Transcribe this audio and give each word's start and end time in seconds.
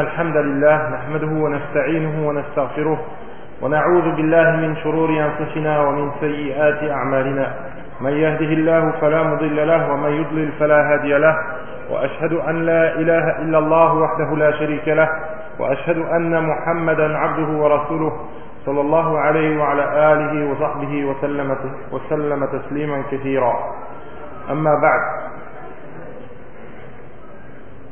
الحمد 0.00 0.36
لله 0.36 0.88
نحمده 0.88 1.26
ونستعينه 1.26 2.28
ونستغفره 2.28 2.98
ونعوذ 3.62 4.16
بالله 4.16 4.50
من 4.56 4.76
شرور 4.76 5.10
أنفسنا 5.10 5.80
ومن 5.80 6.10
سيئات 6.20 6.90
أعمالنا. 6.90 7.54
من 8.00 8.12
يهده 8.12 8.46
الله 8.46 8.90
فلا 9.00 9.22
مضل 9.22 9.68
له 9.68 9.92
ومن 9.92 10.10
يضلل 10.10 10.52
فلا 10.60 10.92
هادي 10.92 11.18
له. 11.18 11.36
وأشهد 11.90 12.32
أن 12.32 12.66
لا 12.66 12.94
إله 12.94 13.38
إلا 13.38 13.58
الله 13.58 13.94
وحده 13.94 14.36
لا 14.36 14.50
شريك 14.50 14.88
له. 14.88 15.08
وأشهد 15.58 15.98
أن 15.98 16.46
محمدا 16.46 17.18
عبده 17.18 17.58
ورسوله 17.62 18.12
صلى 18.66 18.80
الله 18.80 19.18
عليه 19.18 19.60
وعلى 19.60 20.12
آله 20.12 20.50
وصحبه 20.50 21.04
وسلم, 21.04 21.56
وسلم 21.92 22.44
تسليما 22.44 23.02
كثيرا. 23.10 23.54
أما 24.50 24.74
بعد. 24.74 25.02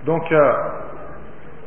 Donc, 0.06 0.30
euh, 0.32 0.85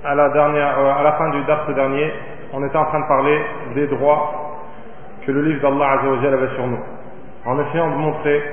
à, 0.03 0.15
la 0.15 0.29
dernière, 0.29 0.79
euh, 0.79 0.99
à 0.99 1.03
la 1.03 1.13
fin 1.13 1.29
du 1.29 1.43
dars 1.43 1.67
dernier, 1.73 2.13
on 2.53 2.65
était 2.65 2.77
en 2.77 2.85
train 2.85 3.01
de 3.01 3.07
parler 3.07 3.41
des 3.75 3.87
droits 3.87 4.57
que 5.25 5.31
le 5.31 5.41
livre 5.43 5.61
d'Allah 5.61 5.99
avait 6.01 6.55
sur 6.55 6.67
nous. 6.67 6.79
En 7.45 7.59
essayant 7.59 7.91
de 7.91 7.95
montrer 7.95 8.43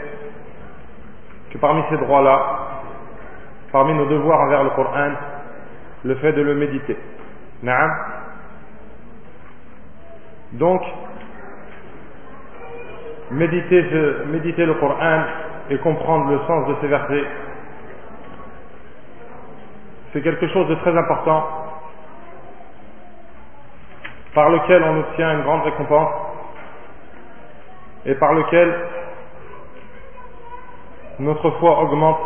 que 1.50 1.58
parmi 1.58 1.82
ces 1.90 1.96
droits-là, 1.96 2.40
parmi 3.72 3.94
nos 3.94 4.06
devoirs 4.06 4.40
envers 4.40 4.64
le 4.64 4.70
Coran, 4.70 5.12
le 6.04 6.14
fait 6.16 6.32
de 6.32 6.42
le 6.42 6.54
méditer. 6.54 6.96
Donc, 10.52 10.82
méditer, 13.30 13.84
méditer 14.26 14.66
le 14.66 14.74
Coran 14.74 15.22
et 15.70 15.78
comprendre 15.78 16.30
le 16.30 16.38
sens 16.46 16.68
de 16.68 16.76
ces 16.80 16.86
versets 16.86 17.24
c'est 20.16 20.22
quelque 20.22 20.48
chose 20.48 20.66
de 20.68 20.76
très 20.76 20.96
important 20.96 21.44
par 24.34 24.48
lequel 24.48 24.82
on 24.82 25.00
obtient 25.00 25.34
une 25.34 25.42
grande 25.42 25.62
récompense 25.64 26.08
et 28.06 28.14
par 28.14 28.32
lequel 28.32 28.74
notre 31.18 31.50
foi 31.58 31.80
augmente. 31.82 32.18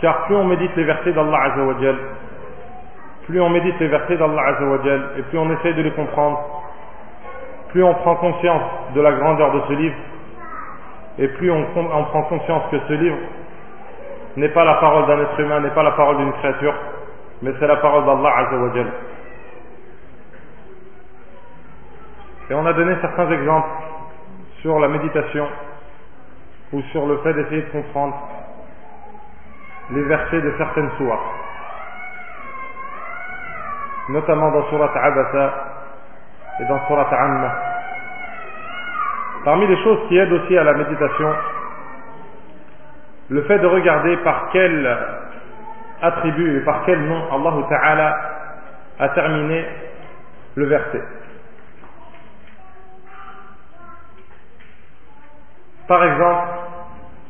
Car 0.00 0.26
plus 0.26 0.36
on 0.36 0.44
médite 0.44 0.76
les 0.76 0.84
versets 0.84 1.12
d'Allah 1.12 1.42
Azzawajal 1.42 1.96
plus 3.26 3.40
on 3.40 3.50
médite 3.50 3.80
les 3.80 3.88
versets 3.88 4.16
d'Allah 4.16 4.42
Azzawajal 4.54 5.10
et 5.18 5.22
plus 5.22 5.38
on 5.38 5.50
essaie 5.50 5.72
de 5.74 5.82
les 5.82 5.92
comprendre 5.92 6.40
plus 7.70 7.82
on 7.82 7.94
prend 7.94 8.14
conscience 8.14 8.62
de 8.94 9.00
la 9.00 9.12
grandeur 9.12 9.52
de 9.54 9.60
ce 9.66 9.72
livre 9.72 9.96
et 11.18 11.26
plus 11.28 11.50
on 11.50 11.64
prend 11.64 12.22
conscience 12.22 12.62
que 12.70 12.78
ce 12.86 12.92
livre 12.92 13.18
n'est 14.36 14.48
pas 14.48 14.64
la 14.64 14.74
parole 14.74 15.06
d'un 15.06 15.20
être 15.20 15.38
humain, 15.40 15.60
n'est 15.60 15.70
pas 15.70 15.82
la 15.82 15.92
parole 15.92 16.16
d'une 16.18 16.32
créature, 16.32 16.74
mais 17.42 17.52
c'est 17.58 17.66
la 17.66 17.76
parole 17.76 18.06
d'Allah 18.06 18.36
Azzawajal. 18.38 18.92
Et 22.50 22.54
on 22.54 22.66
a 22.66 22.72
donné 22.72 22.94
certains 23.00 23.30
exemples 23.30 23.68
sur 24.60 24.78
la 24.78 24.88
méditation 24.88 25.48
ou 26.72 26.82
sur 26.92 27.06
le 27.06 27.18
fait 27.18 27.34
d'essayer 27.34 27.62
de 27.62 27.70
comprendre 27.70 28.16
les 29.90 30.02
versets 30.02 30.40
de 30.40 30.54
certaines 30.56 30.90
sourates, 30.96 31.18
notamment 34.08 34.50
dans 34.52 34.68
Surat 34.68 34.92
Abasa 34.94 35.54
et 36.60 36.64
dans 36.66 36.86
Surat 36.86 37.08
Amma. 37.10 37.54
Parmi 39.44 39.66
les 39.66 39.82
choses 39.82 39.98
qui 40.08 40.16
aident 40.16 40.32
aussi 40.32 40.56
à 40.56 40.62
la 40.62 40.74
méditation, 40.74 41.34
le 43.30 43.42
fait 43.42 43.58
de 43.58 43.66
regarder 43.66 44.16
par 44.18 44.50
quel 44.52 44.98
attribut 46.01 46.57
et 46.57 46.61
par 46.61 46.83
quel 46.85 46.99
nom 47.01 47.21
Allah 47.31 47.67
Ta'ala 47.69 48.19
a 48.99 49.09
terminé 49.09 49.65
le 50.55 50.65
verset. 50.65 51.01
Par 55.87 56.03
exemple, 56.03 56.47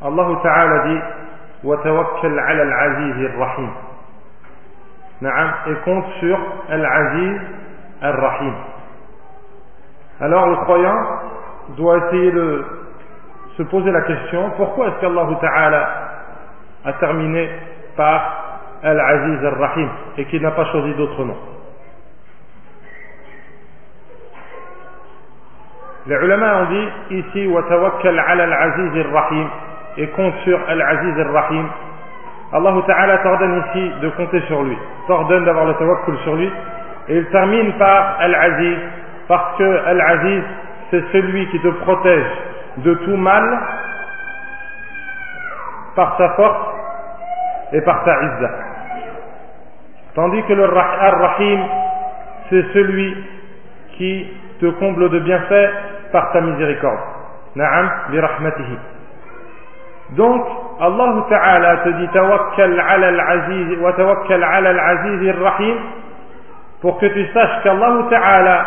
Allah 0.01 0.27
Ta'ala 0.43 0.79
dit 0.87 1.01
وتوكل 1.63 2.39
على 2.39 2.61
العزيز 2.61 3.29
الرحيم 3.33 3.71
نعم 5.21 5.51
et 5.65 5.75
compte 5.85 6.05
sur 6.19 6.37
Al-Aziz 6.69 7.41
Al-Rahim 8.01 8.53
alors 10.21 10.47
le 10.47 10.55
croyant 10.57 10.99
doit 11.77 11.97
essayer 11.97 12.31
de 12.31 12.65
se 13.57 13.63
poser 13.63 13.91
la 13.91 14.01
question 14.01 14.51
pourquoi 14.57 14.87
est-ce 14.87 15.01
qu'Allah 15.01 15.27
Ta'ala 15.41 15.89
a 16.85 16.93
terminé 16.93 17.49
par 17.95 18.40
Al-Aziz 18.83 19.45
Al-Rahim 19.45 19.89
et 20.17 20.25
qu'il 20.25 20.41
n'a 20.41 20.51
pas 20.51 20.65
choisi 20.65 20.93
d'autre 20.93 21.23
nom 21.23 21.35
Les 26.07 26.15
ulama 26.15 26.61
ont 26.61 26.65
dit 26.65 26.87
ici 27.19 27.47
وتوكل 27.47 28.19
على 28.19 28.43
العزيز 28.43 28.95
الرحيم 28.95 29.49
et 29.97 30.07
compte 30.07 30.35
sur 30.43 30.59
Al-Aziz 30.67 31.19
Al-Rahim 31.19 31.65
Allah 32.53 32.73
Ta'ala 32.87 33.17
t'ordonne 33.17 33.63
ici 33.67 33.91
de 34.01 34.09
compter 34.09 34.41
sur 34.47 34.63
lui 34.63 34.77
t'ordonne 35.07 35.43
d'avoir 35.45 35.65
le 35.65 35.73
tawakkul 35.73 36.17
sur 36.23 36.35
lui 36.35 36.51
et 37.09 37.17
il 37.17 37.25
termine 37.25 37.73
par 37.73 38.17
Al-Aziz 38.19 38.77
parce 39.27 39.57
que 39.57 39.85
Al-Aziz 39.85 40.43
c'est 40.91 41.03
celui 41.11 41.47
qui 41.49 41.59
te 41.59 41.67
protège 41.67 42.31
de 42.77 42.93
tout 42.93 43.17
mal 43.17 43.43
par 45.95 46.15
sa 46.17 46.29
force 46.35 46.67
et 47.73 47.81
par 47.81 48.05
sa 48.05 48.23
izza. 48.23 48.49
Tandis 50.14 50.42
que 50.44 50.52
le 50.52 50.64
Ar-Rahim, 50.64 51.60
c'est 52.50 52.64
celui 52.74 53.16
qui 53.96 54.26
te 54.60 54.66
comble 54.78 55.08
de 55.10 55.18
bienfaits 55.20 55.70
par 56.12 56.32
sa 56.32 56.40
miséricorde. 56.40 56.98
Na'am 57.56 57.90
bi 58.10 58.20
rahmatihi. 58.20 58.78
Donc, 60.16 60.44
Allah 60.80 61.24
Ta'ala 61.28 61.76
te 61.78 61.88
dit 61.90 62.08
tawakkal 62.12 62.80
ala 62.80 63.08
al-aziz 63.08 63.78
wa 63.80 63.92
tawakkal 63.92 64.42
ala 64.42 64.70
al-aziz 64.70 65.28
ar-rahim 65.28 65.76
pour 66.80 66.98
que 66.98 67.06
tu 67.06 67.24
saches 67.32 67.62
qu'Allah 67.62 68.06
Ta'ala 68.10 68.66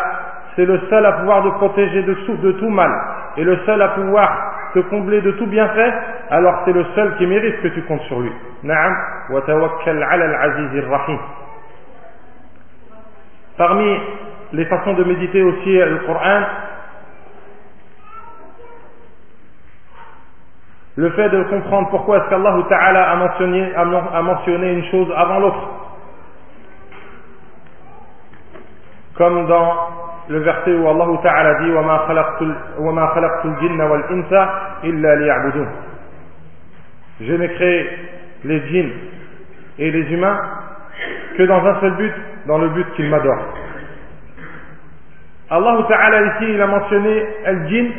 c'est 0.56 0.64
le 0.64 0.80
seul 0.88 1.04
à 1.04 1.12
pouvoir 1.12 1.44
te 1.44 1.48
protéger 1.58 2.02
de 2.02 2.52
tout 2.52 2.70
mal 2.70 2.90
et 3.36 3.44
le 3.44 3.58
seul 3.66 3.80
à 3.82 3.88
pouvoir 3.88 4.70
te 4.74 4.80
combler 4.80 5.20
de 5.20 5.32
tout 5.32 5.46
bienfait, 5.46 5.92
alors 6.29 6.61
c'est 6.65 6.73
le 6.73 6.85
seul 6.95 7.17
qui 7.17 7.27
mérite 7.27 7.61
que 7.61 7.67
tu 7.69 7.81
comptes 7.83 8.01
sur 8.03 8.19
lui. 8.19 8.31
Naam, 8.63 8.95
wa 9.31 9.41
tawakkal 9.41 10.01
ala 10.01 10.25
al-aziz 10.25 10.83
rahim 10.89 11.19
Parmi 13.57 13.99
les 14.53 14.65
façons 14.65 14.93
de 14.93 15.03
méditer 15.03 15.41
aussi 15.41 15.77
le 15.77 15.97
Coran, 16.05 16.41
le 20.95 21.09
fait 21.11 21.29
de 21.29 21.43
comprendre 21.43 21.89
pourquoi 21.89 22.17
est-ce 22.17 22.29
qu'Allah 22.29 22.55
Ta'ala 22.69 23.11
a 23.11 23.15
mentionné, 23.15 23.75
a 23.75 24.21
mentionné 24.21 24.73
une 24.73 24.85
chose 24.91 25.11
avant 25.15 25.39
l'autre. 25.39 25.69
Comme 29.17 29.47
dans 29.47 29.75
le 30.29 30.39
verset 30.39 30.73
où 30.73 30.87
Allah 30.87 31.07
Ta'ala 31.23 31.55
dit 31.55 31.71
وَمَا 31.71 33.07
خَلَقْتُ 33.07 33.45
الْجِنَّ 33.45 33.81
وَالْإِنسَ 33.81 34.33
إِلَّا 34.83 35.15
لِيَعْبُدُونَ 35.15 35.67
je 37.20 37.32
n'ai 37.32 37.48
créé 37.48 37.90
les 38.44 38.60
djinns 38.68 38.92
et 39.78 39.90
les 39.90 40.12
humains 40.12 40.38
que 41.36 41.42
dans 41.44 41.64
un 41.64 41.80
seul 41.80 41.96
but, 41.96 42.12
dans 42.46 42.58
le 42.58 42.68
but 42.70 42.86
qu'ils 42.94 43.08
m'adorent. 43.08 43.54
Allah 45.48 45.86
Ta'ala 45.88 46.22
ici, 46.22 46.52
il 46.52 46.60
a 46.60 46.66
mentionné 46.66 47.26
al-jinn 47.44 47.90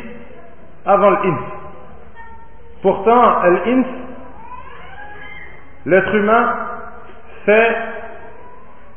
avant 0.84 1.10
l'ins. 1.10 1.38
Pourtant, 2.82 3.40
al-ins, 3.40 3.84
l'être 5.86 6.14
humain, 6.14 6.54
c'est 7.46 7.76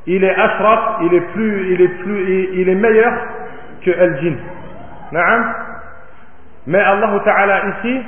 il 0.07 0.23
est 0.23 0.35
ashraf, 0.35 0.97
il 1.03 1.13
est 1.13 1.31
plus, 1.33 1.73
il 1.73 1.81
est 1.81 2.03
plus, 2.03 2.49
il 2.53 2.69
est 2.69 2.75
meilleur 2.75 3.13
que 3.83 3.91
al-jinn. 3.91 4.37
Mais 6.67 6.79
Allah 6.79 7.19
Ta'ala 7.23 7.61
ici, 7.67 8.01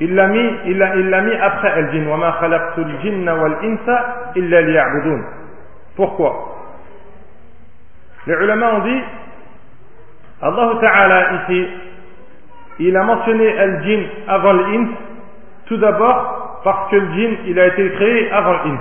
il 0.00 0.14
l'a 0.14 0.26
mis, 0.26 0.50
il 0.66 0.78
l'a, 0.78 0.96
il 0.96 1.08
l'a 1.08 1.20
mis 1.20 1.34
après 1.34 1.70
al-jinn. 1.70 2.08
وَمَا 2.08 2.30
خَلَقْتُ 2.32 2.78
الْجِنَّ 2.78 3.28
وَالْإِنسَ 3.28 3.88
إِلَّا 4.36 4.60
لِيَعْبُدُونَ 4.60 5.24
Pourquoi 5.96 6.56
Les 8.26 8.34
ulama 8.34 8.74
ont 8.74 8.80
dit, 8.80 9.02
Allah 10.42 10.72
Ta'ala 10.80 11.32
ici, 11.32 11.68
il 12.80 12.96
a 12.96 13.02
mentionné 13.04 13.58
al-jinn 13.58 14.04
avant 14.26 14.52
l'ins, 14.52 14.88
tout 15.66 15.76
d'abord 15.76 16.60
parce 16.64 16.90
que 16.90 16.96
le 16.96 17.12
jinn, 17.12 17.36
il 17.46 17.60
a 17.60 17.66
été 17.66 17.90
créé 17.92 18.32
avant 18.32 18.52
l'ins. 18.64 18.80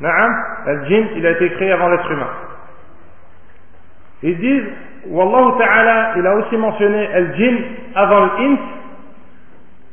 Naam, 0.00 0.32
al-jinn, 0.66 1.08
il 1.16 1.26
a 1.26 1.30
été 1.30 1.50
créé 1.50 1.72
avant 1.72 1.88
l'être 1.88 2.10
humain. 2.10 2.30
Ils 4.22 4.38
disent, 4.38 4.68
Wallahu 5.08 5.58
Ta'ala, 5.58 6.12
il 6.16 6.26
a 6.26 6.34
aussi 6.36 6.56
mentionné 6.56 7.06
al-jinn 7.14 7.58
avant 7.94 8.26
l'ins, 8.26 8.56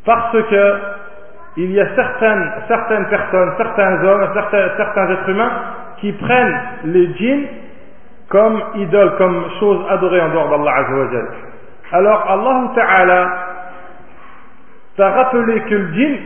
parce 0.05 0.33
que 0.33 0.75
il 1.57 1.71
y 1.71 1.81
a 1.81 1.95
certaines, 1.95 2.53
certaines 2.67 3.07
personnes, 3.07 3.53
certains 3.57 4.05
hommes, 4.05 4.29
certains, 4.35 4.71
certains 4.77 5.11
êtres 5.11 5.29
humains 5.29 5.53
qui 5.99 6.13
prennent 6.13 6.61
les 6.85 7.15
djinns 7.15 7.47
comme 8.29 8.61
idoles, 8.75 9.15
comme 9.17 9.45
choses 9.61 9.87
adorées 9.91 10.21
en 10.21 10.31
dehors 10.31 10.51
d'Allah 10.51 10.77
Azzawajal. 10.79 11.29
Alors 11.93 12.31
Allah 12.31 12.71
Ta'ala 12.75 13.29
t'a 14.97 15.11
rappelé 15.11 15.61
que 15.61 15.75
le 15.75 15.93
djinn 15.95 16.19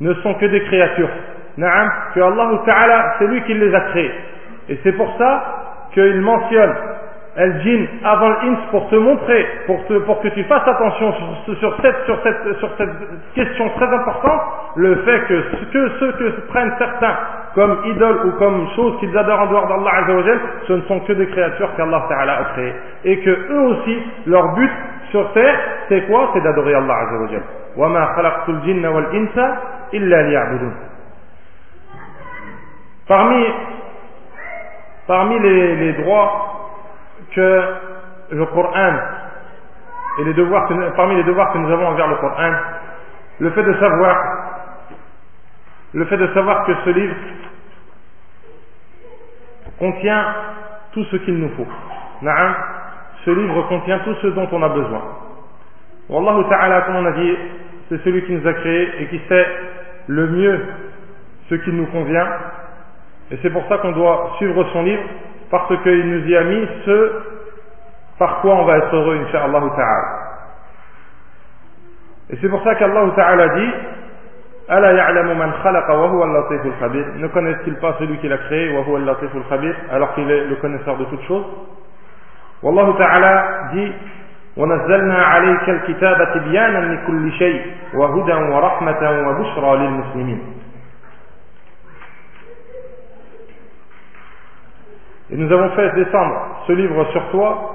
ne 0.00 0.14
sont 0.14 0.34
que 0.34 0.46
des 0.46 0.62
créatures. 0.64 1.10
Que 1.56 2.20
Allah 2.20 2.62
Ta'ala, 2.64 3.14
c'est 3.18 3.26
lui 3.26 3.42
qui 3.42 3.54
les 3.54 3.74
a 3.74 3.80
créés. 3.80 4.12
Et 4.68 4.78
c'est 4.84 4.92
pour 4.92 5.12
ça 5.18 5.88
qu'il 5.92 6.20
mentionne 6.20 6.74
El 7.37 7.61
Jinn 7.63 7.87
avant 8.03 8.29
l'Ins 8.29 8.57
pour 8.69 8.87
te 8.89 8.95
montrer, 8.95 9.47
pour, 9.65 9.83
te, 9.87 9.93
pour 10.05 10.21
que 10.21 10.27
tu 10.27 10.43
fasses 10.43 10.67
attention 10.67 11.13
sur, 11.45 11.57
sur, 11.57 11.75
cette, 11.81 12.05
sur, 12.05 12.21
cette, 12.21 12.57
sur 12.59 12.69
cette 12.77 12.89
question 13.33 13.69
très 13.69 13.87
importante, 13.87 14.41
le 14.75 14.97
fait 14.97 15.19
que, 15.21 15.43
que 15.71 15.89
ceux 15.99 16.11
que 16.11 16.29
prennent 16.49 16.75
certains 16.77 17.17
comme 17.55 17.79
idoles 17.85 18.25
ou 18.25 18.31
comme 18.37 18.67
choses 18.75 18.99
qu'ils 18.99 19.17
adorent 19.17 19.41
en 19.41 19.47
dehors 19.47 19.67
d'Allah 19.67 20.03
Azzawajal, 20.03 20.39
ce 20.67 20.73
ne 20.73 20.81
sont 20.81 20.99
que 21.01 21.13
des 21.13 21.25
créatures 21.27 21.75
qu'Allah 21.75 22.05
Ta'ala 22.07 22.37
a 22.37 22.43
créées. 22.53 22.73
Et 23.05 23.19
que 23.21 23.29
eux 23.29 23.61
aussi, 23.61 23.97
leur 24.27 24.53
but 24.53 24.71
sur 25.09 25.31
terre, 25.33 25.59
c'est 25.89 26.05
quoi 26.05 26.29
C'est 26.33 26.41
d'adorer 26.41 26.75
Allah 26.75 26.97
Azzawajal. 27.07 27.41
وَمَا 27.77 28.05
خَلَقْتُ 28.15 28.49
الْجِنَّ 28.49 28.85
وَالْإِنسَ 28.85 29.37
إِلَّا 29.93 30.21
لِيَعْبُدُونَ 30.21 30.73
Parmi, 33.07 33.45
parmi 35.07 35.39
les, 35.39 35.75
les 35.75 35.93
droits 35.93 36.53
que 37.34 37.64
le 38.30 38.46
Coran 38.46 38.92
et 40.18 40.24
les 40.24 40.34
devoirs 40.34 40.68
parmi 40.96 41.14
les 41.16 41.24
devoirs 41.24 41.52
que 41.52 41.58
nous 41.58 41.70
avons 41.72 41.86
envers 41.86 42.08
le 42.08 42.16
Coran, 42.16 42.52
le 43.40 43.50
fait 43.50 43.62
de 43.62 43.74
savoir, 43.74 44.16
le 45.94 46.04
fait 46.06 46.16
de 46.16 46.26
savoir 46.34 46.64
que 46.66 46.72
ce 46.84 46.90
livre 46.90 47.14
contient 49.78 50.24
tout 50.92 51.04
ce 51.04 51.16
qu'il 51.16 51.38
nous 51.38 51.50
faut. 51.50 51.66
Ce 53.24 53.30
livre 53.30 53.62
contient 53.68 54.00
tout 54.00 54.14
ce 54.22 54.26
dont 54.28 54.48
on 54.52 54.62
a 54.62 54.68
besoin. 54.70 55.02
Wallahu 56.08 56.48
ta'ala, 56.48 56.82
comme 56.82 56.96
on 56.96 57.06
a 57.06 57.12
dit, 57.12 57.36
c'est 57.88 58.02
celui 58.02 58.24
qui 58.24 58.32
nous 58.32 58.46
a 58.46 58.52
créés 58.54 59.02
et 59.02 59.06
qui 59.08 59.20
sait 59.28 59.46
le 60.08 60.26
mieux 60.26 60.60
ce 61.48 61.54
qui 61.54 61.70
nous 61.70 61.86
convient. 61.86 62.26
Et 63.30 63.38
c'est 63.42 63.50
pour 63.50 63.66
ça 63.68 63.78
qu'on 63.78 63.92
doit 63.92 64.32
suivre 64.38 64.66
son 64.72 64.82
livre 64.82 65.02
parce 65.50 65.82
qu'il 65.82 66.10
nous 66.10 66.28
y 66.28 66.36
a 66.36 66.44
mis 66.44 66.68
ce 66.84 67.12
par 68.18 68.40
quoi 68.40 68.54
on 68.54 68.64
va 68.64 68.78
être 68.78 68.94
heureux, 68.94 69.16
Inch'Allah 69.26 69.60
ta'ala. 69.76 70.28
Et 72.30 72.38
c'est 72.40 72.48
pour 72.48 72.62
ça 72.64 72.74
qu'Allah 72.74 73.10
ta'ala 73.14 73.48
dit 73.54 73.70
Ala 74.68 74.92
ya'lamu 74.92 75.34
man 75.34 75.52
khalaqa 75.62 75.96
wa 75.96 76.08
huwa 76.08 76.26
al-latif 76.26 76.60
al-khabir. 76.72 77.06
Ne 77.16 77.28
connaît-il 77.28 77.74
pas 77.76 77.94
celui 77.98 78.18
qui 78.18 78.28
l'a 78.28 78.38
créé, 78.38 78.76
wa 78.76 78.84
huwa 78.84 78.98
al-latif 78.98 79.30
al-khabir, 79.34 79.74
alors 79.90 80.14
qu'il 80.14 80.30
est 80.30 80.44
le 80.46 80.56
connaisseur 80.56 80.96
de 80.98 81.04
toutes 81.04 81.22
choses 81.22 81.46
Wallahu 82.62 82.96
ta'ala 82.98 83.70
dit 83.72 83.92
ونزلنا 84.58 85.24
عليك 85.24 85.68
الكتاب 85.68 86.34
تبيانا 86.34 86.94
لكل 86.94 87.32
شيء 87.32 87.62
وهدى 87.94 88.32
ورحمة 88.32 89.28
وبشرى 89.28 89.76
للمسلمين 89.76 90.57
Et 95.30 95.36
nous 95.36 95.52
avons 95.52 95.68
fait 95.70 95.94
descendre 95.94 96.34
ce 96.66 96.72
livre 96.72 97.06
sur 97.12 97.22
toi, 97.30 97.74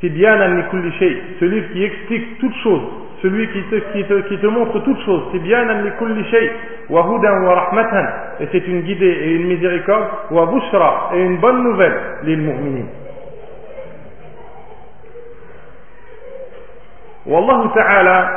ce 0.00 1.44
livre 1.44 1.72
qui 1.72 1.84
explique 1.84 2.38
toutes 2.38 2.56
choses, 2.62 2.82
celui 3.22 3.48
qui 3.48 3.62
te, 3.64 3.76
qui 3.92 4.04
te, 4.04 4.14
qui 4.28 4.38
te 4.38 4.46
montre 4.46 4.78
toutes 4.80 5.00
choses, 5.04 5.24
et 5.34 5.40
c'est 8.52 8.66
une 8.66 8.82
guidée 8.82 9.06
et 9.06 9.34
une 9.34 9.48
miséricorde, 9.48 10.06
et 11.14 11.22
une 11.22 11.38
bonne 11.38 11.62
nouvelle, 11.62 11.94
lil 12.24 12.38
mu'minin. 12.38 12.86
Wallahu 17.26 17.68
ta'ala 17.74 18.30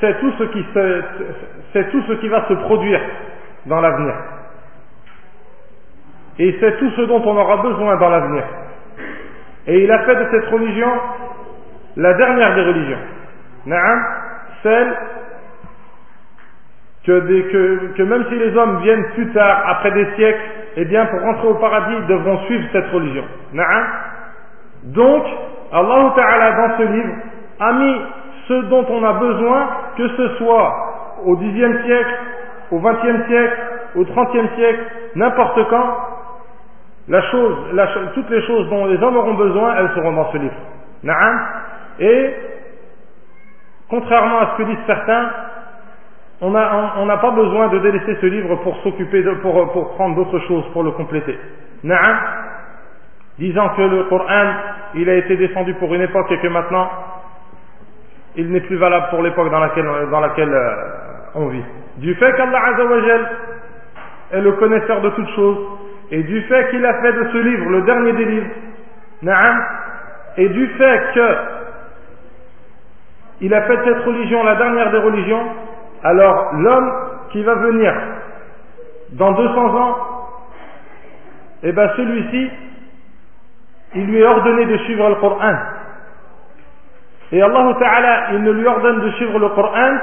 c'est 0.00 0.18
tout 0.20 0.32
ce 0.38 0.44
qui 0.44 0.64
c'est 1.72 1.90
tout 1.90 2.02
ce 2.08 2.12
qui 2.14 2.28
va 2.28 2.46
se 2.48 2.54
produire 2.54 3.00
dans 3.66 3.80
l'avenir 3.80 4.14
et 6.38 6.56
c'est 6.60 6.78
tout 6.78 6.90
ce 6.90 7.02
dont 7.02 7.22
on 7.24 7.36
aura 7.36 7.58
besoin 7.58 7.96
dans 7.96 8.08
l'avenir. 8.08 8.44
Et 9.66 9.84
il 9.84 9.90
a 9.90 9.98
fait 10.00 10.16
de 10.16 10.26
cette 10.30 10.46
religion 10.46 10.90
la 11.96 12.14
dernière 12.14 12.54
des 12.54 12.62
religions. 12.62 12.98
Celle 14.62 14.96
que, 17.04 18.02
même 18.02 18.24
si 18.28 18.36
les 18.36 18.56
hommes 18.56 18.80
viennent 18.82 19.04
plus 19.14 19.32
tard, 19.32 19.64
après 19.66 19.90
des 19.92 20.06
siècles, 20.16 20.40
eh 20.76 20.84
bien 20.84 21.06
pour 21.06 21.20
rentrer 21.20 21.48
au 21.48 21.54
paradis, 21.54 21.94
ils 21.98 22.06
devront 22.06 22.38
suivre 22.44 22.64
cette 22.72 22.90
religion. 22.90 23.24
Donc, 24.84 25.24
Allah 25.72 26.12
Ta'ala 26.16 26.52
dans 26.52 26.78
ce 26.78 26.82
livre 26.82 27.14
a 27.58 27.72
mis 27.72 27.96
ce 28.48 28.54
dont 28.68 28.86
on 28.88 29.04
a 29.04 29.12
besoin, 29.14 29.68
que 29.96 30.08
ce 30.08 30.28
soit 30.36 30.74
au 31.24 31.36
Xe 31.36 31.84
siècle, 31.84 32.14
au 32.70 32.78
XXe 32.80 33.26
siècle, 33.28 33.56
au 33.96 34.04
XXe 34.04 34.54
siècle, 34.56 34.80
n'importe 35.16 35.68
quand, 35.68 35.96
la 37.10 37.22
chose, 37.22 37.56
la, 37.72 37.88
toutes 38.14 38.30
les 38.30 38.40
choses 38.46 38.70
dont 38.70 38.86
les 38.86 39.02
hommes 39.02 39.16
auront 39.16 39.34
besoin, 39.34 39.74
elles 39.76 39.90
seront 39.96 40.12
dans 40.12 40.30
ce 40.30 40.38
livre. 40.38 40.54
Et, 41.98 42.34
contrairement 43.88 44.38
à 44.38 44.52
ce 44.52 44.62
que 44.62 44.68
disent 44.68 44.86
certains, 44.86 45.30
on 46.40 46.50
n'a 46.50 47.16
pas 47.16 47.32
besoin 47.32 47.66
de 47.68 47.80
délaisser 47.80 48.16
ce 48.20 48.26
livre 48.26 48.54
pour 48.62 48.76
s'occuper 48.82 49.22
pour, 49.42 49.72
pour 49.72 49.94
prendre 49.96 50.14
d'autres 50.14 50.38
choses, 50.46 50.64
pour 50.72 50.84
le 50.84 50.92
compléter. 50.92 51.36
Na'am, 51.82 52.16
disant 53.38 53.70
que 53.70 53.82
le 53.82 54.04
Coran, 54.04 54.52
il 54.94 55.10
a 55.10 55.14
été 55.14 55.36
descendu 55.36 55.74
pour 55.74 55.92
une 55.92 56.02
époque 56.02 56.30
et 56.30 56.38
que 56.38 56.46
maintenant, 56.46 56.88
il 58.36 58.52
n'est 58.52 58.60
plus 58.60 58.76
valable 58.76 59.08
pour 59.10 59.22
l'époque 59.22 59.50
dans 59.50 59.58
laquelle, 59.58 59.88
dans 60.12 60.20
laquelle 60.20 60.54
euh, 60.54 60.74
on 61.34 61.48
vit. 61.48 61.64
Du 61.96 62.14
fait 62.14 62.36
qu'Allah 62.36 62.66
Azzawajal 62.66 63.30
est 64.32 64.40
le 64.40 64.52
connaisseur 64.52 65.00
de 65.00 65.10
toutes 65.10 65.30
choses, 65.34 65.58
et 66.10 66.22
du 66.22 66.42
fait 66.42 66.70
qu'il 66.70 66.84
a 66.84 67.00
fait 67.00 67.12
de 67.12 67.28
ce 67.32 67.38
livre 67.38 67.70
le 67.70 67.82
dernier 67.82 68.12
des 68.12 68.24
livres, 68.24 68.50
et 70.36 70.48
du 70.48 70.66
fait 70.68 71.02
que 71.14 71.36
il 73.42 73.54
a 73.54 73.62
fait 73.62 73.76
de 73.76 73.84
cette 73.84 74.04
religion 74.04 74.42
la 74.44 74.56
dernière 74.56 74.90
des 74.90 74.98
religions, 74.98 75.44
alors 76.02 76.54
l'homme 76.54 76.92
qui 77.30 77.42
va 77.42 77.54
venir 77.54 77.94
dans 79.12 79.32
200 79.32 79.76
ans, 79.76 79.96
eh 81.62 81.72
bien 81.72 81.90
celui-ci, 81.96 82.50
il 83.94 84.06
lui 84.06 84.20
est 84.20 84.26
ordonné 84.26 84.66
de 84.66 84.76
suivre 84.78 85.08
le 85.08 85.14
Coran. 85.16 85.54
Et 87.32 87.42
Allah 87.42 87.76
Ta'ala, 87.78 88.32
il 88.32 88.42
ne 88.42 88.50
lui 88.52 88.66
ordonne 88.66 89.00
de 89.00 89.10
suivre 89.12 89.38
le 89.38 89.48
Coran 89.50 89.98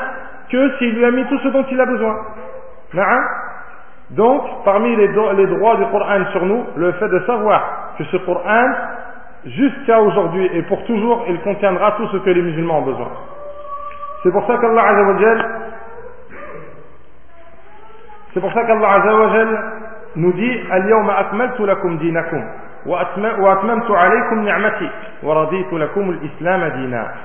que 0.49 0.77
s'il 0.77 0.95
lui 0.95 1.05
a 1.05 1.11
mis 1.11 1.25
tout 1.25 1.39
ce 1.39 1.49
dont 1.49 1.65
il 1.69 1.79
a 1.79 1.85
besoin. 1.85 2.15
Donc, 4.11 4.41
parmi 4.63 4.95
les, 4.95 5.07
droits 5.09 5.75
du 5.75 5.85
Coran 5.91 6.25
sur 6.31 6.45
nous, 6.45 6.63
le 6.77 6.93
fait 6.93 7.09
de 7.09 7.19
savoir 7.25 7.93
que 7.97 8.03
ce 8.05 8.17
Coran, 8.17 8.67
jusqu'à 9.45 9.99
aujourd'hui 10.01 10.49
et 10.53 10.61
pour 10.63 10.83
toujours, 10.85 11.25
il 11.27 11.39
contiendra 11.41 11.91
tout 11.93 12.07
ce 12.07 12.17
que 12.17 12.29
les 12.29 12.41
musulmans 12.41 12.79
ont 12.79 12.83
besoin. 12.83 13.09
C'est 14.23 14.31
pour 14.31 14.45
ça 14.47 14.57
qu'Allah 14.57 14.83
c'est 18.33 18.39
pour 18.39 18.53
ça 18.53 18.63
qu'Allah 18.65 19.01
nous 20.15 20.31
dit, 20.33 20.59
Al-yawma 20.71 21.13
akmaltu 21.17 21.65
lakum 21.65 21.97
dinakum. 21.97 22.43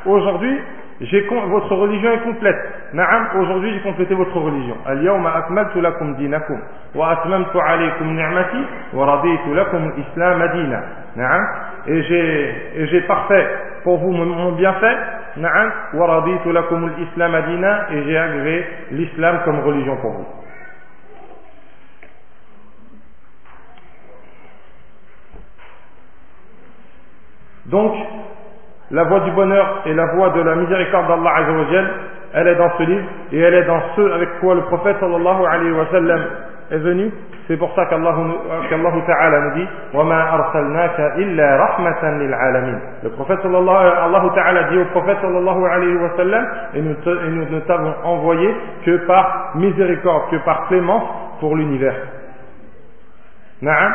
Aujourd'hui, 0.06 0.60
votre 1.48 1.74
religion 1.74 2.12
est 2.12 2.22
complète. 2.22 2.56
Na'am, 2.92 3.28
aujourd'hui 3.40 3.72
j'ai 3.74 3.80
complété 3.80 4.14
votre 4.14 4.36
religion. 4.38 4.76
Al-yawma 4.86 5.34
akmaltu 5.34 5.80
lakum 5.80 6.14
dinakum 6.16 6.60
wa 6.94 7.10
atmamtu 7.10 7.58
alaykum 7.58 8.14
ni'mati 8.14 8.66
wa 8.92 9.06
raditu 9.06 9.54
lakum 9.54 9.92
al-islam 9.92 10.48
dina. 10.52 10.82
Na'am, 11.16 11.46
et 11.86 12.02
j'ai 12.02 12.86
j'ai 12.86 13.00
parfait 13.02 13.46
pour 13.82 13.98
vous 13.98 14.12
mon 14.12 14.52
bienfait. 14.52 14.96
Na'am, 15.38 15.72
wa 15.94 16.06
raditu 16.06 16.52
lakum 16.52 16.84
al-islam 16.84 17.32
dina 17.48 17.86
et 17.92 18.02
j'ai 18.04 18.16
agréé 18.16 18.66
l'islam 18.92 19.40
comme 19.44 19.60
religion 19.60 19.96
pour 19.96 20.12
vous. 20.12 20.26
Donc, 27.66 27.94
la 28.92 29.04
voie 29.04 29.20
du 29.20 29.30
bonheur 29.32 29.82
et 29.86 29.94
la 29.94 30.06
voie 30.14 30.30
de 30.30 30.40
la 30.42 30.54
miséricorde 30.54 31.08
d'Allah 31.08 31.34
Azzawajal, 31.36 31.90
elle 32.34 32.48
est 32.48 32.54
dans 32.56 32.70
ce 32.78 32.82
livre 32.82 33.04
et 33.32 33.40
elle 33.40 33.54
est 33.54 33.64
dans 33.64 33.80
ce 33.96 34.12
avec 34.12 34.38
quoi 34.40 34.54
le 34.54 34.62
prophète 34.62 34.96
sallallahu 35.00 35.44
alayhi 35.46 35.72
wa 35.72 35.86
sallam 35.90 36.20
est 36.70 36.78
venu. 36.78 37.10
C'est 37.48 37.56
pour 37.56 37.74
ça 37.74 37.86
qu'Allah 37.86 38.14
Ta'ala 39.06 39.40
nous 39.40 39.54
dit 39.54 39.66
Le 43.02 43.08
prophète 43.10 43.40
sallallahu 43.42 44.30
Ta'ala 44.34 44.62
dit 44.64 44.78
au 44.78 44.84
prophète 44.86 45.18
sallallahu 45.20 45.64
alayhi 45.64 45.96
wa 45.96 46.10
sallam 46.16 46.46
et 46.74 46.80
nous, 46.82 46.92
et 46.92 47.30
nous 47.30 47.48
ne 47.50 47.60
t'avons 47.60 47.94
envoyé 48.04 48.54
que 48.84 49.06
par 49.06 49.52
miséricorde, 49.54 50.30
que 50.30 50.36
par 50.44 50.68
clémence 50.68 51.04
pour 51.40 51.56
l'univers. 51.56 51.96
Na'am. 53.62 53.92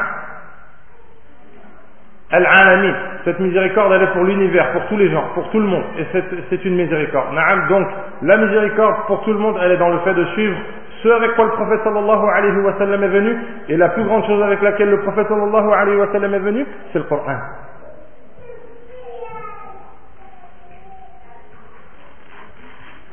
Al-Alamin. 2.30 2.94
Cette 3.24 3.40
miséricorde, 3.40 3.94
elle 3.94 4.04
est 4.04 4.14
pour 4.14 4.24
l'univers, 4.24 4.72
pour 4.74 4.86
tous 4.88 4.98
les 4.98 5.10
gens, 5.10 5.24
pour 5.34 5.50
tout 5.50 5.60
le 5.60 5.66
monde. 5.66 5.84
Et 5.98 6.06
c'est 6.50 6.66
une 6.66 6.76
miséricorde. 6.76 7.28
Donc, 7.70 7.88
la 8.24 8.38
miséricorde 8.38 8.96
pour 9.08 9.24
tout 9.24 9.34
le 9.34 9.40
monde, 9.40 9.58
elle 9.62 9.72
est 9.72 9.78
dans 9.78 9.90
le 9.90 10.00
fait 10.00 10.14
de 10.14 10.26
suivre 10.26 10.58
ce 11.04 11.10
avec 11.10 11.36
quoi 11.36 11.46
le 11.46 11.52
prophète 11.52 11.82
sallallahu 11.84 12.26
alayhi 12.34 12.58
wa 12.58 12.74
sallam 12.78 13.04
est 13.04 13.08
venu. 13.08 13.38
Et 13.70 13.78
la 13.78 13.90
plus 13.90 14.04
grande 14.04 14.26
chose 14.26 14.42
avec 14.42 14.62
laquelle 14.62 14.90
le 14.90 15.02
prophète 15.02 15.28
sallallahu 15.28 15.72
alayhi 15.72 15.98
wa 15.98 16.12
sallam 16.12 16.34
est 16.34 16.40
venu, 16.40 16.66
c'est 16.92 17.00
le 17.00 17.06
Coran. 17.06 17.38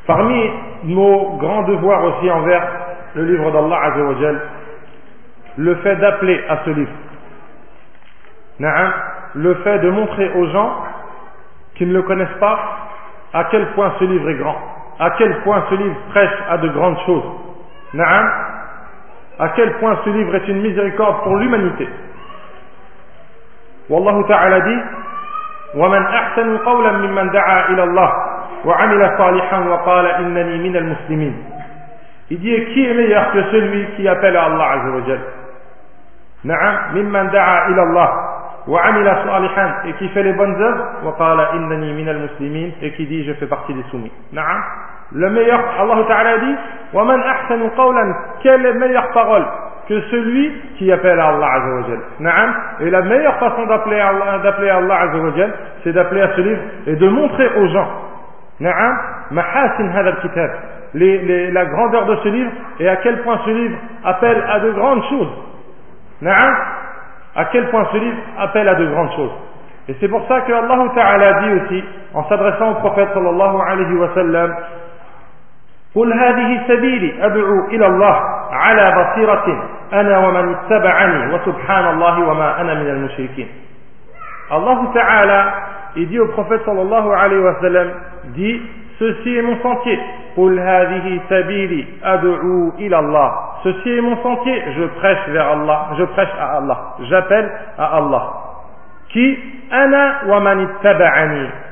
Parmi 0.06 0.50
nos 0.84 1.36
grands 1.38 1.62
devoirs 1.62 2.04
aussi 2.04 2.30
envers 2.30 2.68
le 3.14 3.24
livre 3.24 3.50
d'Allah 3.50 3.94
le 5.56 5.74
fait 5.76 5.96
d'appeler 5.96 6.42
à 6.48 6.58
ce 6.64 6.70
livre 6.70 6.90
Le 9.35 9.55
fait 9.55 9.79
de 9.79 9.89
montrer 9.89 10.31
aux 10.35 10.47
gens 10.47 10.83
qui 11.75 11.85
ne 11.85 11.93
le 11.93 12.01
connaissent 12.01 12.39
pas 12.39 12.59
à 13.33 13.45
quel 13.45 13.67
point 13.73 13.93
ce 13.99 14.03
livre 14.03 14.29
est 14.29 14.35
grand, 14.35 14.57
à 14.99 15.11
quel 15.11 15.41
point 15.41 15.63
ce 15.69 15.75
livre 15.75 15.95
prêche 16.09 16.37
à 16.49 16.57
de 16.57 16.67
grandes 16.69 16.97
choses. 17.05 17.23
À 19.39 19.49
quel 19.55 19.73
point 19.79 19.97
ce 20.03 20.09
livre 20.09 20.35
est 20.35 20.47
une 20.47 20.61
miséricorde 20.61 21.23
pour 21.23 21.37
l'humanité. 21.37 21.87
Wallahu 23.89 24.23
ta'ala 24.27 24.59
dit 24.61 24.79
ومن 25.75 26.01
أحسن 26.05 26.57
قولا 26.57 26.91
ممن 26.91 27.29
دعا 27.29 27.69
إلى 27.69 27.83
الله 27.83 28.11
وعمل 28.65 29.17
صالحا 29.17 29.59
وقال 29.59 30.05
إنني 30.05 30.57
من 30.69 30.75
المسلمين 30.75 31.33
Il 32.31 32.39
dit 32.39 32.65
qui 32.73 32.85
est 32.85 32.93
meilleur 32.93 33.31
que 33.31 33.41
celui 33.51 33.85
qui 33.95 34.07
appelle 34.07 34.37
à 34.37 34.45
Allah 34.45 34.69
Azza 34.71 34.89
wa 34.89 35.01
Jal 35.07 35.19
نعم 36.43 36.95
ممن 36.95 37.29
دعا 37.29 37.67
إلى 37.67 37.83
الله 37.83 38.09
وعمل 38.67 39.05
صالحا 39.25 39.73
et 39.85 39.93
qui 39.93 40.07
fait 40.09 40.23
les 40.23 40.33
bonnes 40.33 40.55
œuvres 40.61 40.85
وقال 41.03 41.39
إنني 41.39 41.93
من 41.93 42.09
المسلمين 42.09 42.73
et 42.81 42.91
qui 42.91 43.05
dit 43.05 43.23
je 43.25 43.33
fais 43.33 43.47
partie 43.47 43.73
des 43.73 43.83
soumis 43.91 44.11
نعم 44.33 44.61
le 45.15 45.29
meilleur 45.29 45.59
Allah 45.79 46.03
Ta'ala 46.07 46.37
dit 46.37 46.55
ومن 46.93 47.19
أحسن 47.23 47.69
قولا 47.69 48.15
quelle 48.43 48.65
est 48.65 48.73
meilleure 48.73 49.09
parole 49.11 49.45
que 49.87 49.99
celui 50.11 50.51
qui 50.77 50.91
appelle 50.91 51.19
à 51.19 51.27
Allah 51.29 51.47
Azza 51.53 51.75
wa 51.75 51.81
Jal 51.87 51.99
نعم 52.19 52.53
et 52.81 52.89
la 52.89 53.01
meilleure 53.01 53.37
façon 53.39 53.65
d'appeler 53.65 53.99
Allah, 53.99 54.39
d'appeler 54.43 54.69
Allah 54.69 54.99
Azza 55.01 55.17
wa 55.17 55.31
Jal 55.35 55.51
c'est 55.83 55.93
d'appeler 55.93 56.21
à 56.21 56.35
ce 56.35 56.41
livre 56.41 56.61
et 56.87 56.95
de 56.95 57.07
montrer 57.09 57.47
aux 57.57 57.67
gens 57.67 57.89
نعم 58.59 58.97
محاسن 59.31 59.89
هذا 59.89 60.09
الكتاب 60.09 60.51
les, 60.95 61.17
les, 61.19 61.51
la 61.51 61.65
grandeur 61.65 62.05
de 62.05 62.15
ce 62.23 62.27
livre 62.29 62.51
et 62.79 62.89
à 62.89 62.95
quel 62.97 63.21
point 63.21 63.39
ce 63.45 63.49
livre 63.51 63.77
appelle 64.03 64.43
à 64.49 64.59
de 64.59 64.71
grandes 64.71 65.03
choses 65.09 65.29
Na'am 66.21 66.55
À 67.35 67.45
quel 67.45 67.69
point 67.69 67.85
ce 67.91 67.97
livre 67.97 68.17
appelle 68.39 68.67
à 68.67 68.75
de 68.75 68.85
grandes 68.87 69.11
choses. 69.15 69.31
Et 69.87 69.95
c'est 69.99 70.07
pour 70.07 70.27
ça 70.27 70.41
que 70.41 70.51
Allah 70.53 70.77
Ta'ala 70.95 71.33
dit 71.41 71.51
aussi, 71.53 71.83
en 72.13 72.27
s'adressant 72.29 72.71
au 72.71 72.75
prophète 72.75 73.09
sallallahu 73.13 73.57
alayhi 73.67 73.93
wa 73.95 74.09
sallam, 74.13 74.55
قل 75.95 76.13
هذه 76.13 76.61
سبيلي 76.67 77.25
أدعو 77.25 77.65
إلى 77.67 77.87
الله 77.87 78.15
على 78.51 78.85
بصيرة 79.03 79.63
أنا 79.93 80.17
ومن 80.17 80.53
اتبعني 80.55 81.33
وسبحان 81.33 81.85
الله 81.93 82.19
وما 82.29 82.61
أنا 82.61 82.73
من 82.73 82.89
المشركين 82.89 83.47
Allah 84.51 84.77
Ta'ala 84.93 85.53
il 85.95 86.07
dit 86.09 86.19
au 86.19 86.27
prophète 86.27 86.61
sallallahu 86.65 87.09
alayhi 87.11 87.41
wa 87.41 87.55
sallam 87.61 87.87
dit 88.35 88.61
ceci 88.99 89.35
est 89.37 89.41
mon 89.41 89.57
sentier 89.61 89.99
قل 90.37 90.59
هذه 90.59 91.19
سبيلي 91.29 91.85
أدعو 92.03 92.71
إلى 92.79 92.99
الله 92.99 93.31
Ceci 93.64 93.90
est 93.96 94.00
mon 94.02 94.22
sentier, 94.22 94.62
je 94.76 94.84
prêche 94.98 95.26
vers 95.28 95.48
Allah, 95.52 95.88
je 95.98 96.04
prêche 96.04 96.28
à 96.38 96.56
Allah, 96.58 96.96
j'appelle 97.08 97.50
à 97.78 97.96
Allah. 97.96 98.32
Qui 99.08 99.38
Ana 99.70 100.20
wa 100.26 100.40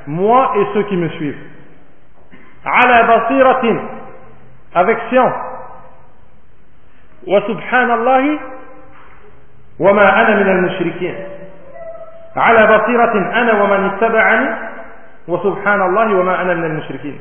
moi 0.07 0.53
et 0.57 0.67
ceux 0.73 0.83
qui 0.85 0.97
me 0.97 1.09
suivent. 1.11 1.39
Ala 2.65 3.03
basiratin, 3.05 3.77
avec 4.75 4.99
science. 5.11 5.35
Wa 7.27 7.43
subhanallahi 7.43 8.39
wa 9.79 9.93
ma 9.93 10.09
ana 10.09 10.35
min 10.37 10.49
al-mushrikin. 10.49 11.15
Ala 12.35 12.67
basiratin 12.69 13.25
ana 13.35 13.55
wa 13.61 13.67
man 13.67 13.87
ittaba'ani 13.95 14.49
wa 15.29 15.43
subhanallahi 15.43 16.15
wa 16.15 16.25
ma 16.25 16.35
ana 16.39 16.55
min 16.55 16.65
al-mushrikin. 16.65 17.19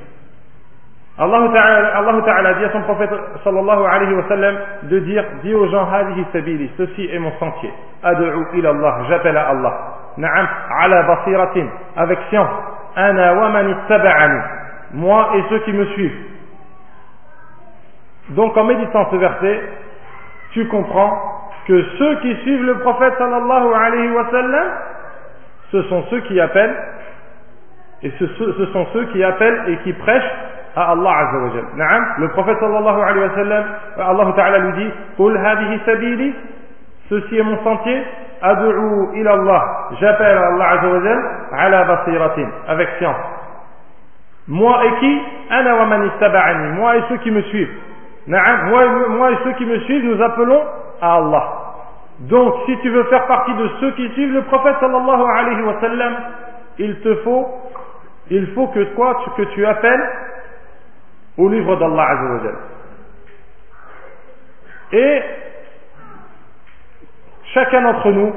Allah 1.17 1.49
Ta'ala, 1.53 1.97
Allah 1.97 2.21
Ta'ala 2.25 2.53
dit 2.53 2.63
à 2.63 2.71
son 2.71 2.81
prophète 2.83 3.09
sallallahu 3.43 3.83
alayhi 3.85 4.13
wa 4.13 4.23
sallam 4.29 4.55
de 4.83 4.99
dire, 4.99 5.23
dis 5.43 5.53
aux 5.53 5.67
gens, 5.67 5.87
sabili, 6.31 6.71
ceci 6.77 7.09
est 7.11 7.19
mon 7.19 7.31
sentier. 7.37 7.71
Ad'u 8.01 8.47
ila 8.53 8.69
Allah, 8.69 8.97
j'appelle 9.09 9.37
à 9.37 9.49
Allah. 9.49 9.73
Na'am, 10.17 10.47
ala 10.79 11.03
basiratin, 11.03 11.67
avec 11.97 12.17
science. 12.29 12.49
Ana 12.95 13.33
wa 13.35 13.49
man 13.49 13.75
moi 14.93 15.29
et 15.35 15.43
ceux 15.49 15.59
qui 15.59 15.73
me 15.73 15.85
suivent. 15.85 16.25
Donc 18.29 18.55
en 18.57 18.63
méditant 18.63 19.07
ce 19.11 19.15
verset, 19.15 19.61
tu 20.51 20.67
comprends 20.67 21.17
que 21.67 21.83
ceux 21.97 22.15
qui 22.17 22.35
suivent 22.37 22.65
le 22.65 22.79
prophète 22.79 23.13
sallallahu 23.17 23.73
alayhi 23.73 24.11
wa 24.11 24.29
sallam, 24.31 24.67
ce 25.71 25.83
sont 25.83 26.03
ceux 26.09 26.21
qui 26.21 26.39
appellent, 26.39 26.75
et 28.03 28.11
ce, 28.17 28.25
ce 28.27 28.65
sont 28.73 28.87
ceux 28.93 29.05
qui 29.05 29.23
appellent 29.23 29.63
et 29.67 29.77
qui 29.77 29.93
prêchent 29.93 30.31
à 30.75 30.91
Allah 30.91 31.11
Azza 31.17 31.37
wa 31.37 31.49
Jal. 31.53 31.65
Le 32.19 32.27
prophète 32.29 32.57
sallallahu 32.59 33.01
alayhi 33.01 33.27
wa 33.27 33.35
sallam, 33.35 33.65
Allah 33.99 34.33
Ta'ala 34.35 34.59
lui 34.59 34.73
dit, 34.83 34.91
Qul 35.17 35.37
hadihi 35.37 35.79
sabili, 35.85 36.35
ceci 37.09 37.37
est 37.37 37.43
mon 37.43 37.63
sentier, 37.63 38.03
ad'u 38.41 39.19
ila 39.19 39.31
Allah, 39.33 39.63
j'appelle 39.99 40.37
Allah 40.37 40.69
Azza 40.69 40.87
wa 40.87 41.03
Jal, 41.03 41.19
ala 41.57 41.83
basiratin, 41.83 42.47
avec 42.67 42.89
science. 42.99 43.15
Moi 44.47 44.85
et 44.85 44.99
qui? 44.99 45.21
Ana 45.49 45.75
wa 45.75 45.85
moi 45.85 46.97
et 46.97 47.01
ceux 47.09 47.17
qui 47.17 47.31
me 47.31 47.41
suivent. 47.43 47.73
Moi, 48.27 48.87
moi 49.09 49.31
et 49.31 49.37
ceux 49.43 49.53
qui 49.53 49.65
me 49.65 49.79
suivent, 49.79 50.05
nous 50.05 50.21
appelons 50.23 50.63
à 51.01 51.15
Allah. 51.15 51.43
Donc, 52.21 52.53
si 52.65 52.77
tu 52.79 52.89
veux 52.89 53.03
faire 53.05 53.25
partie 53.27 53.53
de 53.53 53.67
ceux 53.79 53.91
qui 53.91 54.09
suivent 54.09 54.33
le 54.33 54.43
prophète 54.43 54.75
sallallahu 54.79 55.23
alayhi 55.37 55.61
wa 55.63 55.79
sallam, 55.81 56.13
il 56.77 56.99
te 57.01 57.15
faut, 57.23 57.47
il 58.29 58.47
faut 58.53 58.67
que 58.67 58.79
toi, 58.95 59.17
que 59.35 59.41
tu 59.43 59.65
appelles 59.65 60.09
au 61.37 61.49
livre 61.49 61.75
d'Allah 61.77 62.03
Azzawajal. 62.09 62.55
Et 64.93 65.21
chacun 67.53 67.81
d'entre 67.81 68.11
nous 68.11 68.33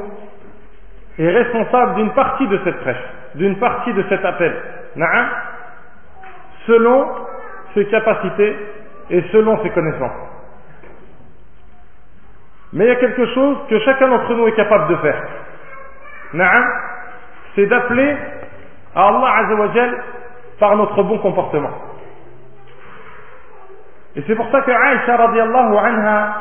est 1.19 1.31
responsable 1.31 1.95
d'une 1.97 2.11
partie 2.13 2.47
de 2.49 2.61
cette 2.65 2.81
prêche, 2.81 3.05
d'une 3.35 3.59
partie 3.59 3.93
de 3.93 4.05
cet 4.09 4.25
appel, 4.25 4.55
selon 6.67 7.09
ses 7.75 7.87
capacités 7.87 8.57
et 9.11 9.23
selon 9.33 9.63
ses 9.63 9.71
connaissances. 9.71 10.13
Mais 12.73 12.85
il 12.85 12.89
y 12.89 12.93
a 12.93 12.97
quelque 12.97 13.27
chose 13.35 13.57
que 13.69 13.79
chacun 13.81 14.09
d'entre 14.09 14.35
nous 14.35 14.47
est 14.49 14.57
capable 14.57 14.89
de 14.89 14.97
faire. 14.97 15.23
C'est 17.55 17.67
d'appeler 17.67 18.17
à 18.95 19.09
Allah 19.09 19.33
Azzawajal 19.39 20.03
par 20.59 20.77
notre 20.77 21.03
bon 21.03 21.19
comportement. 21.19 21.71
Et 24.17 24.23
c'est 24.27 24.35
pour 24.37 24.49
ça 24.51 24.61
que 24.61 24.71
Aïcha 24.71 25.17
radiallahu 25.17 25.77
anha, 25.77 26.37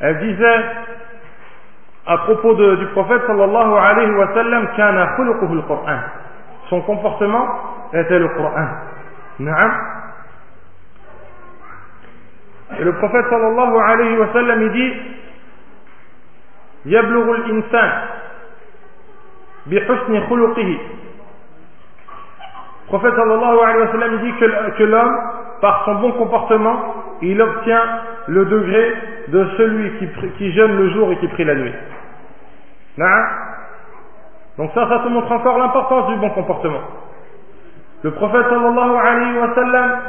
elle 0.00 0.18
disait 0.18 0.64
à 2.06 2.18
propos 2.18 2.54
de, 2.54 2.76
du 2.76 2.86
prophète 2.86 3.22
sallallahu 3.26 3.74
alayhi 3.74 4.12
wa 4.12 4.32
sallam, 4.34 4.68
kana 4.76 5.16
khuluquhu 5.16 5.58
al-Qur'an. 5.58 5.98
Son 6.70 6.80
comportement 6.82 7.46
était 7.92 8.18
le 8.18 8.28
Coran. 8.28 8.68
Naam. 9.38 9.72
Et 12.78 12.84
le 12.84 12.92
prophète 12.94 13.26
sallallahu 13.28 13.78
alayhi 13.78 14.18
wa 14.18 14.32
sallam, 14.32 14.62
il 14.62 14.72
dit, 14.72 14.92
يبلغ 16.86 17.30
الإنسان 17.34 17.90
بحسن 19.66 20.20
خلقه. 20.30 20.78
Le 22.82 22.88
prophète 22.88 23.14
sallallahu 23.14 23.58
alayhi 23.58 23.80
wa 23.80 23.92
sallam, 23.92 24.18
dit 24.18 24.32
que, 24.38 24.70
que 24.78 24.84
l'homme 24.84 25.16
par 25.60 25.84
son 25.84 25.94
bon 25.96 26.12
comportement, 26.12 26.76
il 27.22 27.40
obtient 27.40 27.82
le 28.28 28.44
degré 28.44 28.94
de 29.28 29.46
celui 29.56 30.08
qui, 30.36 30.52
jeûne 30.52 30.76
le 30.76 30.90
jour 30.90 31.12
et 31.12 31.16
qui 31.18 31.28
prie 31.28 31.44
la 31.44 31.54
nuit. 31.54 31.72
Donc 34.58 34.70
ça, 34.74 34.88
ça 34.88 34.98
te 35.00 35.08
montre 35.08 35.30
encore 35.32 35.58
l'importance 35.58 36.08
du 36.08 36.16
bon 36.16 36.30
comportement. 36.30 36.80
Le 38.02 38.10
prophète 38.12 38.46
sallallahu 38.48 38.96
alayhi 38.96 39.38
wa 39.38 39.54
sallam, 39.54 40.00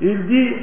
il 0.00 0.26
dit 0.26 0.54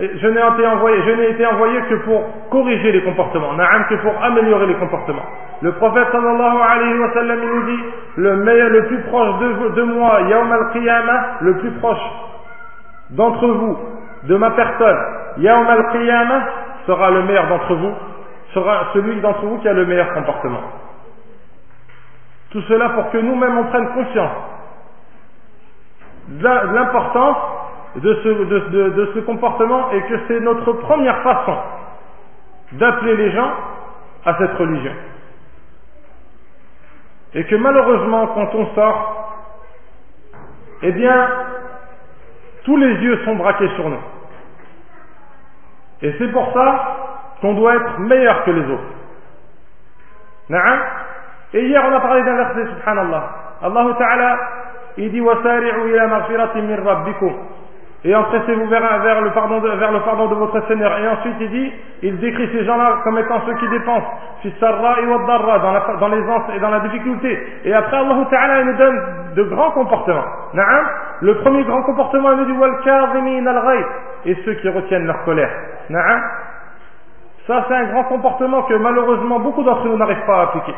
je 0.00 0.26
n'ai 0.28 1.30
été 1.30 1.46
envoyé, 1.46 1.80
que 1.82 1.94
pour 2.04 2.22
corriger 2.50 2.92
les 2.92 3.02
comportements, 3.02 3.54
que 3.88 3.94
pour 3.96 4.12
améliorer 4.22 4.66
les 4.66 4.76
comportements. 4.76 5.26
Le 5.60 5.72
prophète 5.72 6.08
sallallahu 6.10 6.56
alayhi 6.70 6.98
wa 6.98 7.12
sallam 7.12 7.38
nous 7.38 7.62
dit 7.66 7.82
le 8.16 8.36
meilleur, 8.36 8.70
le 8.70 8.86
plus 8.86 9.02
proche 9.02 9.38
de, 9.74 9.82
moi, 9.82 10.20
Yawm 10.22 10.50
al-Qiyamah, 10.50 11.24
le 11.42 11.58
plus 11.58 11.70
proche 11.72 12.00
d'entre 13.10 13.46
vous, 13.46 13.78
de 14.24 14.36
ma 14.36 14.52
personne, 14.52 14.98
Yawm 15.36 15.66
al-Qiyamah, 15.68 16.42
sera 16.86 17.10
le 17.10 17.22
meilleur 17.24 17.46
d'entre 17.48 17.74
vous, 17.74 17.92
sera 18.54 18.86
celui 18.94 19.20
d'entre 19.20 19.44
vous 19.44 19.58
qui 19.58 19.68
a 19.68 19.74
le 19.74 19.84
meilleur 19.84 20.14
comportement. 20.14 20.62
Tout 22.52 22.62
cela 22.62 22.88
pour 22.90 23.10
que 23.10 23.18
nous-mêmes 23.18 23.58
on 23.58 23.64
prenne 23.64 23.88
conscience 23.88 24.32
de 26.28 26.74
l'importance 26.74 27.36
de 27.95 28.13
ce, 28.23 28.29
de 28.29 29.11
ce 29.13 29.19
comportement 29.19 29.91
et 29.91 30.01
que 30.01 30.19
c'est 30.27 30.39
notre 30.41 30.73
première 30.73 31.21
façon 31.21 31.57
d'appeler 32.73 33.15
les 33.15 33.31
gens 33.31 33.51
à 34.25 34.37
cette 34.37 34.53
religion. 34.53 34.91
Et 37.33 37.43
que 37.45 37.55
malheureusement, 37.55 38.27
quand 38.27 38.55
on 38.55 38.75
sort, 38.75 39.33
eh 40.81 40.91
bien, 40.91 41.29
tous 42.63 42.77
les 42.77 42.93
yeux 42.95 43.23
sont 43.25 43.35
braqués 43.35 43.69
sur 43.75 43.89
nous. 43.89 44.01
Et 46.01 46.13
c'est 46.17 46.31
pour 46.31 46.51
ça 46.53 46.97
qu'on 47.41 47.53
doit 47.53 47.75
être 47.75 47.99
meilleur 47.99 48.43
que 48.43 48.51
les 48.51 48.71
autres. 48.71 48.83
Et 51.53 51.65
hier, 51.65 51.83
on 51.85 51.93
a 51.93 51.99
parlé 52.01 52.23
d'un 52.23 52.35
verset, 52.35 52.65
subhanallah. 52.75 53.29
Allah 53.61 53.95
Ta'ala, 53.97 54.39
il 54.97 55.11
dit, 55.11 55.21
وَسَارِعُوا 55.21 55.85
إِلَى 55.87 56.07
مَغْفِرَةٍ 56.07 56.61
مِّن 56.61 56.87
رَبِّكُمْ 56.87 57.33
et 58.02 58.14
empressez-vous 58.14 58.66
vers, 58.68 59.02
vers, 59.02 59.20
le 59.20 59.30
pardon 59.30 59.60
de, 59.60 59.68
vers 59.68 59.92
le 59.92 60.00
pardon 60.00 60.26
de 60.28 60.34
votre 60.34 60.66
Seigneur. 60.68 60.98
Et 60.98 61.08
ensuite 61.08 61.34
il 61.38 61.50
dit, 61.50 61.72
il 62.02 62.18
décrit 62.18 62.48
ces 62.50 62.64
gens-là 62.64 63.00
comme 63.04 63.18
étant 63.18 63.42
ceux 63.44 63.54
qui 63.54 63.68
dépensent, 63.68 64.06
dans, 64.42 65.72
la, 65.72 65.96
dans 66.00 66.08
l'aisance 66.08 66.42
et 66.56 66.60
dans 66.60 66.70
la 66.70 66.80
difficulté. 66.80 67.38
Et 67.64 67.74
après 67.74 67.98
Allah 67.98 68.16
Ta'ala 68.30 68.60
il 68.60 68.66
nous 68.68 68.76
donne 68.76 69.00
de 69.36 69.42
grands 69.42 69.72
comportements. 69.72 70.24
Le 71.20 71.34
premier 71.36 71.64
grand 71.64 71.82
comportement, 71.82 72.32
il 72.32 72.38
nous 72.38 72.44
dit, 72.46 72.56
et 74.24 74.34
ceux 74.46 74.54
qui 74.54 74.68
retiennent 74.70 75.06
leur 75.06 75.22
colère. 75.24 75.50
Ça 77.46 77.64
c'est 77.68 77.74
un 77.74 77.84
grand 77.84 78.04
comportement 78.04 78.62
que 78.62 78.74
malheureusement 78.74 79.40
beaucoup 79.40 79.62
d'entre 79.62 79.84
nous 79.86 79.98
n'arrivent 79.98 80.24
pas 80.26 80.38
à 80.38 80.42
appliquer. 80.44 80.74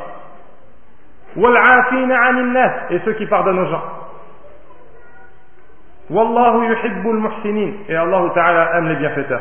Et 2.91 2.99
ceux 3.05 3.13
qui 3.13 3.27
pardonnent 3.27 3.61
aux 3.61 3.71
gens. 3.71 3.83
Wallahu 6.11 6.65
yuhibbul 6.65 7.17
muhsinin. 7.17 7.73
Et 7.89 7.97
Allah 7.97 8.23
Ta'ala 8.35 8.77
aime 8.77 8.89
les 8.89 8.97
bienfaiteurs. 8.97 9.41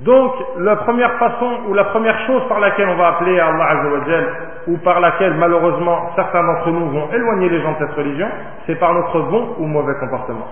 Donc, 0.00 0.32
la 0.58 0.76
première 0.76 1.12
façon 1.14 1.58
ou 1.68 1.74
la 1.74 1.84
première 1.84 2.18
chose 2.26 2.42
par 2.48 2.60
laquelle 2.60 2.88
on 2.88 2.94
va 2.94 3.08
appeler 3.08 3.40
Allah 3.40 3.64
Azzawajal, 3.64 4.26
ou 4.68 4.76
par 4.78 5.00
laquelle 5.00 5.34
malheureusement 5.34 6.12
certains 6.14 6.44
d'entre 6.44 6.70
nous 6.70 6.88
vont 6.90 7.08
éloigner 7.12 7.48
les 7.48 7.60
gens 7.62 7.72
de 7.72 7.78
cette 7.78 7.96
religion, 7.96 8.28
c'est 8.66 8.76
par 8.76 8.94
notre 8.94 9.20
bon 9.22 9.56
ou 9.58 9.66
mauvais 9.66 9.94
comportement. 9.98 10.46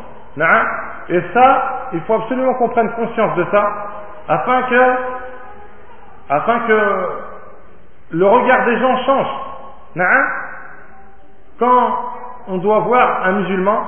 Et 1.09 1.21
ça, 1.33 1.89
il 1.93 2.01
faut 2.03 2.15
absolument 2.15 2.55
qu'on 2.55 2.69
prenne 2.71 2.91
conscience 2.91 3.37
de 3.37 3.47
ça, 3.53 3.73
afin 4.29 4.63
que, 4.63 4.83
afin 6.29 6.59
que 6.67 7.09
le 8.11 8.27
regard 8.27 8.65
des 8.65 8.79
gens 8.79 8.97
change. 9.05 9.29
Quand 11.61 11.99
on 12.49 12.59
doit 12.59 12.81
voir 12.81 13.27
un 13.27 13.33
musulman, 13.33 13.79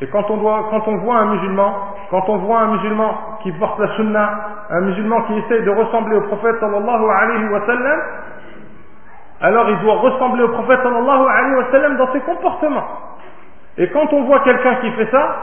et 0.00 0.06
quand 0.08 0.30
on, 0.30 0.36
doit, 0.36 0.66
quand 0.70 0.86
on 0.88 0.96
voit 0.98 1.16
un 1.16 1.26
musulman, 1.26 1.74
quand 2.10 2.28
on 2.28 2.36
voit 2.38 2.60
un 2.60 2.66
musulman 2.72 3.14
qui 3.42 3.52
porte 3.52 3.78
la 3.78 3.96
sunna, 3.96 4.30
un 4.70 4.80
musulman 4.82 5.22
qui 5.22 5.38
essaye 5.38 5.62
de 5.64 5.70
ressembler 5.70 6.16
au 6.16 6.22
prophète 6.22 6.60
sallallahu 6.60 7.04
alayhi 7.10 7.48
wa 7.48 7.66
sallam, 7.66 8.00
alors 9.40 9.70
il 9.70 9.78
doit 9.80 9.94
ressembler 9.94 10.42
au 10.42 10.48
prophète 10.48 10.80
sallallahu 10.82 11.26
alayhi 11.28 11.54
wa 11.56 11.70
sallam 11.70 11.96
dans 11.96 12.12
ses 12.12 12.20
comportements. 12.20 12.86
Et 13.78 13.88
quand 13.90 14.12
on 14.12 14.24
voit 14.24 14.40
quelqu'un 14.40 14.76
qui 14.76 14.90
fait 14.92 15.10
ça, 15.10 15.36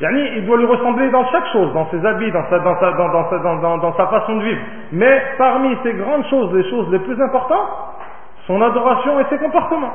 il 0.00 0.46
doit 0.46 0.56
lui 0.56 0.66
ressembler 0.66 1.10
dans 1.10 1.26
chaque 1.26 1.46
chose, 1.46 1.72
dans 1.74 1.90
ses 1.90 2.04
habits, 2.06 2.30
dans 2.30 2.48
sa, 2.48 2.58
dans 2.60 2.78
sa, 2.78 2.90
dans 2.92 3.96
sa 3.96 4.06
façon 4.06 4.36
de 4.36 4.42
vivre. 4.44 4.60
Mais 4.92 5.22
parmi 5.36 5.76
ces 5.82 5.92
grandes 5.94 6.24
choses, 6.26 6.54
les 6.54 6.70
choses 6.70 6.88
les 6.90 7.00
plus 7.00 7.20
importantes, 7.20 7.68
son 8.46 8.62
adoration 8.62 9.18
et 9.20 9.24
ses 9.28 9.38
comportements. 9.38 9.92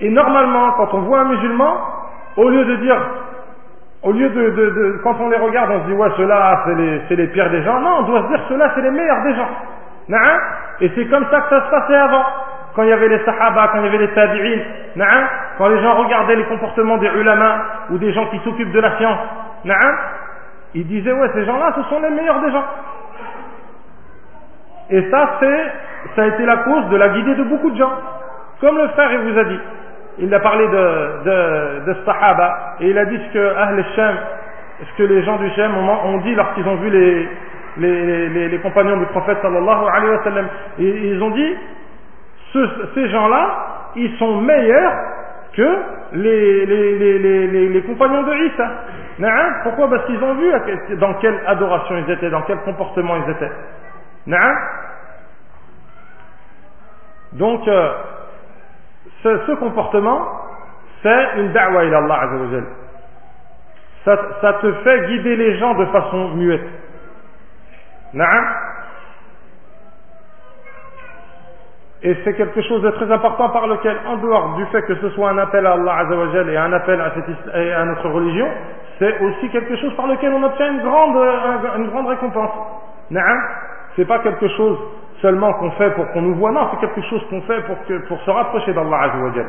Et 0.00 0.08
normalement, 0.10 0.72
quand 0.72 0.94
on 0.94 1.00
voit 1.00 1.20
un 1.20 1.24
musulman, 1.24 1.76
au 2.36 2.48
lieu 2.48 2.64
de 2.64 2.76
dire, 2.76 2.96
au 4.02 4.12
lieu 4.12 4.30
de, 4.30 5.00
quand 5.02 5.16
on 5.20 5.28
les 5.28 5.36
regarde, 5.36 5.70
on 5.70 5.80
se 5.82 5.86
dit, 5.86 5.92
ouais, 5.92 6.08
ceux-là, 6.16 6.62
c'est 6.64 6.74
les, 6.74 7.16
les 7.16 7.26
pires 7.28 7.50
des 7.50 7.62
gens. 7.62 7.80
Non, 7.80 7.98
on 7.98 8.02
doit 8.02 8.22
se 8.22 8.28
dire, 8.28 8.40
ceux-là, 8.48 8.72
c'est 8.74 8.80
les 8.80 8.90
meilleurs 8.90 9.22
des 9.22 9.34
gens. 9.34 9.48
Et 10.80 10.90
c'est 10.94 11.06
comme 11.06 11.26
ça 11.30 11.40
que 11.42 11.48
ça 11.50 11.66
se 11.66 11.70
passait 11.70 11.96
avant. 11.96 12.24
Quand 12.74 12.82
il 12.84 12.88
y 12.88 12.92
avait 12.92 13.08
les 13.08 13.24
sahaba, 13.24 13.68
quand 13.68 13.78
il 13.78 13.84
y 13.84 13.88
avait 13.88 13.98
les 13.98 14.14
tabi'in, 14.14 14.60
quand 15.58 15.68
les 15.68 15.82
gens 15.82 15.94
regardaient 15.96 16.36
les 16.36 16.46
comportements 16.46 16.96
des 16.98 17.08
ulama 17.08 17.62
ou 17.90 17.98
des 17.98 18.12
gens 18.12 18.26
qui 18.26 18.38
s'occupent 18.38 18.72
de 18.72 18.80
la 18.80 18.96
science, 18.96 19.18
ils 20.74 20.86
disaient, 20.86 21.12
ouais, 21.12 21.30
ces 21.34 21.44
gens-là, 21.44 21.72
ce 21.76 21.82
sont 21.90 22.00
les 22.00 22.10
meilleurs 22.10 22.40
des 22.40 22.52
gens. 22.52 22.64
Et 24.90 25.10
ça, 25.10 25.30
c'est, 25.40 25.72
ça 26.16 26.22
a 26.22 26.26
été 26.26 26.44
la 26.46 26.58
cause 26.58 26.88
de 26.88 26.96
la 26.96 27.08
guidée 27.10 27.34
de 27.34 27.44
beaucoup 27.44 27.70
de 27.70 27.76
gens. 27.76 27.92
Comme 28.60 28.76
le 28.76 28.88
frère 28.88 29.12
il 29.12 29.32
vous 29.32 29.38
a 29.38 29.44
dit, 29.44 29.60
il 30.18 30.34
a 30.34 30.40
parlé 30.40 30.66
de, 30.68 31.84
de, 31.86 31.96
Sahaba 32.04 32.76
et 32.80 32.90
il 32.90 32.98
a 32.98 33.06
dit 33.06 33.18
ce 33.18 33.32
que 33.32 33.54
ce 34.80 34.98
que 34.98 35.02
les 35.02 35.22
gens 35.24 35.36
du 35.36 35.48
Shem 35.50 35.76
ont, 35.76 36.18
dit 36.18 36.34
lorsqu'ils 36.34 36.66
ont 36.66 36.76
vu 36.76 36.90
les, 37.78 38.58
compagnons 38.62 38.98
du 38.98 39.06
prophète 39.06 39.38
sallallahu 39.42 39.84
alayhi 39.94 40.10
wa 40.10 40.24
sallam. 40.24 40.46
Ils 40.78 41.22
ont 41.22 41.30
dit, 41.30 41.56
ce, 42.52 42.68
ces 42.94 43.08
gens-là, 43.10 43.90
ils 43.96 44.16
sont 44.18 44.40
meilleurs 44.40 44.92
que 45.54 45.78
les, 46.12 47.82
compagnons 47.86 48.22
de 48.22 48.34
Isa. 48.34 48.70
Pourquoi? 49.64 49.90
Parce 49.90 50.06
qu'ils 50.06 50.22
ont 50.22 50.34
vu 50.34 50.50
dans 50.96 51.14
quelle 51.14 51.40
adoration 51.46 51.96
ils 51.96 52.10
étaient, 52.12 52.30
dans 52.30 52.42
quel 52.42 52.58
comportement 52.58 53.16
ils 53.16 53.30
étaient. 53.30 53.52
Donc, 57.32 57.66
euh, 57.68 57.92
ce, 59.22 59.52
comportement, 59.54 60.20
c'est 61.02 61.38
une 61.38 61.52
da'wa 61.52 61.84
ila 61.84 61.98
Allah 61.98 62.20
Azza 62.22 62.60
ça, 64.04 64.16
ça 64.40 64.52
te 64.54 64.72
fait 64.72 65.06
guider 65.08 65.36
les 65.36 65.58
gens 65.58 65.74
de 65.74 65.84
façon 65.86 66.28
muette. 66.30 66.66
Na'am 68.14 68.44
Et 72.02 72.16
c'est 72.24 72.32
quelque 72.32 72.62
chose 72.62 72.80
de 72.80 72.90
très 72.92 73.12
important 73.12 73.50
par 73.50 73.66
lequel, 73.66 73.94
en 74.06 74.16
dehors 74.16 74.54
du 74.56 74.64
fait 74.66 74.82
que 74.82 74.94
ce 74.96 75.10
soit 75.10 75.30
un 75.30 75.38
appel 75.38 75.66
à 75.66 75.72
Allah 75.72 75.96
Azzawajal 75.98 76.48
et 76.48 76.56
un 76.56 76.72
appel 76.72 76.98
à, 76.98 77.12
cette, 77.14 77.54
à 77.54 77.84
notre 77.84 78.08
religion, 78.08 78.48
c'est 78.98 79.20
aussi 79.20 79.50
quelque 79.50 79.76
chose 79.76 79.94
par 79.96 80.06
lequel 80.06 80.32
on 80.32 80.42
obtient 80.42 80.72
une 80.72 80.80
grande, 80.80 81.16
une 81.76 81.90
grande 81.90 82.06
récompense. 82.06 82.52
Na'am 83.10 83.38
C'est 83.96 84.06
pas 84.06 84.20
quelque 84.20 84.48
chose 84.48 84.78
seulement 85.20 85.52
qu'on 85.54 85.70
fait 85.72 85.90
pour 85.90 86.10
qu'on 86.12 86.22
nous 86.22 86.34
voit. 86.34 86.52
Non, 86.52 86.68
c'est 86.70 86.80
quelque 86.80 87.02
chose 87.08 87.22
qu'on 87.28 87.42
fait 87.42 87.60
pour, 87.62 87.76
que, 87.86 88.06
pour 88.06 88.20
se 88.22 88.30
rapprocher 88.30 88.72
d'Allah 88.72 89.02
Azzawajal. 89.02 89.46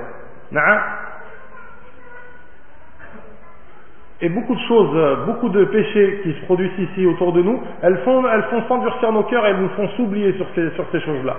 Et 4.24 4.30
beaucoup 4.30 4.54
de 4.54 4.62
choses, 4.68 5.26
beaucoup 5.26 5.50
de 5.50 5.66
péchés 5.66 6.20
qui 6.22 6.34
se 6.34 6.46
produisent 6.46 6.78
ici 6.78 7.08
autour 7.08 7.34
de 7.34 7.42
nous, 7.42 7.60
elles 7.82 7.98
font, 8.04 8.24
s'endurcir 8.68 9.12
nos 9.12 9.24
cœurs 9.24 9.46
et 9.48 9.50
elles 9.50 9.62
nous 9.62 9.70
font 9.70 9.88
s'oublier 9.98 10.34
sur 10.34 10.46
ces, 10.92 11.00
choses-là. 11.00 11.36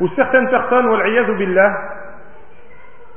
Ou 0.00 0.08
certaines 0.16 0.48
personnes, 0.48 0.88
billah, 1.36 1.72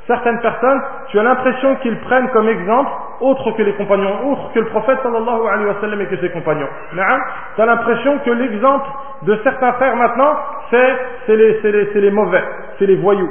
certaines 0.07 0.39
personnes, 0.39 0.81
tu 1.09 1.19
as 1.19 1.23
l'impression 1.23 1.75
qu'ils 1.77 1.99
prennent 2.01 2.29
comme 2.29 2.49
exemple 2.49 2.91
autre 3.21 3.51
que 3.51 3.61
les 3.61 3.73
compagnons, 3.73 4.31
autre 4.31 4.51
que 4.53 4.59
le 4.59 4.65
prophète 4.67 4.97
sallallahu 5.03 5.47
alayhi 5.51 5.67
wa 5.67 5.81
sallam 5.81 6.01
et 6.01 6.07
que 6.07 6.17
ses 6.17 6.29
compagnons. 6.31 6.67
Tu 6.91 7.61
as 7.61 7.65
l'impression 7.65 8.19
que 8.25 8.31
l'exemple 8.31 8.87
de 9.23 9.39
certains 9.43 9.73
frères 9.73 9.95
maintenant, 9.95 10.35
c'est 10.71 10.97
les, 11.35 11.61
les, 11.61 12.01
les 12.01 12.11
mauvais, 12.11 12.43
c'est 12.79 12.87
les 12.87 12.95
voyous. 12.95 13.29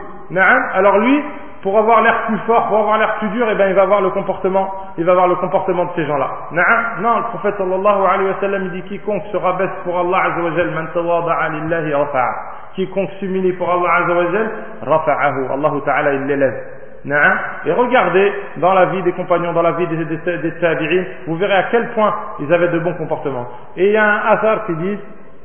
Alors 0.74 0.98
lui, 0.98 1.22
pour 1.62 1.76
avoir 1.78 2.02
l'air 2.02 2.22
plus 2.26 2.38
fort, 2.46 2.68
pour 2.68 2.78
avoir 2.78 2.98
l'air 2.98 3.16
plus 3.16 3.28
dur, 3.30 3.46
eh 3.50 3.54
ben, 3.54 3.68
il 3.68 3.74
va 3.74 3.82
avoir 3.82 4.00
le 4.00 4.10
comportement, 4.10 4.70
il 4.96 5.04
va 5.04 5.12
avoir 5.12 5.28
le 5.28 5.36
comportement 5.36 5.84
de 5.86 5.90
ces 5.96 6.06
gens-là. 6.06 6.30
Non, 7.00 7.18
le 7.18 7.24
prophète 7.24 7.56
sallallahu 7.58 8.04
alayhi 8.06 8.28
wa 8.30 8.40
sallam 8.40 8.68
dit 8.70 8.82
quiconque 8.82 9.24
se 9.32 9.36
rabaisse 9.36 9.70
pour 9.84 9.98
Allah 9.98 10.22
azza 10.26 10.42
wa 10.42 10.50
Quiconque 12.74 13.10
s'humilie 13.18 13.52
pour 13.54 13.70
Allah 13.70 14.04
azza 14.04 14.14
wa 14.14 14.32
jal, 14.32 14.50
rafa'ahu. 14.82 15.46
Allah 15.52 15.72
ta'ala 15.84 16.12
il 16.14 16.26
l'élève. 16.26 16.54
Et 17.64 17.72
regardez 17.72 18.32
dans 18.58 18.74
la 18.74 18.86
vie 18.86 19.02
des 19.02 19.12
compagnons, 19.12 19.52
dans 19.52 19.62
la 19.62 19.72
vie 19.72 19.86
des, 19.86 20.04
des, 20.04 20.16
des 20.16 21.06
vous 21.26 21.36
verrez 21.36 21.54
à 21.54 21.62
quel 21.70 21.88
point 21.90 22.14
ils 22.40 22.52
avaient 22.52 22.68
de 22.68 22.78
bons 22.78 22.92
comportements. 22.94 23.48
Et 23.76 23.86
il 23.86 23.92
y 23.92 23.96
a 23.96 24.04
un 24.04 24.32
athar 24.32 24.66
qui 24.66 24.74
dit, 24.74 24.98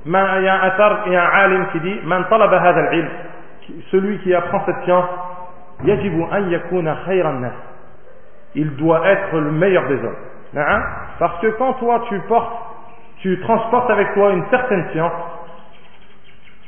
il 0.06 0.12
y 0.12 0.16
a 0.16 0.54
un 0.54 0.68
athar, 0.68 1.04
il 1.06 1.14
y 1.14 1.16
a 1.16 1.24
un 1.24 1.30
alim 1.30 1.66
qui 1.72 1.80
dit, 1.80 2.00
man 2.04 2.26
talaba 2.30 2.62
al 2.62 3.10
celui 3.90 4.20
qui 4.20 4.34
apprend 4.34 4.64
cette 4.66 4.84
science, 4.84 5.06
yajibu 5.86 6.24
an 6.24 6.50
yakuna 6.50 6.98
khayran 7.06 7.40
nas. 7.40 7.54
Il 8.54 8.76
doit 8.76 9.08
être 9.08 9.38
le 9.38 9.52
meilleur 9.52 9.88
des 9.88 9.96
hommes. 9.96 10.16
Parce 11.20 11.40
que 11.40 11.48
quand 11.58 11.74
toi 11.74 12.04
tu 12.10 12.20
portes, 12.28 12.54
tu 13.20 13.40
transportes 13.42 13.90
avec 13.90 14.14
toi 14.14 14.32
une 14.32 14.46
certaine 14.50 14.86
science, 14.92 15.12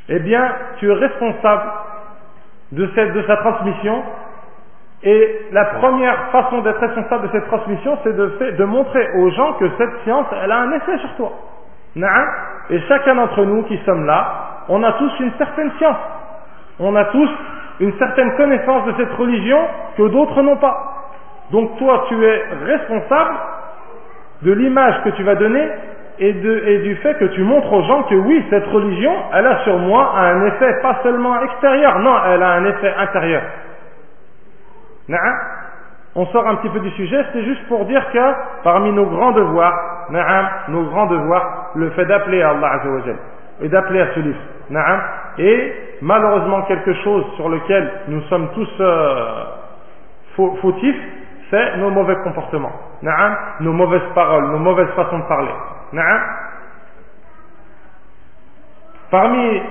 eh 0.09 0.19
bien, 0.19 0.55
tu 0.77 0.89
es 0.89 0.93
responsable 0.93 1.63
de, 2.71 2.89
cette, 2.95 3.13
de 3.13 3.23
sa 3.23 3.37
transmission 3.37 4.03
Et 5.03 5.41
la 5.51 5.65
première 5.65 6.31
façon 6.31 6.61
d'être 6.61 6.79
responsable 6.79 7.27
de 7.27 7.31
cette 7.31 7.47
transmission, 7.47 7.97
c'est 8.03 8.15
de, 8.15 8.65
montrer 8.65 9.07
aux 9.17 9.29
gens 9.29 9.53
que 9.53 9.69
cette 9.77 10.03
science, 10.03 10.25
elle 10.43 10.51
a 10.51 10.59
un 10.59 10.71
effet 10.71 10.97
sur 10.97 11.15
toi. 11.15 11.31
Et 12.69 12.79
chacun 12.87 13.15
d'entre 13.15 13.45
nous 13.45 13.63
qui 13.63 13.77
sommes 13.85 14.05
là, 14.05 14.63
on 14.69 14.83
a 14.83 14.93
tous 14.93 15.11
une 15.19 15.31
certaine 15.37 15.71
science. 15.77 15.97
On 16.79 16.95
a 16.95 17.05
tous 17.05 17.29
une 17.79 17.93
certaine 17.97 18.35
connaissance 18.37 18.85
de 18.85 18.93
cette 18.97 19.13
religion 19.13 19.59
que 19.97 20.07
d'autres 20.09 20.41
n'ont 20.41 20.57
pas. 20.57 20.93
Donc 21.51 21.77
toi, 21.77 22.05
tu 22.09 22.25
es 22.25 22.43
responsable 22.65 23.35
de 24.41 24.51
l'image 24.51 25.03
que 25.03 25.09
tu 25.09 25.23
vas 25.23 25.35
donner 25.35 25.69
et, 26.19 26.33
du 26.33 26.95
fait 26.97 27.15
que 27.15 27.25
tu 27.25 27.43
montres 27.43 27.71
aux 27.71 27.83
gens 27.83 28.03
que 28.03 28.15
oui, 28.15 28.43
cette 28.49 28.65
religion, 28.67 29.13
elle 29.33 29.45
a 29.45 29.63
sur 29.63 29.77
moi 29.77 30.13
un 30.17 30.45
effet 30.45 30.81
pas 30.81 30.99
seulement 31.03 31.41
extérieur, 31.43 31.99
non, 31.99 32.15
elle 32.27 32.41
a 32.41 32.51
un 32.53 32.65
effet 32.65 32.93
intérieur. 32.97 33.41
On 36.15 36.25
sort 36.27 36.47
un 36.47 36.55
petit 36.55 36.69
peu 36.69 36.79
du 36.79 36.89
sujet, 36.91 37.23
c'est 37.31 37.43
juste 37.43 37.67
pour 37.67 37.85
dire 37.85 38.03
que 38.11 38.33
parmi 38.63 38.91
nos 38.91 39.05
grands 39.05 39.31
devoirs, 39.31 40.07
nos 40.69 40.83
grands 40.85 41.05
devoirs, 41.05 41.71
le 41.75 41.91
fait 41.91 42.05
d'appeler 42.05 42.41
à 42.41 42.49
Allah 42.49 42.81
et 43.61 43.69
d'appeler 43.69 44.01
à 44.01 44.13
ce 44.15 44.19
livre. 44.19 44.39
Et 45.37 45.73
malheureusement 46.01 46.63
quelque 46.63 46.93
chose 47.03 47.23
sur 47.35 47.49
lequel 47.49 47.91
nous 48.07 48.21
sommes 48.21 48.49
tous 48.55 48.69
euh, 48.79 49.43
fautifs, 50.35 51.01
c'est 51.51 51.77
nos 51.77 51.91
mauvais 51.91 52.15
comportements, 52.23 52.73
nos 53.61 53.73
mauvaises 53.73 54.01
paroles, 54.13 54.47
nos 54.47 54.59
mauvaises 54.59 54.89
façons 54.95 55.19
de 55.19 55.27
parler. 55.27 55.53
Parmi 59.10 59.62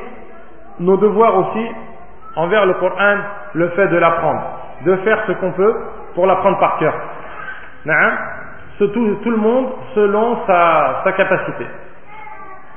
nos 0.80 0.98
devoirs 0.98 1.38
aussi, 1.38 1.68
envers 2.36 2.66
le 2.66 2.74
Coran, 2.76 3.18
le 3.54 3.70
fait 3.70 3.88
de 3.88 3.98
l'apprendre, 3.98 4.42
de 4.86 4.96
faire 4.98 5.24
ce 5.28 5.32
qu'on 5.34 5.52
peut 5.52 5.76
pour 6.16 6.28
l'apprendre 6.28 6.60
par 6.60 6.78
cœur. 6.78 6.94
Tout, 8.78 8.88
tout, 8.88 9.30
le 9.30 9.38
monde 9.38 9.70
selon 9.94 10.46
sa, 10.48 11.02
sa 11.04 11.12
capacité. 11.12 11.68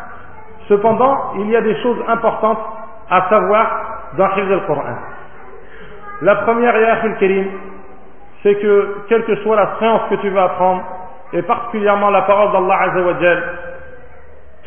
Cependant, 0.69 1.33
il 1.39 1.49
y 1.49 1.55
a 1.55 1.61
des 1.61 1.75
choses 1.81 1.97
importantes 2.07 2.59
à 3.09 3.27
savoir 3.27 4.11
dans 4.17 4.27
le 4.35 4.67
Coran. 4.67 4.83
La 6.21 6.35
première, 6.35 6.77
Yahil 6.77 7.15
Kerim, 7.19 7.47
c'est 8.43 8.55
que 8.55 8.97
quelle 9.09 9.25
que 9.25 9.35
soit 9.37 9.55
la 9.55 9.77
science 9.79 10.01
que 10.11 10.15
tu 10.15 10.29
vas 10.29 10.43
apprendre, 10.43 10.83
et 11.33 11.41
particulièrement 11.41 12.11
la 12.11 12.21
parole 12.21 12.51
d'Allah 12.51 12.81
Azzawajal, 12.83 13.43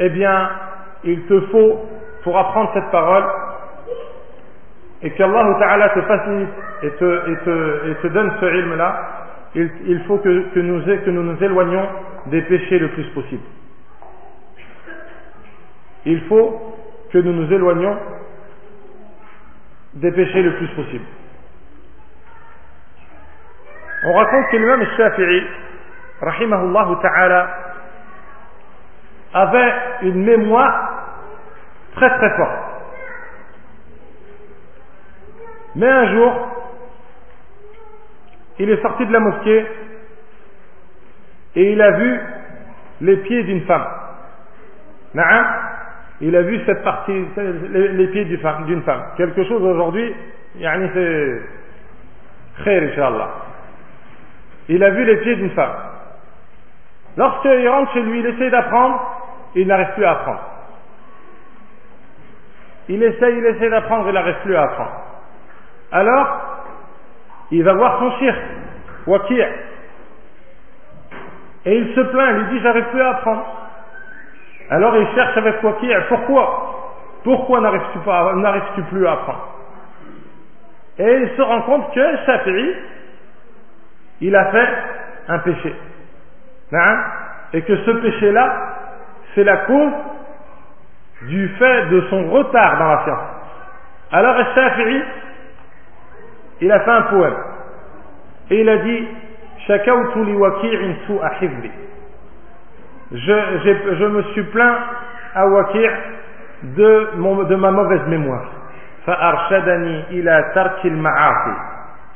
eh 0.00 0.08
bien, 0.10 0.50
il 1.04 1.22
te 1.26 1.40
faut, 1.52 1.80
pour 2.24 2.36
apprendre 2.36 2.70
cette 2.74 2.90
parole, 2.90 3.24
et 5.02 5.10
qu'Allah 5.10 5.56
Ta'ala 5.60 5.88
te 5.90 6.02
facilite 6.02 6.48
et 6.82 6.90
te, 6.90 8.06
donne 8.08 8.32
ce 8.40 8.46
ilm-là, 8.46 8.96
il, 9.54 9.70
il, 9.86 10.00
faut 10.04 10.18
que, 10.18 10.52
que 10.52 10.60
nous 10.60 11.22
nous 11.22 11.44
éloignions 11.44 11.86
des 12.26 12.42
péchés 12.42 12.78
le 12.78 12.88
plus 12.88 13.04
possible 13.10 13.42
il 16.04 16.20
faut 16.22 16.76
que 17.12 17.18
nous 17.18 17.32
nous 17.32 17.52
éloignions 17.52 17.96
des 19.94 20.10
péchés 20.12 20.42
le 20.42 20.56
plus 20.56 20.68
possible. 20.68 21.04
On 24.04 24.14
raconte 24.14 24.48
que 24.50 24.56
l'imam 24.56 24.84
Shafi'i, 24.96 25.42
rahimahullah 26.20 26.98
ta'ala, 27.02 27.56
avait 29.34 29.74
une 30.02 30.24
mémoire 30.24 30.90
très 31.94 32.10
très 32.10 32.36
forte. 32.36 32.58
Mais 35.76 35.88
un 35.88 36.12
jour, 36.14 36.48
il 38.58 38.70
est 38.70 38.82
sorti 38.82 39.06
de 39.06 39.12
la 39.12 39.20
mosquée 39.20 39.66
et 41.54 41.72
il 41.72 41.80
a 41.80 41.90
vu 41.92 42.20
les 43.02 43.16
pieds 43.18 43.42
d'une 43.44 43.64
femme 43.66 43.86
il 46.20 46.36
a 46.36 46.42
vu 46.42 46.60
cette 46.66 46.82
partie, 46.82 47.24
les, 47.70 48.06
pieds 48.08 48.24
d'une 48.24 48.82
femme, 48.82 49.02
Quelque 49.16 49.44
chose 49.44 49.62
aujourd'hui, 49.62 50.14
c'est 50.54 51.42
khair, 52.64 52.82
Inch'Allah. 52.82 53.28
Il 54.68 54.84
a 54.84 54.90
vu 54.90 55.04
les 55.04 55.16
pieds 55.16 55.36
d'une 55.36 55.50
femme. 55.50 55.74
Lorsqu'il 57.16 57.68
rentre 57.68 57.92
chez 57.92 58.02
lui, 58.02 58.20
il 58.20 58.26
essaie 58.26 58.50
d'apprendre, 58.50 59.00
il 59.54 59.66
n'arrive 59.66 59.92
plus 59.94 60.04
à 60.04 60.12
apprendre. 60.12 60.40
Il 62.88 63.02
essaie, 63.02 63.36
il 63.36 63.44
essaie 63.44 63.70
d'apprendre, 63.70 64.08
il 64.08 64.14
n'arrive 64.14 64.36
plus 64.42 64.56
à 64.56 64.62
apprendre. 64.62 65.02
Alors, 65.90 66.40
il 67.50 67.62
va 67.64 67.74
voir 67.74 67.98
son 67.98 68.18
shirk, 68.18 68.38
Wakir. 69.06 69.48
Et 71.64 71.76
il 71.76 71.94
se 71.94 72.00
plaint, 72.00 72.30
il 72.30 72.42
lui 72.44 72.58
dit, 72.58 72.62
j'arrive 72.62 72.84
plus 72.86 73.02
à 73.02 73.10
apprendre. 73.10 73.61
Alors 74.72 74.96
il 74.96 75.06
cherche 75.14 75.36
avec 75.36 75.60
quoi 75.60 75.74
qui 75.80 75.92
Pourquoi? 76.08 76.92
Pourquoi 77.24 77.60
n'arrives-tu 77.60 77.98
pas, 77.98 78.32
n'arrives-tu 78.36 78.82
plus 78.84 79.06
à 79.06 79.12
apprendre? 79.12 79.48
Et 80.98 81.14
il 81.14 81.30
se 81.36 81.42
rend 81.42 81.60
compte 81.62 81.92
que 81.92 82.16
Shafi'i, 82.24 82.74
il 84.22 84.34
a 84.34 84.46
fait 84.46 84.68
un 85.28 85.38
péché. 85.40 85.74
Hein? 86.72 87.04
Et 87.52 87.60
que 87.60 87.76
ce 87.84 87.90
péché-là, 87.90 88.56
c'est 89.34 89.44
la 89.44 89.58
cause 89.58 89.92
du 91.28 91.48
fait 91.58 91.86
de 91.90 92.00
son 92.08 92.30
retard 92.30 92.78
dans 92.78 92.88
la 92.88 93.04
science. 93.04 93.20
Alors 94.10 94.36
Shafi'i, 94.54 95.02
il 96.62 96.72
a 96.72 96.80
fait 96.80 96.90
un 96.90 97.02
poème. 97.02 97.36
Et 98.50 98.60
il 98.62 98.68
a 98.70 98.78
dit, 98.78 99.08
li 99.68 100.34
waki'in 100.34 100.94
su'a 101.06 101.30
je, 103.12 103.94
je, 103.98 104.06
me 104.06 104.22
suis 104.32 104.42
plaint 104.44 104.78
à 105.34 105.46
Waqir 105.46 105.90
de, 106.62 107.10
mon, 107.16 107.42
de 107.42 107.54
ma 107.56 107.70
mauvaise 107.70 108.06
mémoire. 108.08 108.44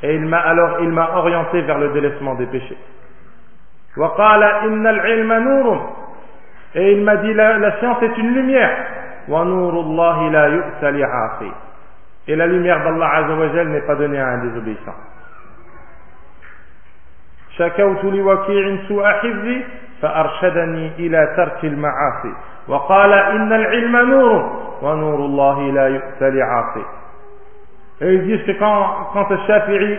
Et 0.03 0.15
il 0.15 0.25
m'a 0.25 0.37
alors 0.37 0.77
il 0.81 0.89
m'a 0.89 1.17
orienté 1.17 1.61
vers 1.61 1.77
le 1.77 1.89
délaissement 1.89 2.35
des 2.35 2.45
péchés. 2.47 2.77
Et 6.75 6.93
il 6.93 7.03
m'a 7.03 7.15
dit 7.17 7.33
la, 7.33 7.77
science 7.79 8.01
est 8.03 8.17
une 8.17 8.33
lumière. 8.33 8.77
Et 12.27 12.35
la 12.35 12.47
lumière 12.47 12.83
d'Allah 12.83 13.09
Azzawajal 13.15 13.67
n'est 13.69 13.81
pas 13.81 13.95
donnée 13.95 14.19
à 14.19 14.27
un 14.27 14.37
désobéissant. 14.39 14.95
شكوت 20.02 20.10
لوكيع 20.10 20.32
سوء 20.32 20.42
حفظي 20.42 20.42
فأرشدني 20.42 20.90
إلى 20.98 21.34
ترك 21.36 21.64
المعاصي 21.64 22.34
وقال 22.68 23.12
إن 23.12 23.52
العلم 23.52 23.96
نور 23.96 24.50
ونور 24.82 25.18
الله 25.18 25.72
لا 25.72 25.88
يؤتى 25.88 26.30
لعاصي 26.30 26.84
Et 28.00 28.14
ils 28.14 28.22
disent 28.24 28.44
que 28.46 28.58
quand, 28.58 28.86
quand 29.12 29.30
le 29.30 29.38
Shafi'i, 29.46 29.98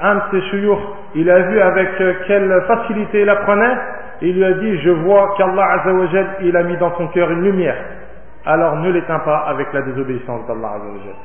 un 0.00 0.14
de 0.14 0.22
ses 0.30 0.50
chouyours, 0.50 0.96
il 1.14 1.28
a 1.30 1.40
vu 1.40 1.60
avec 1.60 1.88
quelle 2.26 2.62
facilité 2.66 3.20
il 3.20 3.28
apprenait, 3.28 3.76
il 4.22 4.36
lui 4.36 4.44
a 4.44 4.52
dit, 4.52 4.80
je 4.80 4.90
vois 4.90 5.34
qu'Allah 5.36 5.72
Azzawajal, 5.72 6.26
il 6.40 6.56
a 6.56 6.62
mis 6.62 6.76
dans 6.78 6.96
son 6.96 7.08
cœur 7.08 7.30
une 7.30 7.42
lumière. 7.42 7.76
Alors 8.46 8.76
ne 8.76 8.90
l'éteins 8.90 9.18
pas 9.18 9.44
avec 9.48 9.72
la 9.74 9.82
désobéissance 9.82 10.46
d'Allah 10.46 10.68
Azzawajal. 10.76 11.16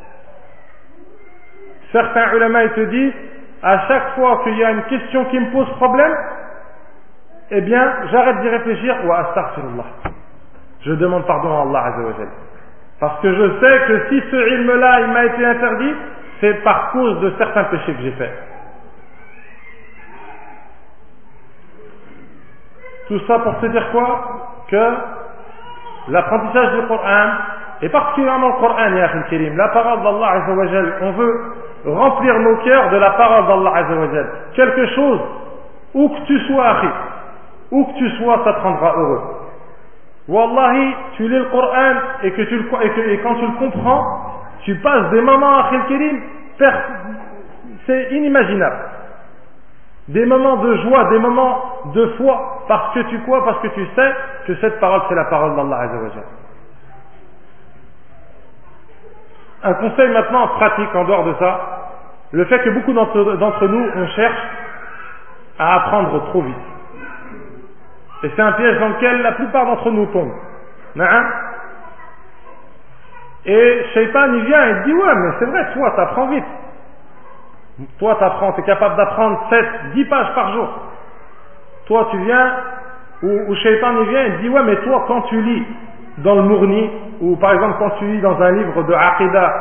Certains 1.93 2.33
ulama, 2.35 2.63
ils 2.65 2.71
te 2.71 2.81
disent, 2.81 3.13
à 3.63 3.87
chaque 3.87 4.15
fois 4.15 4.41
qu'il 4.43 4.57
y 4.57 4.63
a 4.63 4.71
une 4.71 4.83
question 4.83 5.23
qui 5.25 5.39
me 5.39 5.51
pose 5.51 5.69
problème, 5.77 6.15
eh 7.50 7.60
bien, 7.60 7.92
j'arrête 8.10 8.40
d'y 8.40 8.48
réfléchir, 8.48 8.96
wa 9.04 9.18
astaghfirullah. 9.18 9.84
Je 10.82 10.92
demande 10.92 11.26
pardon 11.26 11.58
à 11.58 11.62
Allah 11.62 11.84
Azzawajal. 11.86 12.28
Parce 13.00 13.20
que 13.20 13.34
je 13.34 13.60
sais 13.60 13.80
que 13.88 14.08
si 14.08 14.22
ce 14.30 14.36
ilm-là, 14.36 15.00
il 15.00 15.06
m'a 15.08 15.24
été 15.24 15.44
interdit, 15.44 15.94
c'est 16.40 16.54
par 16.62 16.90
cause 16.92 17.20
de 17.20 17.32
certains 17.38 17.64
péchés 17.64 17.94
que 17.94 18.02
j'ai 18.02 18.12
faits. 18.12 18.32
Tout 23.08 23.20
ça 23.26 23.38
pour 23.40 23.58
te 23.60 23.66
dire 23.66 23.90
quoi? 23.92 24.64
Que 24.68 24.90
l'apprentissage 26.08 26.80
du 26.80 26.86
Coran, 26.86 27.30
et 27.82 27.88
particulièrement 27.88 28.48
le 28.48 28.54
Coran, 28.54 29.56
la 29.56 29.68
parole 29.68 30.02
d'Allah 30.02 30.30
Azzawajal, 30.30 30.94
on 31.02 31.10
veut 31.12 31.40
remplir 31.86 32.38
nos 32.38 32.56
cœurs 32.58 32.90
de 32.90 32.96
la 32.96 33.10
parole 33.10 33.46
d'Allah 33.46 33.76
Azzawajal. 33.76 34.26
Quelque 34.54 34.86
chose, 34.94 35.20
où 35.94 36.08
que 36.08 36.26
tu 36.26 36.38
sois, 36.46 36.76
où 37.74 37.84
que 37.86 37.98
tu 37.98 38.08
sois, 38.18 38.40
ça 38.44 38.52
te 38.52 38.60
rendra 38.60 38.94
heureux. 38.96 39.20
Wallahi, 40.28 40.94
tu 41.16 41.28
lis 41.28 41.38
le 41.38 41.44
Coran 41.46 41.94
et, 42.22 42.30
que 42.30 42.42
tu 42.42 42.56
le, 42.56 43.10
et, 43.12 43.18
quand 43.18 43.34
tu 43.34 43.46
le 43.46 43.58
comprends, 43.58 44.42
tu 44.62 44.76
passes 44.76 45.10
des 45.10 45.20
moments 45.20 45.58
à 45.58 45.70
Kérim, 45.88 46.22
c'est 47.86 48.12
inimaginable. 48.12 48.76
Des 50.08 50.24
moments 50.24 50.56
de 50.58 50.76
joie, 50.76 51.10
des 51.10 51.18
moments 51.18 51.62
de 51.94 52.06
foi, 52.16 52.64
parce 52.68 52.94
que 52.94 53.00
tu 53.00 53.18
quoi 53.20 53.44
Parce 53.44 53.58
que 53.60 53.68
tu 53.68 53.86
sais 53.96 54.12
que 54.46 54.54
cette 54.60 54.78
parole, 54.78 55.02
c'est 55.08 55.14
la 55.14 55.24
parole 55.24 55.56
d'Allah 55.56 55.80
Azzawajal. 55.80 56.24
Un 59.64 59.74
conseil 59.74 60.10
maintenant 60.10 60.46
pratique 60.48 60.94
en 60.94 61.04
dehors 61.04 61.24
de 61.24 61.34
ça, 61.40 61.60
le 62.32 62.44
fait 62.44 62.60
que 62.60 62.70
beaucoup 62.70 62.92
d'entre 62.92 63.66
nous, 63.66 63.86
on 63.96 64.06
cherche 64.08 64.42
à 65.58 65.74
apprendre 65.76 66.24
trop 66.26 66.42
vite. 66.42 66.73
Et 68.24 68.30
c'est 68.34 68.42
un 68.42 68.52
piège 68.52 68.80
dans 68.80 68.88
lequel 68.88 69.20
la 69.20 69.32
plupart 69.32 69.66
d'entre 69.66 69.90
nous 69.90 70.06
tombent. 70.06 70.32
Et 73.46 73.84
Shaitan, 73.92 74.32
il 74.32 74.44
vient 74.44 74.66
et 74.66 74.84
dit, 74.84 74.94
ouais, 74.94 75.14
mais 75.14 75.30
c'est 75.38 75.44
vrai, 75.44 75.66
toi, 75.74 75.92
t'apprends 75.94 76.28
vite. 76.28 76.44
Toi, 77.98 78.16
t'apprends, 78.18 78.52
t'es 78.52 78.62
capable 78.62 78.96
d'apprendre 78.96 79.38
7, 79.50 79.66
10 79.94 80.04
pages 80.06 80.34
par 80.34 80.52
jour. 80.54 80.68
Toi, 81.86 82.08
tu 82.12 82.16
viens, 82.18 82.52
ou, 83.22 83.54
Shaitan, 83.56 83.92
il 84.00 84.08
vient 84.08 84.24
et 84.24 84.30
dit, 84.40 84.48
ouais, 84.48 84.62
mais 84.62 84.76
toi, 84.76 85.04
quand 85.06 85.20
tu 85.22 85.42
lis 85.42 85.66
dans 86.18 86.36
le 86.36 86.42
Mourni, 86.42 86.90
ou 87.20 87.36
par 87.36 87.52
exemple 87.52 87.74
quand 87.78 87.90
tu 87.98 88.04
lis 88.06 88.20
dans 88.20 88.40
un 88.40 88.52
livre 88.52 88.84
de 88.84 88.94
Aqidah, 88.94 89.54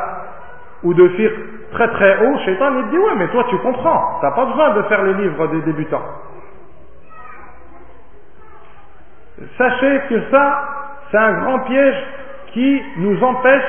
ou 0.84 0.94
de 0.94 1.08
fiqh 1.08 1.70
très 1.72 1.88
très 1.88 2.24
haut, 2.24 2.38
Shaitan, 2.46 2.70
il 2.78 2.88
dit, 2.88 2.98
ouais, 2.98 3.14
mais 3.16 3.28
toi, 3.28 3.44
tu 3.50 3.58
comprends. 3.58 4.20
T'as 4.22 4.30
pas 4.30 4.46
besoin 4.46 4.70
de 4.70 4.82
faire 4.82 5.02
les 5.02 5.14
livres 5.14 5.48
des 5.48 5.60
débutants. 5.60 6.02
Sachez 9.58 10.00
que 10.08 10.30
ça, 10.30 10.62
c'est 11.10 11.18
un 11.18 11.32
grand 11.40 11.58
piège 11.60 11.96
qui 12.52 12.82
nous 12.98 13.22
empêche 13.22 13.64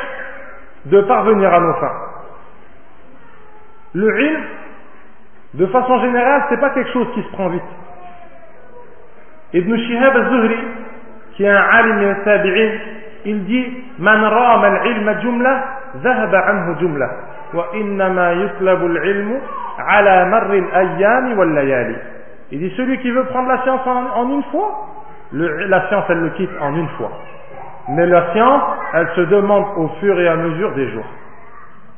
de 0.86 1.02
parvenir 1.02 1.52
à 1.52 1.60
nos 1.60 1.74
fins. 1.74 2.02
Le 3.96 4.22
ilm, 4.22 4.44
de 5.56 5.66
façon 5.68 6.02
générale, 6.02 6.44
c'est 6.50 6.60
pas 6.60 6.70
quelque 6.72 6.92
chose 6.92 7.08
qui 7.16 7.24
se 7.24 7.32
prend 7.32 7.50
vite. 7.50 7.64
Ibn 9.54 9.76
Shihab 9.76 10.16
al-Zuhri, 10.16 10.58
qui 11.34 11.44
est 11.44 11.50
un 11.50 11.56
alim 11.56 12.02
et 12.02 12.10
un 12.10 12.16
tabi'in, 12.26 12.72
il 13.26 13.46
dit 13.46 13.84
Man 13.98 14.24
rama 14.24 14.68
al-ilma 14.68 15.20
jumla, 15.22 15.64
zahaba 16.04 16.40
anhu 16.50 16.80
jumla. 16.80 17.10
Wa 17.54 17.68
innama 17.74 18.28
al-ilmu 18.28 19.40
ala 19.88 20.26
marri. 20.26 20.64
Il 22.52 22.60
dit 22.60 22.74
Celui 22.78 23.00
qui 23.00 23.10
veut 23.12 23.26
prendre 23.26 23.48
la 23.48 23.64
science 23.64 23.82
en, 23.88 24.06
en 24.20 24.30
une 24.30 24.44
fois, 24.52 24.88
le, 25.35 25.67
la 25.67 25.89
science, 25.89 26.05
elle 26.09 26.21
le 26.21 26.31
quitte 26.31 26.51
en 26.61 26.75
une 26.75 26.89
fois. 26.91 27.11
Mais 27.89 28.07
la 28.07 28.33
science, 28.33 28.63
elle 28.95 29.09
se 29.17 29.21
demande 29.23 29.65
au 29.77 29.89
fur 30.01 30.19
et 30.21 30.29
à 30.29 30.37
mesure 30.37 30.73
des 30.75 30.91
jours. 30.91 31.07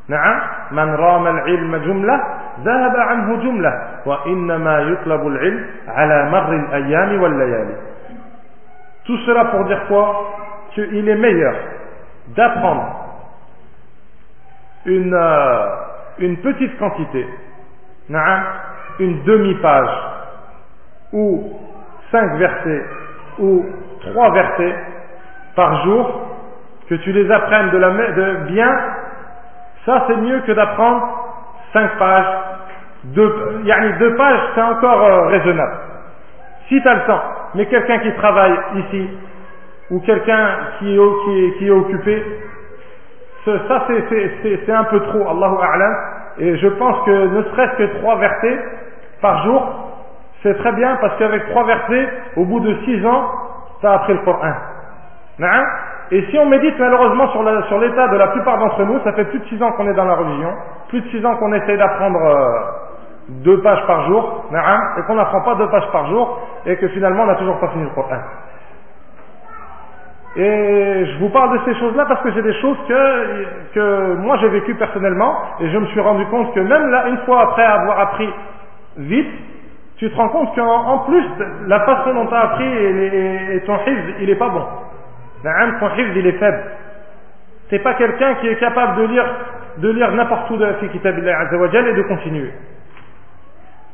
نعم 0.09 0.41
من 0.73 0.95
رام 0.95 1.27
العلم 1.27 1.77
جملة 1.77 2.21
ذهب 2.65 2.97
عنه 2.97 3.37
جملة 3.37 3.73
وإنما 4.07 4.81
يطلب 4.81 5.27
العلم 5.27 5.67
على 5.89 6.31
مر 6.31 6.53
الأيام 6.53 7.23
والليالي 7.23 7.77
Tout 9.05 9.19
cela 9.27 9.45
pour 9.47 9.65
dire 9.65 9.87
quoi 9.89 10.35
Qu'il 10.75 11.09
est 11.09 11.17
meilleur 11.17 11.55
d'apprendre 12.29 13.03
une, 14.87 15.15
euh, 15.15 15.67
une 16.19 16.37
petite 16.39 16.79
quantité, 16.79 17.27
une 18.99 19.23
demi-page, 19.25 19.91
ou 21.13 21.53
cinq 22.11 22.37
versets, 22.37 22.85
ou 23.40 23.66
trois 24.02 24.32
versets 24.32 24.76
par 25.56 25.84
jour, 25.86 26.22
que 26.90 26.96
tu 26.96 27.12
les 27.12 27.30
apprennes 27.32 27.70
de, 27.72 27.78
la, 27.78 27.90
de 27.90 28.36
bien, 28.48 28.70
ça 29.86 30.06
c'est 30.08 30.18
mieux 30.18 30.40
que 30.42 30.52
d'apprendre 30.52 31.08
cinq 31.74 31.98
pages. 31.98 32.26
Deux, 33.06 33.64
deux 34.00 34.16
pages, 34.16 34.40
c'est 34.56 34.62
encore 34.62 35.02
euh, 35.04 35.28
raisonnable. 35.28 35.78
Si 36.68 36.82
tu 36.82 36.88
as 36.88 36.94
le 36.96 37.02
temps, 37.02 37.22
mais 37.56 37.66
quelqu'un 37.68 38.00
qui 38.00 38.12
travaille 38.14 38.58
ici, 38.76 39.10
ou 39.92 40.00
quelqu'un 40.02 40.50
qui, 40.80 40.98
qui, 41.26 41.54
qui, 41.58 41.68
est 41.68 41.72
occupé, 41.72 42.24
ça 43.46 43.88
c'est 43.88 44.72
un 44.72 44.84
peu 44.86 45.00
trop, 45.02 45.30
Allahu 45.30 45.56
A'lam, 45.62 45.96
et 46.40 46.58
je 46.58 46.68
pense 46.68 47.06
que 47.06 47.28
ne 47.28 47.44
serait-ce 47.44 47.78
que 47.78 47.98
trois 48.00 48.18
versets 48.18 48.60
par 49.22 49.44
jour, 49.46 49.87
c'est 50.48 50.58
très 50.60 50.72
bien 50.72 50.96
parce 51.02 51.18
qu'avec 51.18 51.50
trois 51.50 51.66
versets, 51.66 52.10
au 52.38 52.46
bout 52.46 52.62
de 52.62 52.74
six 52.86 53.06
ans, 53.06 53.32
tu 53.82 53.88
as 53.88 53.94
appris 53.94 54.14
le 54.14 54.20
Coran. 54.20 54.54
Et 56.10 56.26
si 56.32 56.40
on 56.40 56.46
médite 56.46 56.80
malheureusement 56.80 57.28
sur 57.32 57.44
l'état 57.44 58.08
de 58.08 58.18
la 58.18 58.28
plupart 58.28 58.58
d'entre 58.60 58.84
nous, 58.86 59.00
ça 59.04 59.12
fait 59.12 59.26
plus 59.26 59.40
de 59.40 59.46
six 59.46 59.62
ans 59.62 59.74
qu'on 59.74 59.90
est 59.90 59.94
dans 59.94 60.06
la 60.06 60.16
religion, 60.16 60.54
plus 60.88 61.02
de 61.02 61.10
six 61.10 61.26
ans 61.26 61.36
qu'on 61.36 61.52
essaie 61.54 61.76
d'apprendre 61.76 62.20
euh, 62.24 62.60
deux 63.44 63.62
pages 63.62 63.86
par 63.88 64.08
jour, 64.08 64.46
et 64.98 65.02
qu'on 65.04 65.16
n'apprend 65.16 65.42
pas 65.42 65.56
deux 65.56 65.68
pages 65.68 65.92
par 65.92 66.08
jour, 66.08 66.40
et 66.66 66.78
que 66.78 66.88
finalement 66.90 67.24
on 67.24 67.28
n'a 67.28 67.36
toujours 67.36 67.60
pas 67.60 67.68
fini 67.68 67.84
le 67.84 67.90
Coran. 67.90 68.22
Et 70.38 71.06
je 71.06 71.20
vous 71.20 71.30
parle 71.30 71.60
de 71.60 71.66
ces 71.66 71.80
choses-là 71.80 72.06
parce 72.08 72.22
que 72.22 72.32
j'ai 72.32 72.42
des 72.42 72.54
choses 72.62 72.78
que, 72.88 73.74
que 73.74 74.14
moi 74.16 74.38
j'ai 74.38 74.50
vécues 74.50 74.76
personnellement, 74.76 75.36
et 75.60 75.70
je 75.70 75.78
me 75.78 75.88
suis 75.88 76.00
rendu 76.00 76.26
compte 76.28 76.54
que 76.54 76.62
même 76.62 76.90
là, 76.90 77.08
une 77.10 77.18
fois 77.26 77.42
après 77.42 77.66
avoir 77.66 78.00
appris 78.00 78.34
vite, 78.98 79.28
tu 79.98 80.10
te 80.10 80.16
rends 80.16 80.30
compte 80.30 80.54
qu'en 80.56 81.00
plus, 81.00 81.26
la 81.66 81.80
façon 81.82 82.14
dont 82.14 82.28
tu 82.28 82.34
as 82.34 82.42
appris 82.42 82.66
et, 82.66 83.64
ton 83.66 83.78
hifz, 83.86 84.16
il 84.20 84.30
est 84.30 84.36
pas 84.36 84.50
bon. 84.50 84.66
Ton 85.44 85.96
hifz, 85.96 86.12
il 86.16 86.28
est 86.28 86.40
faible. 86.40 86.64
C'est 87.70 87.80
pas 87.80 87.96
quelqu'un 87.96 88.36
qui 88.36 88.48
est 88.48 88.60
capable 88.60 88.98
de 88.98 89.04
lire, 89.08 89.26
de 89.78 89.90
lire 89.90 90.12
n'importe 90.12 90.50
où 90.52 90.58
de 90.58 90.66
la 90.66 90.74
Kitabillah 90.74 91.50
et 91.52 91.94
de 91.94 92.02
continuer. 92.04 92.52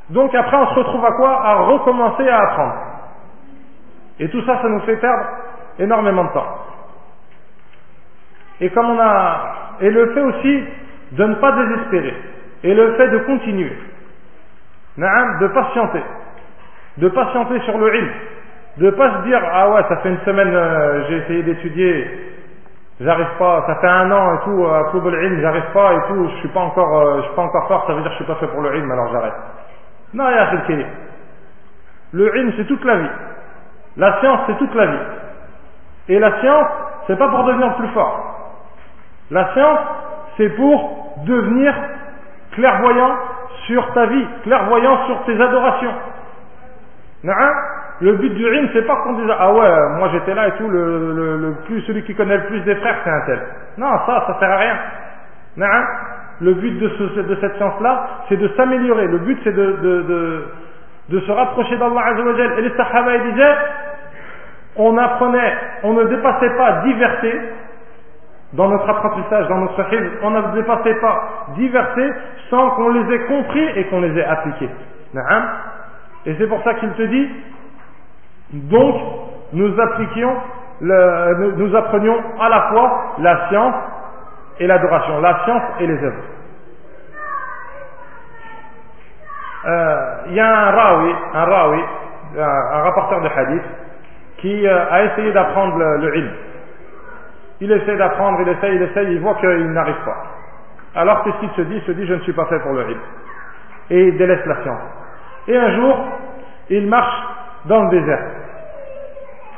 Donc 0.10 0.36
après, 0.36 0.58
on 0.58 0.68
se 0.68 0.76
retrouve 0.76 1.06
à 1.06 1.12
quoi? 1.13 1.42
À 1.44 1.56
recommencer 1.56 2.28
à 2.28 2.39
apprendre. 2.42 2.76
Et 4.20 4.30
tout 4.30 4.42
ça, 4.46 4.62
ça 4.62 4.68
nous 4.68 4.82
fait 4.82 4.98
perdre 4.98 5.26
énormément 5.80 6.26
de 6.26 6.34
temps. 6.34 6.58
Et 8.60 8.70
comme 8.70 8.89
on 8.89 9.00
a, 9.00 9.78
et 9.82 9.89
le 9.89 10.13
fait 10.13 10.22
aussi 10.22 10.63
de 11.13 11.24
ne 11.24 11.36
pas 11.36 11.52
désespérer, 11.54 12.13
et 12.63 12.74
le 12.74 12.94
fait 12.96 13.10
de 13.10 13.18
continuer, 13.20 13.72
de 14.97 15.47
patienter, 15.47 16.03
de 16.97 17.10
patienter 17.10 17.60
sur 17.62 17.77
le 17.77 17.95
ilm, 17.95 18.10
de 18.77 18.89
pas 18.91 19.17
se 19.17 19.27
dire 19.27 19.41
ah 19.51 19.69
ouais 19.71 19.84
ça 19.89 19.97
fait 19.97 20.10
une 20.10 20.21
semaine 20.21 20.53
euh, 20.53 21.03
j'ai 21.08 21.17
essayé 21.17 21.43
d'étudier, 21.43 22.36
j'arrive 22.99 23.38
pas, 23.39 23.63
ça 23.67 23.75
fait 23.75 23.88
un 23.88 24.12
an 24.12 24.36
et 24.36 24.43
tout 24.43 24.65
à 24.65 24.89
Club 24.91 25.06
ilm 25.06 25.41
j'arrive 25.41 25.71
pas 25.73 25.93
et 25.93 26.01
tout, 26.08 26.29
je 26.29 26.36
suis 26.38 26.49
pas 26.49 26.62
encore, 26.62 26.99
euh, 26.99 27.17
je 27.17 27.25
suis 27.27 27.36
pas 27.36 27.43
encore 27.43 27.67
fort, 27.67 27.88
ça 27.88 27.93
veut 27.93 28.01
dire 28.01 28.12
que 28.12 28.17
je 28.17 28.23
suis 28.23 28.34
pas 28.34 28.39
fait 28.39 28.47
pour 28.47 28.62
le 28.62 28.75
ilm 28.77 28.91
alors 28.91 29.12
j'arrête. 29.12 29.34
Non, 30.13 30.29
ya 30.29 30.47
Le 32.12 32.38
ilm, 32.38 32.53
c'est 32.56 32.65
toute 32.65 32.86
la 32.86 32.97
vie. 32.97 33.10
La 33.97 34.19
science, 34.19 34.41
c'est 34.45 34.58
toute 34.58 34.75
la 34.75 34.86
vie. 34.86 34.99
Et 36.10 36.19
la 36.19 36.39
science, 36.39 36.67
c'est 37.08 37.17
pas 37.17 37.29
pour 37.29 37.43
devenir 37.45 37.75
plus 37.75 37.88
fort. 37.89 38.51
La 39.32 39.51
science, 39.53 39.79
c'est 40.38 40.49
pour 40.49 41.15
devenir 41.25 41.73
clairvoyant 42.51 43.15
sur 43.67 43.93
ta 43.93 44.06
vie, 44.08 44.26
clairvoyant 44.43 45.06
sur 45.06 45.23
tes 45.23 45.39
adorations. 45.39 45.93
Le 48.02 48.13
but 48.13 48.30
du 48.34 48.43
ilm, 48.43 48.69
c'est 48.73 48.86
pas 48.86 48.97
qu'on 48.97 49.13
dise 49.13 49.30
ah 49.38 49.54
ouais, 49.54 49.97
moi 49.97 50.10
j'étais 50.12 50.34
là 50.34 50.47
et 50.47 50.52
tout, 50.54 50.67
le, 50.67 51.56
plus, 51.65 51.82
celui 51.82 52.04
qui 52.04 52.15
connaît 52.15 52.38
le 52.38 52.45
plus 52.45 52.60
des 52.62 52.76
frères, 52.76 52.97
c'est 53.04 53.10
un 53.10 53.21
tel. 53.26 53.39
Non, 53.78 53.91
ça, 54.06 54.26
ça 54.28 54.39
sert 54.39 54.52
à 54.52 54.58
rien. 54.58 54.78
Le 56.41 56.54
but 56.56 56.80
de, 56.80 57.38
cette 57.39 57.56
science-là, 57.58 58.08
c'est 58.28 58.38
de 58.38 58.47
s'améliorer. 58.58 59.08
Le 59.08 59.19
but, 59.19 59.39
c'est 59.43 59.56
de, 59.56 60.45
se 61.10 61.32
rapprocher 61.32 61.78
d'Allah 61.78 62.08
Azzawajal. 62.08 62.60
Et 62.60 62.62
les 62.63 62.76
Sahaba 62.76 63.17
disaient, 63.19 63.56
on 64.76 64.97
apprenait, 64.97 65.54
on 65.84 65.93
ne 65.93 66.04
dépassait 66.06 66.56
pas 66.58 66.82
diversité 66.84 67.39
dans 68.54 68.68
notre 68.68 68.89
apprentissage, 68.89 69.48
dans 69.48 69.58
notre 69.58 69.94
hifz, 69.94 70.12
on 70.22 70.30
ne 70.30 70.42
dépassait 70.56 70.96
pas 70.96 71.48
diversité 71.56 72.12
sans 72.50 72.72
qu'on 72.72 72.89
les 72.89 73.16
ait 73.16 73.26
compris 73.26 73.68
et 73.76 73.86
qu'on 73.86 74.02
les 74.02 74.18
ait 74.18 74.26
appliqués. 74.26 74.70
Et 76.26 76.36
c'est 76.38 76.48
pour 76.48 76.63
ça 76.63 76.76
qu'il 76.76 76.92
te 76.92 77.02
dit, 77.04 77.30
donc, 78.54 78.96
nous 79.54 79.80
apprenions 79.80 80.36
à 82.39 82.50
la 82.50 82.62
fois 82.70 83.16
la 83.20 83.50
science 83.50 83.76
et 84.60 84.68
l'adoration, 84.68 85.20
la 85.22 85.44
science 85.46 85.63
et 85.80 85.88
les 85.88 86.04
œuvres. 86.04 86.24
Euh, 89.66 90.16
il 90.28 90.34
y 90.34 90.39
a 90.39 90.46
un 90.46 90.72
rawi, 90.72 91.16
un 91.34 91.46
rawi, 91.46 91.84
un, 92.38 92.82
rapporteur 92.84 93.22
de 93.22 93.30
hadith, 93.30 93.63
qui 94.38 94.68
euh, 94.68 94.92
a 94.92 95.04
essayé 95.06 95.32
d'apprendre 95.32 95.78
le, 95.78 95.98
le. 95.98 96.30
Il 97.63 97.71
essaie 97.71 97.95
d'apprendre, 97.95 98.41
il 98.41 98.49
essaie, 98.49 98.76
il 98.76 98.82
essaie, 98.82 99.06
il 99.06 99.21
voit 99.21 99.36
qu'il 99.36 99.71
n'arrive 99.71 100.04
pas. 100.04 100.17
Alors 100.95 101.23
qu'est-ce 101.23 101.38
qu'il 101.38 101.49
se 101.52 101.62
dit? 101.62 101.76
Il 101.78 101.82
se 101.84 101.91
dit 101.93 102.06
je 102.06 102.15
ne 102.15 102.19
suis 102.19 102.34
pas 102.34 102.45
fait 102.47 102.60
pour 102.60 102.73
le 102.73 102.82
ilm. 102.91 102.99
Et 103.89 104.08
il 104.10 104.17
délaisse 104.17 104.45
la 104.45 104.62
science. 104.63 104.82
Et 105.47 105.56
un 105.56 105.71
jour, 105.73 105.97
il 106.69 106.88
marche 106.88 107.23
dans 107.63 107.84
le 107.84 107.89
désert. 107.91 108.19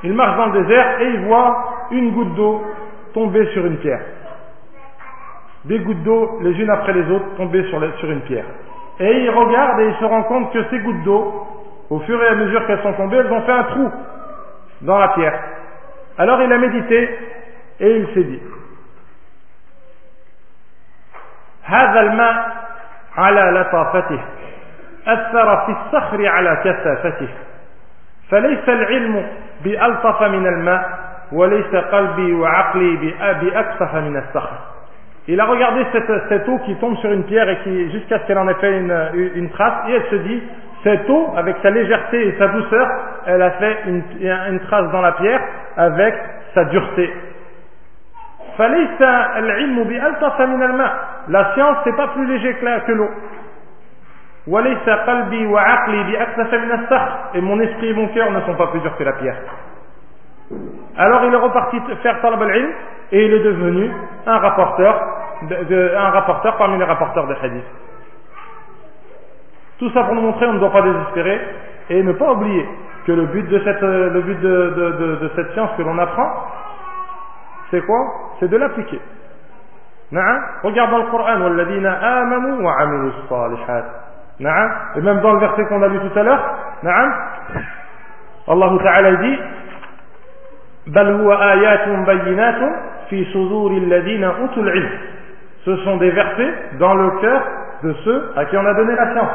Il 0.03 0.13
marche 0.13 0.37
dans 0.37 0.45
le 0.45 0.61
désert 0.61 1.01
et 1.01 1.05
il 1.05 1.25
voit 1.25 1.87
une 1.89 2.11
goutte 2.11 2.35
d'eau 2.35 2.63
tomber 3.15 3.43
sur 3.53 3.65
une 3.65 3.77
pierre. 3.77 4.01
Des 5.63 5.79
gouttes 5.79 6.03
d'eau, 6.03 6.37
les 6.43 6.51
unes 6.61 6.69
après 6.69 6.93
les 6.93 7.09
autres, 7.09 7.35
tomber 7.37 7.63
sur, 7.69 7.81
sur 7.97 8.11
une 8.11 8.21
pierre. 8.21 8.45
Et 8.99 9.23
il 9.23 9.29
regarde 9.31 9.79
et 9.79 9.87
il 9.87 9.95
se 9.95 10.05
rend 10.05 10.21
compte 10.23 10.53
que 10.53 10.63
ces 10.69 10.77
gouttes 10.77 11.03
d'eau, 11.05 11.47
au 11.89 11.99
fur 12.01 12.21
et 12.21 12.27
à 12.27 12.35
mesure 12.35 12.67
qu'elles 12.67 12.83
sont 12.83 12.93
tombées, 12.93 13.17
elles 13.17 13.33
ont 13.33 13.41
fait 13.41 13.51
un 13.51 13.63
trou 13.63 13.91
dans 14.81 14.99
la 14.99 15.07
pierre. 15.07 15.39
Alors 16.19 16.39
il 16.43 16.53
a 16.53 16.57
médité 16.59 17.09
et 17.80 17.96
il 17.96 18.06
s'est 18.14 18.24
dit 18.24 18.40
هذا 21.70 22.00
الماء 22.00 22.46
على 23.16 23.60
لطافته 23.60 24.20
أثر 25.06 25.56
في 25.66 25.72
الصخر 25.72 26.26
على 26.26 26.60
كثافته 26.64 27.28
فليس 28.30 28.68
العلم 28.68 29.26
بألطف 29.64 30.22
من 30.22 30.46
الماء 30.46 30.98
وليس 31.32 31.74
قلبي 31.74 32.32
وعقلي 32.32 32.96
بأكثف 33.20 33.94
من 33.94 34.16
الصخر 34.16 34.58
Il 35.28 35.38
a 35.38 35.44
regardé 35.44 35.86
cette, 35.92 36.28
cette, 36.28 36.48
eau 36.48 36.58
qui 36.64 36.74
tombe 36.76 36.96
sur 36.96 37.12
une 37.12 37.22
pierre 37.24 37.48
et 37.48 37.58
qui, 37.58 37.92
jusqu'à 37.92 38.18
ce 38.18 38.26
qu'elle 38.26 38.38
en 38.38 38.48
ait 38.48 38.54
fait 38.54 38.78
une, 38.78 39.30
une, 39.36 39.50
trace, 39.50 39.86
et 39.88 39.92
elle 39.92 40.10
se 40.10 40.16
dit, 40.16 40.42
cette 40.82 41.08
eau, 41.08 41.32
avec 41.36 41.56
sa 41.62 41.70
légèreté 41.70 42.26
et 42.26 42.38
sa 42.38 42.48
douceur, 42.48 42.88
elle 43.26 43.42
a 43.42 43.50
fait 43.52 43.76
une, 43.86 44.02
une 44.22 44.60
trace 44.60 44.90
dans 44.90 45.02
la 45.02 45.12
pierre 45.12 45.40
avec 45.76 46.14
sa 46.54 46.64
dureté. 46.64 47.12
La 51.27 51.53
science, 51.53 51.77
c'est 51.83 51.95
pas 51.95 52.07
plus 52.09 52.25
léger 52.25 52.53
que 52.55 52.91
l'eau. 52.93 53.09
Et 57.33 57.41
mon 57.41 57.59
esprit 57.59 57.89
et 57.89 57.93
mon 57.93 58.07
cœur 58.09 58.31
ne 58.31 58.41
sont 58.41 58.55
pas 58.55 58.67
plus 58.67 58.79
durs 58.79 58.95
que 58.95 59.03
la 59.03 59.13
pierre. 59.13 59.37
Alors 60.97 61.23
il 61.25 61.33
est 61.33 61.37
reparti 61.37 61.81
faire 62.03 62.21
talab 62.21 62.41
al-ilm 62.41 62.69
et 63.11 63.25
il 63.25 63.33
est 63.33 63.43
devenu 63.43 63.91
un 64.27 64.37
rapporteur, 64.37 65.01
un 65.41 66.09
rapporteur 66.11 66.55
parmi 66.57 66.77
les 66.77 66.83
rapporteurs 66.85 67.27
de 67.27 67.35
hadith. 67.41 67.65
Tout 69.79 69.89
ça 69.89 70.03
pour 70.03 70.13
nous 70.15 70.21
montrer, 70.21 70.45
on 70.45 70.53
ne 70.53 70.59
doit 70.59 70.71
pas 70.71 70.83
désespérer 70.83 71.41
et 71.89 72.03
ne 72.03 72.13
pas 72.13 72.31
oublier 72.31 72.65
que 73.05 73.11
le 73.11 73.25
but 73.25 73.49
de 73.49 73.59
cette, 73.59 73.81
le 73.81 74.21
but 74.21 74.39
de 74.39 75.31
cette 75.35 75.51
science 75.53 75.71
que 75.75 75.81
l'on 75.81 75.97
apprend, 75.97 76.31
c'est 77.71 77.81
quoi? 77.85 78.24
c'est 78.39 78.49
de 78.49 78.57
l'appliquer. 78.57 78.99
Regarde 80.63 80.91
dans 80.91 80.97
le 80.99 81.05
Coran, 81.05 81.35
et 84.95 85.01
même 85.01 85.21
dans 85.21 85.33
le 85.33 85.39
verset 85.39 85.65
qu'on 85.65 85.81
a 85.81 85.87
lu 85.87 85.99
tout 85.99 86.19
à 86.19 86.23
l'heure, 86.23 86.41
Allah 88.47 88.69
Ta'ala 88.83 89.15
dit 89.15 89.39
Ce 95.65 95.75
sont 95.77 95.97
des 95.97 96.11
versets 96.11 96.53
dans 96.79 96.93
le 96.93 97.09
cœur 97.21 97.41
de 97.83 97.93
ceux 98.03 98.31
à 98.35 98.45
qui 98.45 98.57
on 98.57 98.65
a 98.65 98.73
donné 98.73 98.95
la 98.95 99.13
science. 99.13 99.31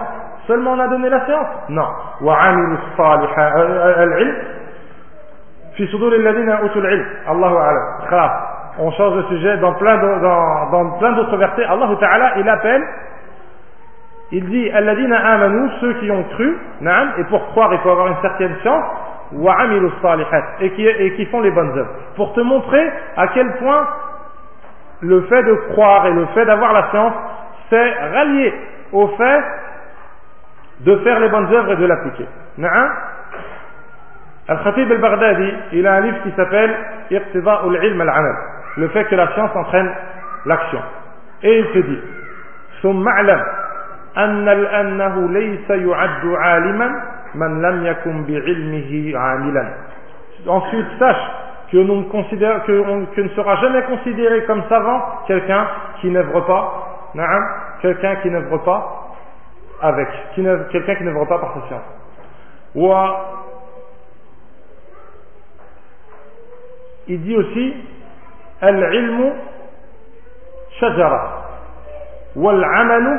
Seulement 0.47 0.73
on 0.73 0.81
a 0.81 0.89
donné 0.89 1.09
la 1.09 1.25
science. 1.27 1.47
Non. 1.69 1.87
Euh, 2.23 2.27
euh, 2.27 4.07
Allah 7.27 8.50
on 8.79 8.91
change 8.93 9.17
de 9.17 9.23
sujet, 9.29 9.57
dans 9.59 9.75
plein 9.75 9.97
d'autres 9.99 10.21
dans, 10.21 10.71
dans 10.71 10.99
plein 10.99 11.37
versets, 11.37 11.65
Allah 11.65 11.89
Ta'ala, 11.99 12.33
il 12.39 12.49
appelle, 12.49 12.83
il 14.33 14.45
dit, 14.49 14.71
Alladina 14.71 15.19
amanu, 15.35 15.71
ceux 15.81 15.95
qui 15.95 16.11
ont 16.11 16.23
cru, 16.25 16.57
naam, 16.81 17.13
et 17.19 17.25
pour 17.25 17.45
croire, 17.49 17.73
il 17.73 17.81
faut 17.81 17.91
avoir 17.91 18.07
une 18.09 18.21
certaine 18.23 18.55
science, 18.63 18.85
wa 19.33 19.55
amilu 19.61 19.91
salihat, 20.01 20.45
et 20.61 20.71
qui, 20.71 20.87
et 20.87 21.15
qui 21.15 21.27
font 21.27 21.41
les 21.41 21.51
bonnes 21.51 21.77
œuvres. 21.77 21.91
Pour 22.17 22.33
te 22.33 22.41
montrer 22.41 22.93
à 23.17 23.29
quel 23.29 23.53
point 23.57 23.89
le 25.01 25.23
fait 25.23 25.43
de 25.43 25.55
croire 25.73 26.07
et 26.07 26.13
le 26.13 26.27
fait 26.27 26.45
d'avoir 26.45 26.73
la 26.73 26.91
science, 26.91 27.15
c'est 27.71 27.93
rallié 28.15 28.55
au 28.93 29.09
fait 29.09 29.45
de 30.81 30.97
faire 30.99 31.21
les 31.21 31.29
bonnes 31.29 31.53
œuvres 31.53 31.73
et 31.73 31.77
de 31.77 31.87
l'appliquer. 31.87 32.27
Naam. 32.59 32.91
Al-Khatib 34.49 34.91
al-Baghdadi, 34.91 35.55
il 35.73 35.87
a 35.87 35.95
un 35.95 36.01
livre 36.01 36.23
qui 36.25 36.33
s'appelle 36.33 36.75
Iqtida'ul 37.11 37.85
ilm 37.85 38.01
al-amal 38.01 38.35
le 38.78 38.88
fait 38.90 39.06
que 39.06 39.16
la 39.16 39.34
science 39.34 39.56
entraîne 39.56 39.90
l'action. 40.46 40.80
Et 41.44 41.60
il 41.60 41.66
se 41.74 41.80
dit, 41.80 42.02
ثم 42.82 43.08
اعلم 43.08 43.42
أنه 44.18 45.30
ليس 45.32 45.70
يعد 45.70 46.26
عالما 46.26 47.16
man 47.36 47.62
lam 47.62 47.86
yakum 47.86 48.26
bi'ilmihi 48.26 49.16
amilan. 49.16 49.68
Ensuite, 50.48 50.88
sache 51.00 51.26
que, 51.72 51.78
nous 51.78 52.04
considère, 52.04 52.64
que, 52.66 52.72
on, 52.72 53.06
que 53.08 53.22
ne 53.22 53.30
sera 53.30 53.56
jamais 53.58 53.84
considéré 53.84 54.46
comme 54.46 54.64
savant 54.70 55.02
quelqu'un 55.28 55.68
qui 56.02 56.10
n'œuvre 56.10 56.42
pas, 56.42 57.12
quelqu'un 57.82 58.16
qui 58.18 58.30
n'œuvre 58.30 58.58
pas 58.60 59.10
avec, 59.82 60.08
quelqu'un 60.72 60.96
qui 60.96 61.04
n'œuvre 61.04 61.26
pas 61.26 61.40
par 61.40 61.54
sa 61.56 61.68
science. 61.68 61.82
Ou 62.76 62.92
il 67.08 67.22
dit 67.22 67.36
aussi 67.36 67.74
al-ilmu 68.61 69.33
shajara 70.79 71.23
wal-amalu 72.37 73.19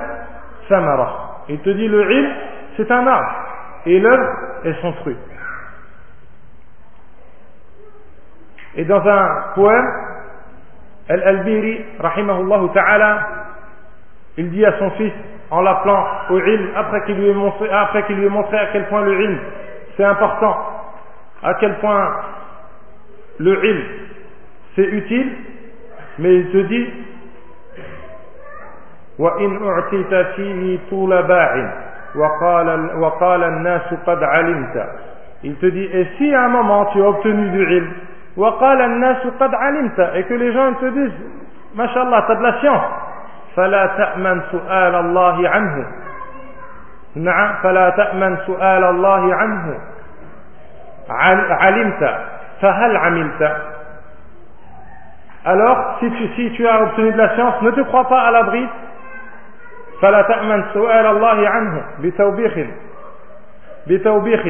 samara. 0.69 1.43
Il 1.49 1.59
te 1.59 1.69
dit 1.69 1.87
le 1.87 2.11
ilm, 2.11 2.31
c'est 2.77 2.89
un 2.91 3.05
arbre 3.07 3.31
et 3.85 3.99
l'œuvre 3.99 4.29
est 4.63 4.81
son 4.81 4.93
fruit. 4.93 5.17
Et 8.75 8.85
dans 8.85 9.05
un 9.05 9.43
poème, 9.55 9.87
Al-Albiri, 11.09 11.85
rahimahullah 11.99 12.61
ta'ala, 12.73 13.27
il 14.37 14.49
dit 14.51 14.65
à 14.65 14.77
son 14.79 14.91
fils, 14.91 15.11
en 15.49 15.61
l'appelant 15.61 16.05
au 16.29 16.39
ilm, 16.39 16.69
après 16.75 17.03
qu'il 17.05 17.15
lui, 17.15 17.29
ait 17.29 17.33
montré, 17.33 17.67
montré 18.29 18.57
à 18.57 18.67
quel 18.71 18.87
point 18.87 19.01
le 19.01 19.21
ilm, 19.21 19.39
c'est 19.97 20.05
important, 20.05 20.57
à 21.43 21.55
quel 21.55 21.79
point 21.79 22.15
le 23.39 23.65
ilm, 23.65 23.83
c'est 24.75 24.87
utile, 24.87 25.31
mais 26.19 26.35
il 26.35 26.51
te 26.51 26.57
dit, 26.57 26.89
وَإِنْ 29.19 29.59
أُعْتِيتَ 29.63 30.13
فِيهِ 30.35 30.79
طُولَ 30.89 31.23
بَاعٍ 31.23 31.55
il 35.43 35.55
te 35.55 35.65
dit, 35.65 35.89
et 35.93 36.07
si 36.17 36.35
à 36.35 36.43
un 36.43 36.49
moment 36.49 36.85
tu 36.87 37.01
as 37.01 37.07
obtenu 37.07 37.49
du 37.51 37.63
ilm, 37.77 37.87
et 40.15 40.23
que 40.23 40.33
les 40.33 40.51
gens 40.53 40.73
te 40.73 40.85
disent, 40.87 41.11
Mashallah, 41.75 42.23
tu 42.25 42.31
as 42.33 42.35
de 42.35 42.43
la 42.43 42.59
science, 42.59 42.83
نعم 47.15 47.55
فلا 47.63 47.89
تأمن 47.89 48.37
سؤال 48.47 48.83
الله 48.83 49.35
عنه 49.35 49.79
علمت 51.49 52.15
فهل 52.61 52.97
عملت 52.97 53.57
alors 55.45 55.97
si 55.99 56.11
tu, 56.11 56.27
si 56.35 56.51
tu 56.51 56.67
as 56.67 56.81
obtenu 56.83 57.11
de 57.11 57.17
la 57.17 57.35
science 57.35 57.61
ne 57.61 57.71
te 57.71 57.81
crois 57.81 58.07
pas 58.07 58.21
à 58.21 58.31
l'abri 58.31 58.67
فلا 60.01 60.21
تأمن 60.21 60.63
سؤال 60.73 61.05
الله 61.05 61.49
عنه 61.49 61.83
بتوبيخ 61.99 62.53
بتوبيخ 63.87 64.43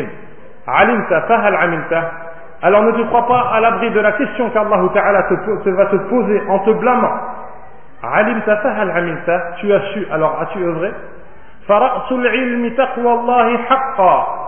علمت 0.67 1.13
فهل 1.13 1.55
عملت 1.55 2.03
alors 2.63 2.83
ne 2.83 2.91
te 2.91 3.01
crois 3.09 3.27
pas 3.27 3.49
à 3.53 3.59
l'abri 3.59 3.89
de 3.91 3.99
la 3.99 4.11
question 4.11 4.49
qu'Allah 4.51 4.79
Ta'ala 4.93 5.23
te, 5.23 5.33
te 5.63 5.69
va 5.69 5.85
te 5.87 5.95
poser 5.95 6.41
en 6.47 6.59
te 6.59 6.71
blâmant 6.71 7.17
علمت 8.03 8.49
فهل 8.49 8.91
عملت 8.91 9.43
tu 9.59 9.73
as 9.73 9.81
su 9.93 10.07
alors 10.11 10.39
as-tu 10.41 10.59
œuvré 10.59 10.91
فرأس 11.67 12.11
العلم 12.11 12.69
تقوى 12.69 13.13
الله 13.13 13.57
حقا 13.57 14.47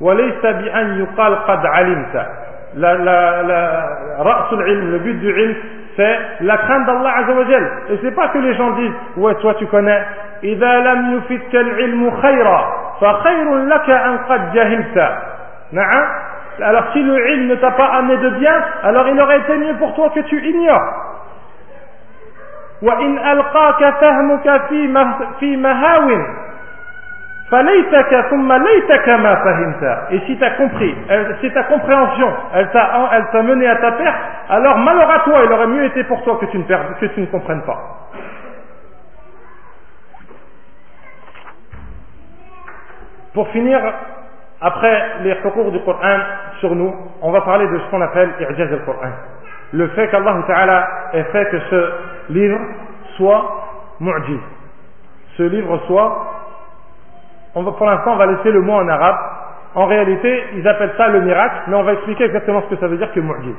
وليس 0.00 0.42
بأن 0.42 1.00
يقال 1.00 1.44
قد 1.44 1.66
علمت 1.66 2.26
la, 2.76 2.94
la, 2.94 3.42
la, 3.42 4.48
العلم 4.52 4.90
le 4.92 4.98
but 4.98 5.14
du 5.20 5.30
ilm 5.30 5.54
c'est 5.96 6.18
la 6.40 6.56
crainte 6.56 6.86
d'Allah 6.86 7.12
Azzawajal 7.18 7.70
et 7.90 7.98
c'est 8.02 8.14
pas 8.14 8.28
que 8.28 8.38
les 8.38 8.54
gens 8.54 8.70
disent 8.72 8.92
ouais 9.16 9.34
toi 9.36 9.54
tu 9.54 9.66
connais 9.66 10.02
إذا 10.44 10.80
لم 10.80 11.16
يفتك 11.16 11.54
العلم 11.54 12.10
خيرا 12.10 12.72
فخير 13.00 13.56
لك 13.58 13.90
أن 13.90 14.18
قد 14.18 14.52
جهلت 14.52 15.18
نعم 15.72 16.04
alors 16.60 16.84
si 16.92 17.02
le 17.02 17.16
ilm 17.32 17.46
ne 17.48 17.54
t'a 17.56 17.70
pas 17.70 17.86
amené 17.96 18.16
de 18.18 18.30
bien 18.30 18.54
alors 18.82 19.08
il 19.08 19.20
aurait 19.20 19.38
été 19.38 19.56
mieux 19.56 19.74
pour 19.74 19.94
toi 19.94 20.10
que 20.14 20.20
tu 20.20 20.36
ignores 20.38 21.12
وإن 22.82 23.18
ألقاك 23.18 23.94
فهمك 24.00 24.60
في 24.68 25.06
في 25.40 25.56
مهاو 25.56 26.08
Et 27.52 27.56
si 30.26 30.38
tu 30.38 30.44
as 30.44 30.52
compris, 30.52 30.94
si 31.42 31.52
ta 31.52 31.64
compréhension, 31.64 32.32
elle 32.54 32.70
t'a 32.70 33.42
mené 33.42 33.68
à 33.68 33.76
ta 33.76 33.92
perte, 33.92 34.16
alors 34.48 34.78
malheur 34.78 35.10
à 35.10 35.18
toi, 35.18 35.40
il 35.44 35.52
aurait 35.52 35.66
mieux 35.66 35.84
été 35.84 36.02
pour 36.04 36.22
toi 36.22 36.38
que 36.40 36.46
tu 36.46 36.56
ne, 36.58 36.64
que 36.64 37.06
tu 37.06 37.20
ne 37.20 37.26
comprennes 37.26 37.60
pas. 37.62 38.08
Pour 43.34 43.48
finir, 43.48 43.80
après 44.62 45.02
les 45.22 45.34
recours 45.34 45.70
du 45.72 45.80
Coran 45.80 46.20
sur 46.60 46.74
nous, 46.74 46.94
on 47.20 47.32
va 47.32 47.42
parler 47.42 47.66
de 47.66 47.78
ce 47.78 47.84
qu'on 47.90 48.00
appelle 48.00 48.30
I'jaz 48.40 48.72
al-Coran. 48.72 49.10
Le 49.74 49.88
fait 49.88 50.08
qu'Allah 50.08 50.42
Ta'ala 50.46 50.88
ait 51.12 51.24
fait 51.24 51.50
que 51.50 51.58
ce 51.68 51.92
livre 52.30 52.60
soit 53.16 53.44
mu'jiz. 54.00 54.40
Ce 55.36 55.42
livre 55.42 55.78
soit 55.86 56.31
on 57.54 57.62
va, 57.62 57.72
pour 57.72 57.86
l'instant, 57.86 58.12
on 58.12 58.16
va 58.16 58.26
laisser 58.26 58.50
le 58.50 58.60
mot 58.62 58.74
en 58.74 58.88
arabe. 58.88 59.16
En 59.74 59.86
réalité, 59.86 60.44
ils 60.54 60.66
appellent 60.68 60.92
ça 60.96 61.08
le 61.08 61.20
miracle, 61.22 61.54
mais 61.68 61.76
on 61.76 61.82
va 61.82 61.92
expliquer 61.94 62.24
exactement 62.24 62.62
ce 62.62 62.74
que 62.74 62.80
ça 62.80 62.88
veut 62.88 62.96
dire 62.98 63.10
que 63.12 63.20
mu'jiz. 63.20 63.54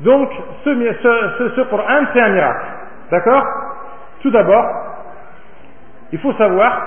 Donc, 0.00 0.30
ce, 0.64 0.70
ce, 1.02 1.52
ce, 1.56 1.62
c'est 2.12 2.20
un 2.20 2.28
miracle. 2.30 2.64
D'accord? 3.10 3.44
Tout 4.22 4.30
d'abord, 4.30 4.64
il 6.12 6.18
faut 6.20 6.32
savoir 6.34 6.80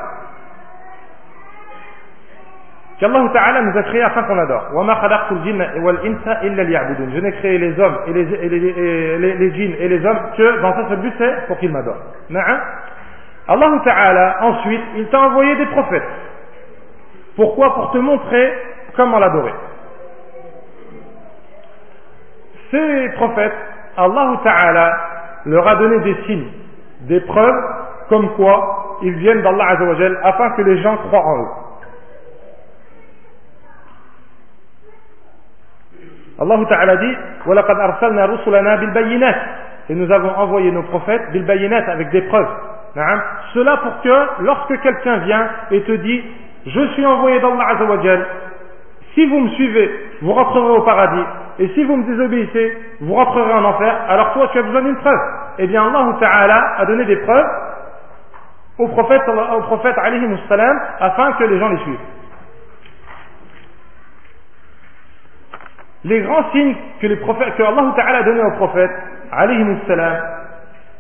qu'Allah 3.00 3.30
Ta'ala 3.34 3.62
nous 3.62 3.78
a 3.78 3.84
créés 3.84 4.02
afin 4.04 4.24
qu'on 4.24 4.40
adore. 4.40 4.64
Je 4.74 4.80
n'ai 7.20 7.32
créé 7.34 7.58
les 7.58 7.78
hommes 7.80 7.98
et 8.08 8.14
les, 8.14 8.34
et 8.34 8.50
les, 8.50 8.58
et 8.58 9.18
les, 9.18 9.34
les 9.36 9.52
djinns 9.54 9.76
et 9.80 9.88
les 9.90 10.06
hommes 10.06 10.20
que 10.38 10.62
dans 10.62 10.90
ce 10.90 10.96
but 10.96 11.14
c'est 11.18 11.48
pour 11.48 11.58
qu'ils 11.60 11.72
m'adorent. 11.72 12.02
Allah 13.48 13.82
Ta'ala, 13.84 14.38
ensuite, 14.42 14.82
il 14.96 15.08
t'a 15.10 15.20
envoyé 15.20 15.56
des 15.56 15.68
prophètes. 15.68 16.04
Pourquoi? 17.36 17.74
Pour 17.76 17.92
te 17.92 17.98
montrer 18.00 18.54
comment 18.96 19.20
l'adorer. 19.20 19.54
Ces 22.72 23.10
prophètes, 23.16 23.54
Allah 23.98 24.40
Ta'ala 24.44 24.98
leur 25.46 25.68
a 25.68 25.76
donné 25.76 26.00
des 26.00 26.16
signes, 26.26 26.48
des 27.02 27.20
preuves 27.22 27.64
comme 28.10 28.34
quoi 28.36 28.98
ils 29.04 29.16
viennent 29.16 29.42
d'Allah 29.42 29.70
Azzawajal 29.72 30.20
afin 30.24 30.52
que 30.52 30.62
les 30.64 30.82
gens 30.82 30.98
croient 30.98 31.26
en 31.26 31.44
eux. 31.44 31.48
Allah 36.40 36.66
Ta'ala 36.68 36.96
dit 36.98 37.16
Et 39.90 39.96
nous 39.96 40.12
avons 40.12 40.30
envoyé 40.36 40.72
nos 40.72 40.84
prophètes 40.84 41.32
bil 41.32 41.46
avec 41.88 42.10
des 42.10 42.22
preuves. 42.24 42.50
Cela 43.54 43.78
pour 43.78 44.02
que 44.02 44.44
lorsque 44.44 44.82
quelqu'un 44.82 45.18
vient 45.18 45.50
et 45.72 45.82
te 45.82 45.92
dit 45.92 46.24
je 46.66 46.88
suis 46.94 47.06
envoyé 47.06 47.40
d'Allah 47.42 47.68
Azzawajal, 47.76 48.26
si 49.14 49.26
vous 49.28 49.40
me 49.40 49.50
suivez, 49.50 50.10
vous 50.22 50.34
rentrerez 50.34 50.78
au 50.78 50.82
paradis, 50.82 51.24
et 51.60 51.68
si 51.70 51.84
vous 51.84 51.96
me 51.96 52.04
désobéissez, 52.06 52.78
vous 53.02 53.14
rentrerez 53.14 53.54
en 53.54 53.64
enfer, 53.64 53.96
alors 54.10 54.34
toi 54.34 54.50
tu 54.52 54.60
as 54.60 54.64
besoin 54.64 54.82
d'une 54.82 54.96
preuve. 54.96 55.20
Eh 55.58 55.68
bien 55.68 55.84
Allah 55.86 56.76
a 56.78 56.86
donné 56.86 57.06
des 57.06 57.18
preuves 57.18 57.46
au 58.78 58.88
prophète, 58.90 59.22
au 59.28 59.62
prophète 59.62 59.96
salam, 60.50 60.82
afin 61.00 61.34
que 61.34 61.44
les 61.46 61.60
gens 61.60 61.70
les 61.70 61.78
suivent. 61.78 62.00
Les 66.06 66.22
grands 66.22 66.52
signes 66.52 66.76
que, 67.02 67.08
les 67.08 67.16
prophètes, 67.18 67.60
Allah 67.60 67.94
Ta'ala 67.96 68.20
a 68.20 68.24
donné 68.24 68.42
aux 68.42 68.52
prophètes, 68.52 68.92
salam, 69.88 70.18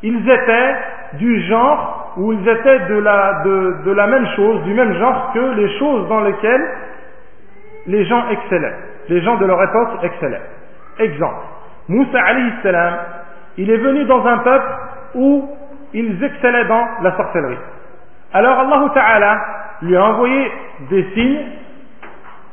ils 0.03 0.29
étaient 0.29 0.75
du 1.13 1.41
genre 1.47 2.13
où 2.17 2.33
ils 2.33 2.47
étaient 2.47 2.79
de 2.87 2.95
la, 2.95 3.41
de, 3.43 3.75
de 3.85 3.91
la 3.91 4.07
même 4.07 4.25
chose, 4.35 4.63
du 4.63 4.73
même 4.73 4.93
genre 4.93 5.31
que 5.33 5.55
les 5.55 5.79
choses 5.79 6.07
dans 6.09 6.21
lesquelles 6.21 6.65
les 7.87 8.05
gens 8.05 8.29
excellaient. 8.29 8.75
Les 9.09 9.21
gens 9.21 9.35
de 9.37 9.45
leur 9.45 9.61
époque 9.61 10.03
excellaient. 10.03 10.41
Exemple. 10.99 11.43
Moussa 11.87 12.19
alayhi 12.19 12.51
salam, 12.63 12.93
il 13.57 13.69
est 13.69 13.77
venu 13.77 14.05
dans 14.05 14.25
un 14.25 14.37
peuple 14.39 14.67
où 15.15 15.49
ils 15.93 16.23
excellaient 16.23 16.65
dans 16.65 16.85
la 17.01 17.15
sorcellerie. 17.15 17.57
Alors 18.33 18.59
Allah 18.59 18.89
Ta'ala 18.93 19.41
lui 19.81 19.95
a 19.95 20.03
envoyé 20.03 20.51
des 20.89 21.03
signes 21.13 21.45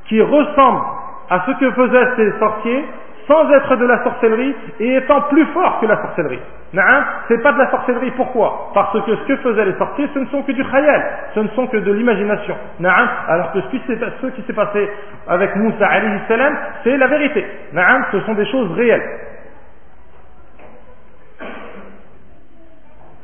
qui 0.07 0.21
ressemblent 0.21 0.85
à 1.31 1.45
ce 1.47 1.51
que 1.53 1.71
faisaient 1.71 2.09
ces 2.17 2.39
sorciers 2.39 2.85
sans 3.28 3.52
être 3.52 3.76
de 3.76 3.86
la 3.86 4.04
sorcellerie 4.04 4.56
et 4.80 4.96
étant 4.96 5.22
plus 5.24 5.46
fort 5.48 5.80
que 5.82 5.86
la 5.86 5.98
sorcellerie. 5.98 6.40
C'est 7.28 7.42
pas 7.44 7.52
de 7.54 7.60
la 7.60 7.70
sorcellerie. 7.70 8.12
Pourquoi 8.12 8.72
Parce 8.74 8.94
que 9.06 9.16
ce 9.16 9.24
que 9.28 9.36
faisaient 9.38 9.66
les 9.66 9.78
sorciers, 9.78 10.10
ce 10.14 10.20
ne 10.20 10.26
sont 10.28 10.44
que 10.44 10.54
du 10.54 10.64
khayal, 10.64 11.06
ce 11.36 11.42
ne 11.42 11.48
sont 11.50 11.68
que 11.68 11.78
de 11.78 11.92
l'imagination. 11.92 12.56
Alors 13.28 13.52
que 13.52 13.62
ce 13.62 13.68
qui 13.68 14.42
s'est 14.44 14.54
passé 14.54 14.90
avec 15.28 15.56
Moussa 15.58 15.90
salam, 16.28 16.58
c'est 16.84 16.98
la 16.98 17.08
vérité. 17.08 17.46
Ce 18.12 18.20
sont 18.22 18.34
des 18.34 18.46
choses 18.46 18.72
réelles. 18.74 19.20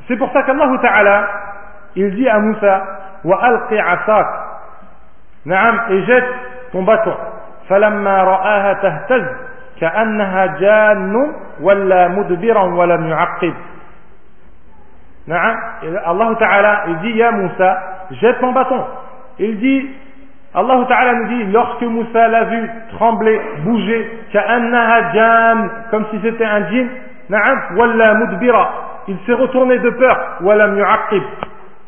C'est 0.07 0.17
pour 0.17 0.31
ça 0.33 0.43
qu'Allah 0.43 0.69
Ta'ala, 0.81 1.29
il 1.95 2.13
dit 2.15 2.27
à 2.27 2.39
Moussa, 2.39 2.83
wa 3.23 3.41
alqi 3.41 3.79
asak, 3.79 4.27
et 5.89 6.03
jette 6.03 6.29
ton 6.73 6.83
bâton. 6.83 7.15
فلما 7.69 8.23
رآها 8.23 8.73
تهتز 8.73 9.46
كأنها 9.81 10.45
جان 10.45 11.33
ولا 11.61 12.07
مدبرا 12.07 12.63
ولم 12.63 13.07
يعقب 13.07 13.53
نعم 15.27 15.55
الله 16.07 16.33
تعالى 16.33 16.83
il 16.87 16.97
dit 16.99 17.13
Ya 17.15 17.31
Moussa 17.31 17.77
jette 18.11 18.39
ton 18.39 18.51
bâton 18.51 18.83
il 19.39 19.59
dit 19.59 19.89
Allah 20.55 20.85
Ta'ala 20.87 21.13
nous 21.15 21.27
dit 21.27 21.43
lorsque 21.51 21.81
Moussa 21.81 22.27
l'a 22.27 22.43
vu 22.43 22.69
trembler 22.97 23.41
bouger 23.65 24.07
كأنها 24.33 24.99
جان 25.13 25.69
comme 25.91 26.05
si 26.11 26.19
c'était 26.21 26.45
un 26.45 26.61
djinn 26.69 26.87
نعم 27.29 27.77
ولا 27.77 28.13
مدبرا 28.13 28.69
il 29.07 29.17
s'est 29.25 29.33
retourné 29.33 29.79
de 29.79 29.89
peur 29.89 30.17
ولم 30.41 30.77
يعقب 30.79 31.23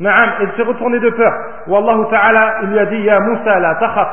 نعم 0.00 0.28
il 0.40 0.48
s'est 0.56 0.62
retourné 0.68 0.98
de 0.98 1.10
peur 1.10 1.32
والله 1.68 2.10
تعالى 2.10 2.52
il 2.62 2.68
lui 2.70 2.78
a 2.78 2.86
dit 2.86 3.02
Ya 3.02 3.20
Moussa 3.20 3.58
la 3.60 3.74
takhaf 3.74 4.08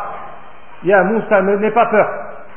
Ya 0.83 1.03
Moussa 1.03 1.41
n'aie 1.41 1.71
pas 1.71 1.85
peur 1.85 2.07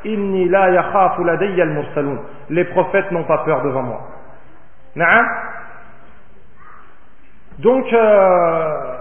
Inni 0.04 0.50
la 0.50 0.70
yakhafu 0.72 1.24
ladayya 1.24 1.64
al-mursalun. 1.64 2.20
Les 2.50 2.66
prophètes 2.66 3.12
n'ont 3.12 3.24
pas 3.24 3.40
peur 3.40 3.62
devant 3.62 3.84
moi. 3.84 4.00
Na'am 4.96 5.26
Donc, 7.60 7.86
euh, 7.94 8.96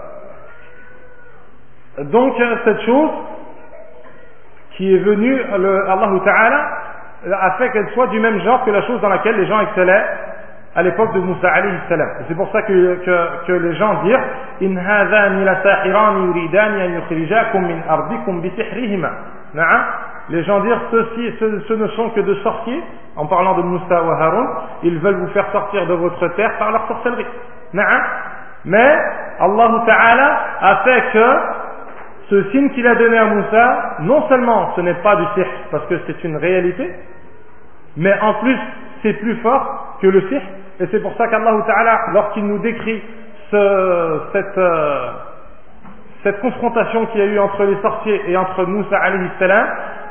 donc 2.03 2.33
cette 2.63 2.81
chose 2.81 3.09
qui 4.77 4.95
est 4.95 4.99
venue, 4.99 5.35
le, 5.57 5.89
Allah 5.89 6.09
Ta'ala 6.23 6.67
a 7.39 7.51
fait 7.57 7.69
qu'elle 7.71 7.89
soit 7.89 8.07
du 8.07 8.19
même 8.19 8.39
genre 8.41 8.63
que 8.65 8.71
la 8.71 8.81
chose 8.83 9.01
dans 9.01 9.09
laquelle 9.09 9.35
les 9.37 9.47
gens 9.47 9.59
excellaient 9.61 10.05
à 10.75 10.83
l'époque 10.83 11.13
de 11.13 11.19
Moussa 11.19 11.51
alayhi 11.51 11.77
salam. 11.89 12.09
C'est 12.27 12.35
pour 12.35 12.49
ça 12.51 12.61
que, 12.61 12.95
que, 13.03 13.45
que, 13.47 13.51
les 13.51 13.75
gens 13.75 14.03
dirent 14.03 14.23
In 14.61 14.77
hadhani 14.77 15.43
la 15.43 15.61
sahirani 15.61 16.27
yuridani 16.27 16.81
an 16.81 16.93
yukhrijakum 16.93 17.65
min 17.65 17.81
ardikum 17.89 18.41
bi 18.41 18.51
sihrihima. 18.55 19.09
Na'am 19.53 19.83
les 20.29 20.43
gens 20.43 20.61
dirent 20.61 20.81
ceci, 20.91 21.33
ce, 21.39 21.59
ce, 21.67 21.73
ne 21.73 21.87
sont 21.89 22.09
que 22.11 22.21
de 22.21 22.35
sorciers, 22.35 22.83
en 23.15 23.25
parlant 23.25 23.55
de 23.57 23.63
Moussa 23.63 24.03
ou 24.03 24.09
Haroun, 24.09 24.47
ils 24.83 24.97
veulent 24.99 25.19
vous 25.19 25.27
faire 25.29 25.51
sortir 25.51 25.85
de 25.87 25.93
votre 25.93 26.27
terre 26.35 26.57
par 26.57 26.71
leur 26.71 26.87
sorcellerie. 26.87 27.25
Mais 27.73 28.97
Allah 29.39 29.83
Ta'ala 29.85 30.39
a 30.61 30.75
fait 30.83 31.03
que 31.13 31.37
ce 32.29 32.51
signe 32.51 32.69
qu'il 32.69 32.87
a 32.87 32.95
donné 32.95 33.17
à 33.17 33.25
Moussa, 33.25 33.95
non 34.01 34.27
seulement 34.29 34.71
ce 34.75 34.81
n'est 34.81 34.93
pas 34.95 35.15
du 35.15 35.25
sihr 35.33 35.47
parce 35.71 35.85
que 35.87 35.95
c'est 36.07 36.23
une 36.23 36.37
réalité, 36.37 36.89
mais 37.97 38.13
en 38.21 38.35
plus 38.35 38.57
c'est 39.03 39.13
plus 39.13 39.35
fort 39.37 39.97
que 40.01 40.07
le 40.07 40.21
sihr, 40.29 40.41
et 40.79 40.87
c'est 40.91 41.01
pour 41.01 41.15
ça 41.17 41.27
qu'Allah 41.27 41.61
Ta'ala, 41.67 41.99
lorsqu'il 42.13 42.45
nous 42.45 42.59
décrit 42.59 43.01
cette, 43.51 44.57
euh, 44.57 45.09
cette 46.23 46.39
confrontation 46.39 47.05
qu'il 47.07 47.19
y 47.19 47.23
a 47.23 47.27
eu 47.27 47.39
entre 47.39 47.65
les 47.65 47.75
sorciers 47.81 48.21
et 48.27 48.37
entre 48.37 48.63
Moussa 48.63 48.97
alayhi 48.97 49.29
salam, 49.39 49.67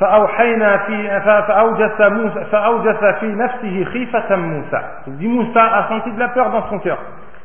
فأوحينا 0.00 0.76
في 0.76 1.20
فأوجس 1.20 2.00
موسى 2.00 2.44
فأوجس 2.52 3.04
في 3.20 3.26
نفسه 3.26 3.84
خيفة 3.84 4.36
موسى 4.36 4.80
dit 5.06 5.28
Moussa 5.28 5.62
a 5.62 5.88
senti 5.88 6.10
de 6.12 6.18
la 6.18 6.28
peur 6.28 6.50
dans 6.50 6.68
son 6.70 6.78
cœur 6.78 6.98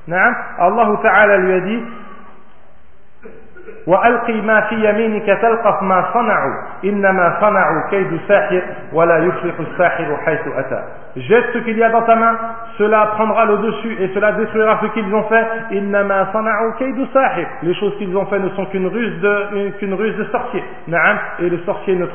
نعم 0.07 0.33
Allah 0.59 0.89
Ta'ala 1.03 1.37
lui 1.37 1.53
a 1.53 1.59
dit 1.59 1.83
وألقي 3.86 4.40
ما 4.40 4.60
في 4.60 4.74
يمينك 4.88 5.26
تلقف 5.26 5.82
ما 5.82 6.12
صنعوا 6.12 6.54
إنما 6.84 7.36
صنعوا 7.40 7.90
كيد 7.90 8.20
ساحر 8.28 8.62
ولا 8.92 9.18
يفلح 9.18 9.54
الساحر 9.60 10.16
حيث 10.26 10.40
أتى 10.56 10.82
jette 11.16 11.52
ce 11.52 11.58
qu'il 11.58 11.78
y 11.78 11.82
a 11.82 11.90
dans 11.90 12.02
ta 12.02 12.16
main 12.16 12.36
cela 12.78 13.06
prendra 13.14 13.44
le 13.44 13.58
dessus 13.58 13.96
et 14.00 14.08
cela 14.14 14.32
détruira 14.32 14.80
ce 14.82 14.86
qu'ils 14.86 15.14
ont 15.14 15.22
fait 15.24 15.46
إنما 15.72 16.32
صنعوا 16.32 16.72
كيد 16.78 17.08
ساحر 17.14 17.46
les 17.62 17.74
choses 17.74 17.96
qu'ils 17.98 18.16
ont 18.16 18.26
fait 18.26 18.38
ne 18.38 18.48
sont 18.50 18.66
qu'une 18.66 18.86
ruse 18.86 19.20
de 19.20 19.70
qu'une 19.78 19.94
ruse 19.94 20.16
de 20.16 20.24
sorcier 20.24 20.64
نعم 20.88 21.18
et 21.40 21.48
le 21.50 21.58
sorcier 21.58 21.94
ne, 21.94 22.06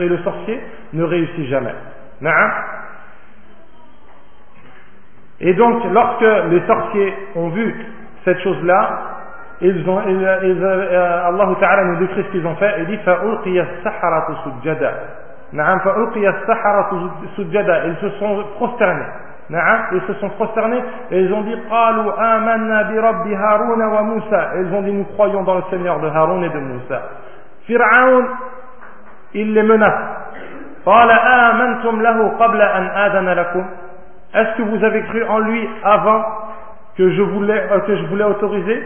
et 0.00 0.08
le 0.08 0.18
sorcier 0.18 0.60
ne 0.94 1.04
réussit 1.04 1.46
jamais 1.48 1.74
نعم 2.22 2.50
et 5.40 5.54
donc 5.54 5.82
lorsque 5.92 6.50
les 6.50 6.60
sorciers 6.66 7.14
ont 7.36 7.48
vu 7.48 7.86
cette 8.24 8.40
chose 8.40 8.62
là 8.64 9.15
ils 9.60 9.88
ont, 9.88 10.00
ils, 10.08 10.38
ils, 10.42 10.64
euh, 10.64 11.28
Allah 11.28 11.48
Ta'ala 11.60 11.84
nous 11.84 11.96
décrit 11.96 12.24
ce 12.24 12.28
qu'ils 12.30 12.46
ont 12.46 12.56
fait, 12.56 12.74
il 12.78 12.86
dit 12.86 12.96
فَأُلْقِيَ 12.98 13.60
السَّحَرَةُ 13.60 14.36
سُجَّدًا 14.44 14.92
نعم 15.52 15.78
فَأُلْقِيَ 15.78 16.28
السَّحَرَةُ 16.28 17.10
سُجَّدًا 17.36 17.86
ils 17.86 17.96
se 18.00 18.10
sont 18.18 18.44
prosternés 18.56 19.06
نعم 19.50 19.78
ils 19.92 20.00
se 20.06 20.14
sont 20.14 20.30
prosternés 20.30 20.82
et 21.10 21.20
ils 21.20 21.32
ont 21.32 21.42
dit 21.42 21.56
قالوا 21.70 22.36
آمنا 22.36 22.82
برب 22.82 23.26
هارون 23.26 23.82
وموسى 23.82 24.48
ils 24.56 24.74
ont 24.74 24.82
dit 24.82 24.92
nous 24.92 25.04
croyons 25.14 25.42
dans 25.42 25.56
le 25.56 25.62
Seigneur 25.70 26.00
de 26.00 26.08
Haroun 26.08 26.42
et 26.44 26.48
de 26.48 26.58
Moussa 26.58 27.02
Fir'aun 27.66 28.24
il 29.34 29.54
les 29.54 29.62
menace 29.62 30.22
قال 30.86 31.10
آمنتم 31.10 32.02
له 32.02 32.28
قبل 32.28 32.60
أن 32.60 32.86
آذن 32.86 33.28
لكم 33.28 33.64
est-ce 34.34 34.56
que 34.56 34.62
vous 34.62 34.82
avez 34.82 35.02
cru 35.02 35.24
en 35.24 35.38
lui 35.40 35.68
avant 35.84 36.24
que 36.96 37.10
je 37.10 37.22
voulais, 37.22 37.62
euh, 37.70 37.80
que 37.80 37.96
je 37.96 38.04
voulais 38.06 38.24
autoriser 38.24 38.82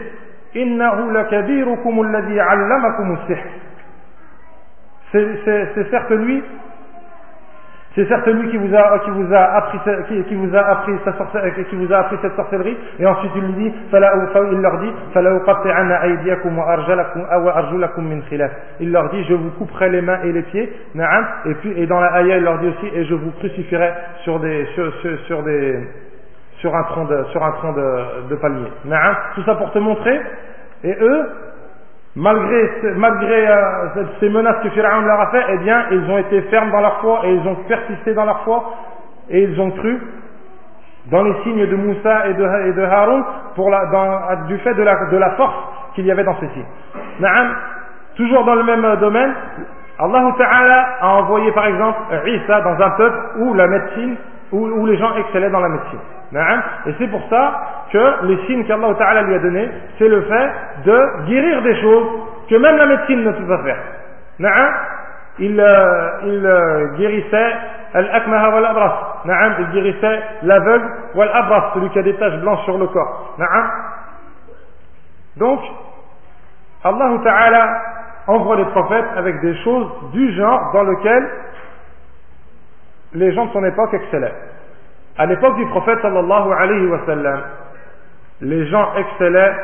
Innahu 0.54 1.12
lakabirukum 1.12 2.06
alladhi 2.06 2.38
allamakum 2.38 3.18
sihr 3.26 3.38
C'est 5.12 5.90
certes 5.90 6.10
lui 6.10 6.42
c'est 7.94 8.08
certes 8.08 8.26
lui 8.26 8.48
qui 8.48 8.56
vous 8.56 8.74
a, 8.74 8.98
qui 9.00 9.10
vous 9.10 9.34
a 9.34 9.40
appris, 9.56 9.78
qui, 10.08 10.24
qui 10.24 10.34
vous 10.34 10.56
a 10.56 10.60
appris 10.60 10.92
sa 11.04 11.12
sorcellerie, 11.12 11.52
euh, 11.58 11.64
qui 11.64 11.76
vous 11.76 11.92
a 11.92 11.98
appris 11.98 12.16
cette 12.22 12.34
sorcellerie, 12.36 12.76
et 12.98 13.06
ensuite 13.06 13.32
il 13.36 13.42
lui 13.42 13.52
dit, 13.52 13.72
il 13.92 13.98
leur 14.60 14.78
dit, 14.78 14.92
il 18.80 18.92
leur 18.92 19.10
dit, 19.10 19.24
je 19.24 19.34
vous 19.34 19.50
couperai 19.50 19.90
les 19.90 20.00
mains 20.00 20.20
et 20.24 20.32
les 20.32 20.42
pieds, 20.42 20.72
et 21.44 21.54
puis, 21.56 21.74
et 21.76 21.86
dans 21.86 22.00
la 22.00 22.22
ayah, 22.22 22.38
il 22.38 22.44
leur 22.44 22.58
dit 22.60 22.68
aussi, 22.68 22.86
et 22.94 23.04
je 23.04 23.14
vous 23.14 23.30
crucifierai 23.32 23.90
sur 24.24 24.40
des, 24.40 24.64
sur, 24.74 24.90
sur 25.26 25.42
des, 25.42 25.86
sur 26.62 26.74
un 26.74 26.84
tronc 26.84 27.04
de, 27.04 27.24
sur 27.32 27.42
un 27.44 27.50
tronc 27.52 27.72
de, 27.72 28.28
de 28.30 28.36
palmier. 28.36 28.72
Tout 29.34 29.42
ça 29.42 29.56
pour 29.56 29.70
te 29.72 29.78
montrer. 29.78 30.20
Et 30.84 30.96
eux, 31.00 31.30
malgré, 32.16 32.70
malgré 32.96 33.48
euh, 33.48 34.04
ces 34.20 34.28
menaces 34.28 34.62
que 34.62 34.70
Pharaon 34.70 35.02
leur 35.02 35.20
a 35.20 35.30
fait, 35.32 35.44
eh 35.50 35.58
bien, 35.58 35.86
ils 35.90 36.08
ont 36.08 36.18
été 36.18 36.40
fermes 36.42 36.70
dans 36.70 36.80
leur 36.80 37.00
foi 37.00 37.20
et 37.24 37.34
ils 37.34 37.46
ont 37.46 37.56
persisté 37.68 38.14
dans 38.14 38.24
leur 38.24 38.42
foi 38.44 38.64
et 39.28 39.42
ils 39.42 39.60
ont 39.60 39.72
cru 39.72 40.00
dans 41.10 41.24
les 41.24 41.34
signes 41.42 41.66
de 41.66 41.74
Moussa 41.74 42.28
et 42.28 42.34
de, 42.34 42.68
et 42.68 42.72
de 42.74 42.82
Haroun 42.82 43.24
pour 43.56 43.68
la, 43.68 44.36
du 44.46 44.56
fait 44.58 44.74
de 44.74 44.82
la, 44.84 45.06
de 45.06 45.16
la 45.16 45.30
force 45.30 45.54
qu'il 45.94 46.06
y 46.06 46.12
avait 46.12 46.24
dans 46.24 46.38
ces 46.38 46.48
signes. 46.48 46.64
toujours 48.16 48.44
dans 48.44 48.54
le 48.54 48.62
même 48.62 48.96
domaine, 49.00 49.34
Allah 49.98 50.88
a 51.00 51.08
envoyé 51.14 51.50
par 51.52 51.66
exemple 51.66 51.98
Isa 52.26 52.60
dans 52.60 52.80
un 52.80 52.90
peuple 52.90 53.18
où 53.38 53.54
la 53.54 53.66
médecine, 53.66 54.16
où, 54.52 54.86
les 54.86 54.96
gens 54.98 55.16
excellaient 55.16 55.50
dans 55.50 55.60
la 55.60 55.68
médecine. 55.68 55.98
Et 56.86 56.94
c'est 56.98 57.08
pour 57.08 57.22
ça 57.28 57.86
que 57.92 58.26
les 58.26 58.38
signes 58.46 58.64
qu'Allah 58.64 58.94
Ta'ala 58.94 59.22
lui 59.22 59.34
a 59.34 59.38
donnés, 59.38 59.68
c'est 59.98 60.08
le 60.08 60.22
fait 60.22 60.50
de 60.84 61.26
guérir 61.26 61.62
des 61.62 61.80
choses 61.80 62.06
que 62.48 62.56
même 62.56 62.76
la 62.76 62.86
médecine 62.86 63.24
ne 63.24 63.32
peut 63.32 63.48
pas 63.48 63.62
faire. 63.62 63.78
Il, 65.38 65.58
euh, 65.58 66.08
il 66.24 66.46
euh, 66.46 66.96
guérissait 66.96 67.52
al-akmaha 67.94 68.50
wal-abras. 68.50 69.22
Il 69.58 69.70
guérissait 69.72 70.22
l'aveugle 70.42 70.86
wal-abras, 71.14 71.72
celui 71.74 71.88
qui 71.90 71.98
a 71.98 72.02
des 72.02 72.16
taches 72.16 72.38
blanches 72.40 72.64
sur 72.64 72.78
le 72.78 72.86
corps. 72.88 73.36
Donc, 75.36 75.60
Allah 76.84 77.10
Ta'ala 77.24 77.82
envoie 78.26 78.56
les 78.56 78.64
prophètes 78.66 79.06
avec 79.16 79.40
des 79.40 79.56
choses 79.62 79.88
du 80.12 80.32
genre 80.34 80.70
dans 80.72 80.84
lequel 80.84 81.28
les 83.14 83.32
gens 83.34 83.46
de 83.46 83.52
son 83.52 83.64
époque 83.64 83.94
excellaient. 83.94 84.34
À 85.18 85.26
l'époque 85.26 85.56
du 85.56 85.66
prophète 85.66 86.00
sallallahu 86.00 86.52
alayhi 86.52 86.86
wa 86.86 87.00
sallam, 87.06 87.42
les 88.40 88.66
gens 88.68 88.94
excellaient 88.96 89.54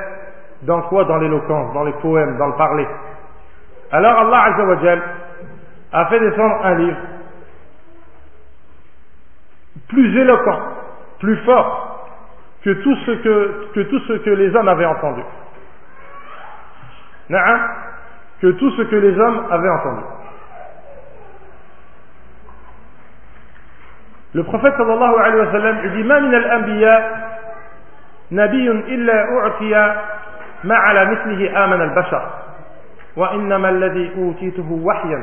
dans 0.63 0.83
quoi? 0.83 1.05
Dans 1.05 1.19
l'éloquence, 1.19 1.73
dans 1.73 1.85
les 1.85 1.93
poèmes, 1.95 2.37
dans 2.39 2.49
le 2.49 2.55
parler. 2.55 2.87
Alors 3.91 4.19
Allah 4.19 4.43
Azza 4.45 4.65
wa 4.65 4.77
a 5.93 6.07
fait 6.07 6.21
descendre 6.21 6.57
un 6.65 6.75
livre 6.75 6.99
plus 9.89 10.21
éloquent, 10.21 10.59
plus 11.21 11.37
fort 11.39 12.11
que 12.63 12.71
tout 12.71 12.97
ce 13.07 13.11
que, 13.13 13.69
que, 13.75 13.81
tout 13.81 14.01
ce 14.01 14.13
que 14.15 14.31
les 14.31 14.55
hommes 14.55 14.69
avaient 14.69 14.85
entendu. 14.85 15.23
Que 18.41 18.51
tout 18.53 18.71
ce 18.73 18.83
que 18.83 18.97
les 18.97 19.19
hommes 19.19 19.45
avaient 19.51 19.71
entendu. 19.71 20.03
Le 24.35 24.43
prophète 24.45 24.75
sallallahu 24.77 25.15
alayhi 25.19 25.41
wa 25.47 25.53
sallam 25.53 25.77
dit 25.95 26.05
Ma 26.05 26.21
min 26.21 26.35
al-anbiya 26.35 27.03
nabiyyun 28.31 28.83
illa 28.89 29.27
u'tiya 29.47 29.95
ma 30.65 30.77
ala 30.77 31.05
mithlihi 31.07 31.49
amana 31.49 31.85
al-bashar 31.85 32.23
wa 33.17 33.33
innama 33.35 33.69
alladhi 33.69 34.11
utituhu 34.17 34.85
wahyan 34.85 35.23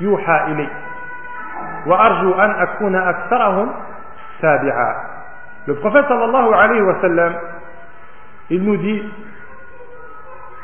yuha 0.00 0.46
ilay 0.50 0.68
wa 1.86 1.96
arju 2.06 2.34
an 2.38 2.50
akuna 2.64 3.06
aktharahum 3.08 3.68
tabi'a 4.40 4.90
Le 5.66 5.74
prophète 5.74 6.06
sallallahu 6.08 6.52
alayhi 6.54 6.82
wa 6.82 7.00
sallam 7.00 7.32
il 8.50 8.62
nous 8.62 8.76
dit 8.76 9.02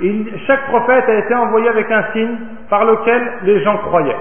il, 0.01 0.39
chaque 0.47 0.66
prophète 0.68 1.05
a 1.09 1.14
été 1.14 1.35
envoyé 1.35 1.68
avec 1.68 1.91
un 1.91 2.05
signe 2.12 2.37
par 2.68 2.85
lequel 2.85 3.32
les 3.43 3.62
gens 3.62 3.76
croyaient. 3.78 4.16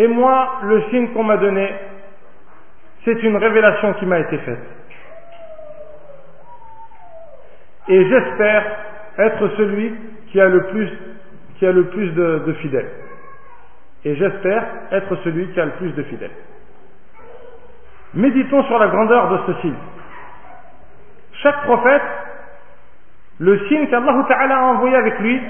Et 0.00 0.06
moi, 0.06 0.60
le 0.62 0.82
signe 0.84 1.08
qu'on 1.08 1.24
m'a 1.24 1.36
donné, 1.36 1.70
c'est 3.04 3.22
une 3.22 3.36
révélation 3.36 3.92
qui 3.94 4.06
m'a 4.06 4.18
été 4.20 4.38
faite. 4.38 4.64
Et 7.86 8.08
j'espère 8.08 8.64
être 9.18 9.48
celui 9.58 9.94
qui 10.28 10.40
a 10.40 10.48
le 10.48 10.68
plus, 10.68 12.14
de, 12.14 12.44
de 12.46 12.52
fidèles. 12.54 12.88
Et 14.06 14.16
j'espère 14.16 14.64
être 14.90 15.16
celui 15.16 15.48
qui 15.48 15.60
a 15.60 15.66
le 15.66 15.72
plus 15.72 15.92
de 15.92 16.02
fidèles. 16.04 16.30
Méditons 18.14 18.64
sur 18.64 18.78
la 18.78 18.88
grandeur 18.88 19.28
de 19.28 19.52
ce 19.52 19.60
signe. 19.60 19.78
Chaque 21.42 21.62
prophète, 21.64 22.02
le 23.38 23.68
signe 23.68 23.86
qu'Allah 23.88 24.14
a 24.14 24.62
envoyé 24.62 24.96
avec 24.96 25.18
lui, 25.18 25.42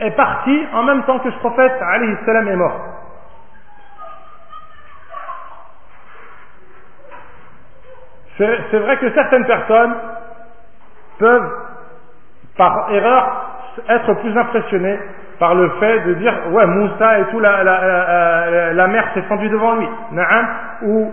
est 0.00 0.10
parti 0.12 0.66
en 0.72 0.82
même 0.82 1.02
temps 1.04 1.18
que 1.18 1.30
ce 1.30 1.38
prophète 1.38 1.72
alayhi 1.80 2.16
salam 2.24 2.48
est 2.48 2.56
mort. 2.56 2.80
C'est 8.38 8.78
vrai 8.78 8.96
que 8.96 9.12
certaines 9.12 9.44
personnes 9.44 9.94
peuvent, 11.18 11.52
par 12.56 12.90
erreur, 12.90 13.50
être 13.86 14.14
plus 14.14 14.36
impressionnés 14.36 14.98
par 15.38 15.54
le 15.54 15.68
fait 15.78 16.00
de 16.00 16.14
dire 16.14 16.34
ouais 16.50 16.66
Moussa 16.66 17.18
et 17.18 17.24
tout 17.26 17.40
la, 17.40 17.62
la, 17.62 18.72
la, 18.72 18.86
mer 18.86 19.04
s'est 19.12 19.22
fendue 19.22 19.50
devant 19.50 19.74
lui. 19.74 19.88
Ou 20.82 21.12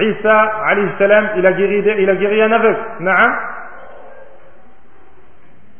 Isa 0.00 0.52
alayhi 0.66 0.88
il 1.36 1.46
a 1.46 1.52
guéri 1.52 1.84
il 1.98 2.10
a 2.10 2.16
guéri 2.16 2.42
un 2.42 2.52
aveugle 2.52 2.78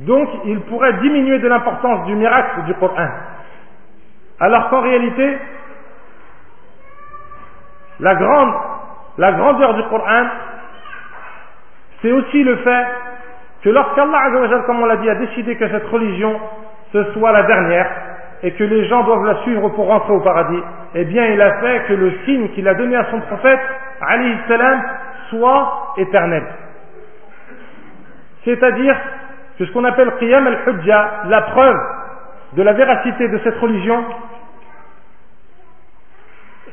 donc 0.01 0.29
il 0.45 0.61
pourrait 0.63 0.95
diminuer 0.95 1.39
de 1.39 1.49
l'importance 1.49 2.07
du 2.07 2.15
miracle 2.15 2.63
du 2.67 2.75
Coran 2.75 3.09
alors 4.41 4.69
qu'en 4.69 4.81
réalité 4.81 5.39
la 8.01 8.15
grande 8.15 8.55
la 9.19 9.33
grandeur 9.33 9.75
du 9.75 9.83
Coran 9.85 10.27
c'est 12.03 12.13
aussi 12.13 12.43
le 12.43 12.57
fait 12.57 12.87
que 13.63 13.71
lorsqu'Allah 13.71 14.63
comme 14.67 14.83
on 14.83 14.87
l'a 14.87 14.97
dit 14.97 15.09
a 15.09 15.15
décidé 15.15 15.57
que 15.57 15.69
cette 15.69 15.87
religion 15.87 16.39
ce 16.93 17.13
soit 17.13 17.33
la 17.33 17.43
dernière 17.45 17.91
et 18.43 18.53
que 18.53 18.65
les 18.65 18.87
gens 18.89 19.03
doivent 19.05 19.25
la 19.25 19.43
suivre 19.43 19.69
pour 19.71 19.87
rentrer 19.87 20.13
au 20.13 20.21
paradis, 20.21 20.63
eh 20.95 21.05
bien 21.05 21.27
il 21.27 21.41
a 21.41 21.59
fait 21.61 21.85
que 21.89 21.95
le 21.95 22.13
signe 22.25 22.49
qu'il 22.51 22.69
a 22.69 22.75
donné 22.75 22.97
à 22.97 23.11
son 23.11 23.21
prophète, 23.21 23.61
alayhi 24.01 24.37
salam, 24.47 24.83
soit 25.31 25.95
éternel. 25.97 26.45
C'est-à-dire 28.45 28.97
que 29.59 29.65
ce 29.65 29.73
qu'on 29.73 29.85
appelle 29.85 30.13
qiyam 30.19 30.47
al-hujja, 30.47 31.11
la 31.27 31.43
preuve 31.43 31.81
de 32.53 32.63
la 32.63 32.73
véracité 32.73 33.29
de 33.29 33.39
cette 33.39 33.59
religion, 33.59 34.05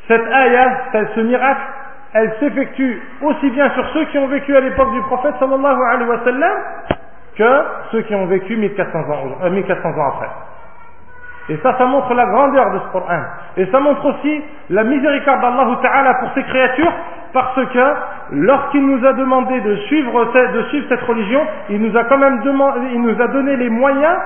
cette 0.07 0.25
ayah, 0.27 0.77
ce 1.15 1.19
miracle, 1.21 1.61
elle 2.13 2.33
s'effectue 2.39 3.01
aussi 3.21 3.49
bien 3.51 3.69
sur 3.71 3.87
ceux 3.93 4.05
qui 4.05 4.17
ont 4.17 4.27
vécu 4.27 4.55
à 4.55 4.59
l'époque 4.59 4.91
du 4.91 5.01
prophète 5.01 5.35
sallallahu 5.39 5.81
alayhi 5.91 6.09
wa 6.09 6.23
sallam 6.23 6.51
que 7.35 7.63
ceux 7.91 8.01
qui 8.03 8.13
ont 8.13 8.27
vécu 8.27 8.55
1400 8.55 8.99
ans, 8.99 9.49
1400 9.49 9.89
euh, 9.89 10.01
ans 10.01 10.07
après. 10.09 10.29
Et 11.49 11.57
ça, 11.57 11.75
ça 11.77 11.85
montre 11.85 12.13
la 12.13 12.25
grandeur 12.25 12.71
de 12.71 12.79
ce 12.79 12.91
Coran. 12.91 13.21
Et 13.57 13.65
ça 13.65 13.79
montre 13.79 14.05
aussi 14.05 14.43
la 14.69 14.83
miséricorde 14.83 15.41
d'Allah 15.41 15.77
Ta'ala 15.81 16.13
pour 16.15 16.31
ses 16.33 16.43
créatures, 16.43 16.93
parce 17.33 17.55
que 17.65 17.93
lorsqu'il 18.31 18.85
nous 18.85 19.03
a 19.05 19.13
demandé 19.13 19.59
de 19.59 19.75
suivre, 19.87 20.31
cette 20.87 21.01
religion, 21.01 21.41
il 21.69 21.81
nous 21.81 21.97
a 21.97 22.03
quand 22.03 22.19
même 22.19 22.41
demandé, 22.43 22.79
il 22.93 23.01
nous 23.01 23.19
a 23.19 23.27
donné 23.27 23.55
les 23.55 23.69
moyens 23.69 24.17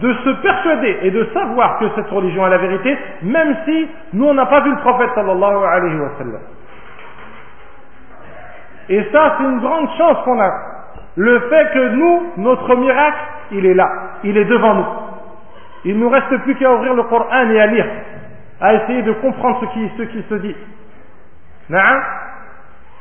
de 0.00 0.12
se 0.12 0.30
persuader 0.40 0.98
et 1.02 1.10
de 1.10 1.28
savoir 1.34 1.78
que 1.78 1.84
cette 1.94 2.08
religion 2.08 2.46
est 2.46 2.50
la 2.50 2.58
vérité, 2.58 2.96
même 3.22 3.54
si 3.66 3.86
nous 4.14 4.24
on 4.24 4.34
n'a 4.34 4.46
pas 4.46 4.60
vu 4.60 4.70
le 4.70 4.78
prophète 4.78 5.10
sallallahu 5.14 5.64
alayhi 5.64 6.00
wa 6.00 6.10
sallam. 6.16 6.40
Et 8.88 9.02
ça, 9.12 9.36
c'est 9.36 9.44
une 9.44 9.60
grande 9.60 9.88
chance 9.98 10.18
qu'on 10.24 10.40
a. 10.40 10.50
Le 11.16 11.40
fait 11.40 11.70
que 11.72 11.88
nous, 11.90 12.22
notre 12.38 12.76
miracle, 12.76 13.18
il 13.52 13.66
est 13.66 13.74
là, 13.74 13.90
il 14.24 14.36
est 14.36 14.44
devant 14.46 14.74
nous. 14.74 14.86
Il 15.84 15.96
ne 15.96 16.00
nous 16.00 16.08
reste 16.08 16.34
plus 16.42 16.54
qu'à 16.56 16.72
ouvrir 16.72 16.94
le 16.94 17.02
Coran 17.04 17.26
et 17.50 17.60
à 17.60 17.66
lire, 17.66 17.86
à 18.60 18.74
essayer 18.74 19.02
de 19.02 19.12
comprendre 19.12 19.60
ce 19.60 19.66
qui, 19.74 19.90
ce 19.98 20.02
qui 20.04 20.22
se 20.28 20.34
dit. 20.36 20.56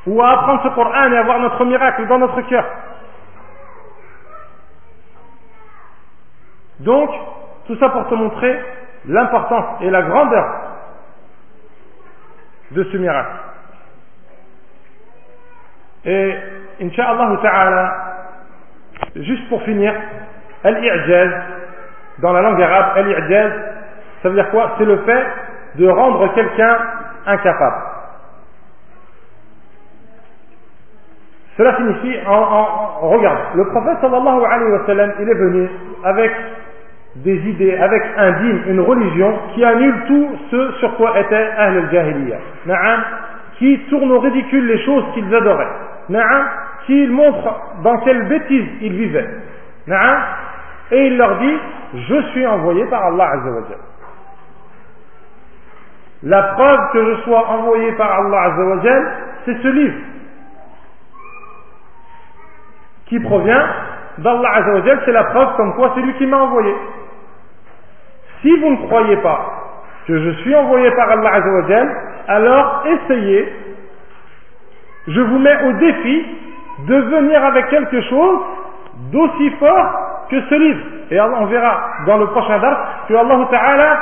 Ou 0.05 0.21
à 0.21 0.31
apprendre 0.31 0.63
ce 0.63 0.69
Coran 0.69 1.11
et 1.11 1.17
avoir 1.17 1.39
notre 1.39 1.63
miracle 1.65 2.07
dans 2.07 2.19
notre 2.19 2.41
cœur. 2.41 2.65
Donc, 6.79 7.09
tout 7.67 7.77
ça 7.77 7.89
pour 7.89 8.07
te 8.09 8.15
montrer 8.15 8.59
l'importance 9.05 9.81
et 9.81 9.89
la 9.89 10.01
grandeur 10.01 10.45
de 12.71 12.83
ce 12.83 12.97
miracle. 12.97 13.35
Et, 16.05 16.37
Inch'Allah 16.81 17.37
ta'ala, 17.41 17.95
juste 19.15 19.47
pour 19.47 19.61
finir, 19.63 19.93
al-i'jaz, 20.63 21.31
dans 22.19 22.33
la 22.33 22.41
langue 22.41 22.61
arabe, 22.61 22.97
al-i'jaz, 22.97 23.51
ça 24.21 24.29
veut 24.29 24.35
dire 24.35 24.49
quoi? 24.49 24.75
C'est 24.77 24.85
le 24.85 24.97
fait 25.03 25.25
de 25.75 25.87
rendre 25.87 26.33
quelqu'un 26.33 26.77
incapable. 27.25 27.92
Cela 31.57 31.75
signifie, 31.77 32.17
en, 32.27 32.33
en, 32.33 33.09
regarde, 33.09 33.37
le 33.55 33.65
prophète 33.65 33.97
sallallahu 34.01 34.43
alayhi 34.43 34.71
wa 34.71 34.85
sallam, 34.87 35.11
il 35.19 35.29
est 35.29 35.33
venu 35.35 35.69
avec 36.03 36.31
des 37.17 37.35
idées, 37.47 37.77
avec 37.77 38.03
un 38.17 38.31
dîme, 38.31 38.61
une 38.69 38.79
religion 38.79 39.37
qui 39.53 39.63
annule 39.63 39.95
tout 40.07 40.29
ce 40.49 40.71
sur 40.79 40.95
quoi 40.95 41.19
était 41.19 41.35
Ahl 41.57 41.77
al-Jahiliyyah. 41.77 42.37
Qui 43.59 43.79
tourne 43.89 44.11
au 44.11 44.19
ridicule 44.19 44.65
les 44.65 44.83
choses 44.83 45.03
qu'ils 45.13 45.33
adoraient 45.33 45.67
s'il 46.85 47.11
montre 47.11 47.55
dans 47.83 47.97
quelle 47.99 48.27
bêtise 48.27 48.67
il 48.81 48.93
vivait. 48.93 49.29
Et 50.91 51.07
il 51.07 51.17
leur 51.17 51.37
dit, 51.37 51.57
je 51.93 52.21
suis 52.31 52.45
envoyé 52.45 52.85
par 52.85 53.05
Allah 53.05 53.29
Azzawajal. 53.35 53.77
La 56.23 56.43
preuve 56.43 56.79
que 56.93 57.05
je 57.05 57.21
sois 57.21 57.47
envoyé 57.47 57.91
par 57.93 58.11
Allah 58.19 58.41
Azzawajal, 58.41 59.11
c'est 59.45 59.57
ce 59.61 59.67
livre 59.67 59.95
qui 63.13 63.19
provient 63.19 63.63
d'Allah 64.17 64.49
Azzawajal, 64.55 65.01
c'est 65.05 65.11
la 65.11 65.25
preuve 65.25 65.55
comme 65.55 65.75
quoi 65.75 65.91
c'est 65.93 66.01
lui 66.01 66.13
qui 66.15 66.25
m'a 66.25 66.37
envoyé. 66.37 66.73
Si 68.41 68.57
vous 68.57 68.71
ne 68.71 68.87
croyez 68.87 69.17
pas 69.17 69.39
que 70.07 70.19
je 70.19 70.31
suis 70.41 70.55
envoyé 70.55 70.89
par 70.91 71.11
Allah 71.11 71.31
Azzawajal, 71.31 71.95
alors 72.27 72.83
essayez, 72.87 73.53
je 75.09 75.21
vous 75.21 75.37
mets 75.37 75.63
au 75.63 75.73
défi 75.73 76.25
de 76.87 76.95
venir 76.95 77.43
avec 77.45 77.67
quelque 77.69 78.01
chose 78.01 78.39
d'aussi 79.11 79.51
fort 79.59 80.25
que 80.31 80.41
ce 80.49 80.55
livre. 80.55 80.81
Et 81.11 81.21
on 81.21 81.45
verra 81.45 81.83
dans 82.07 82.17
le 82.17 82.25
prochain 82.27 82.57
dars 82.57 83.05
que 83.07 83.13
Allah 83.13 83.47
Ta'ala, 83.51 83.99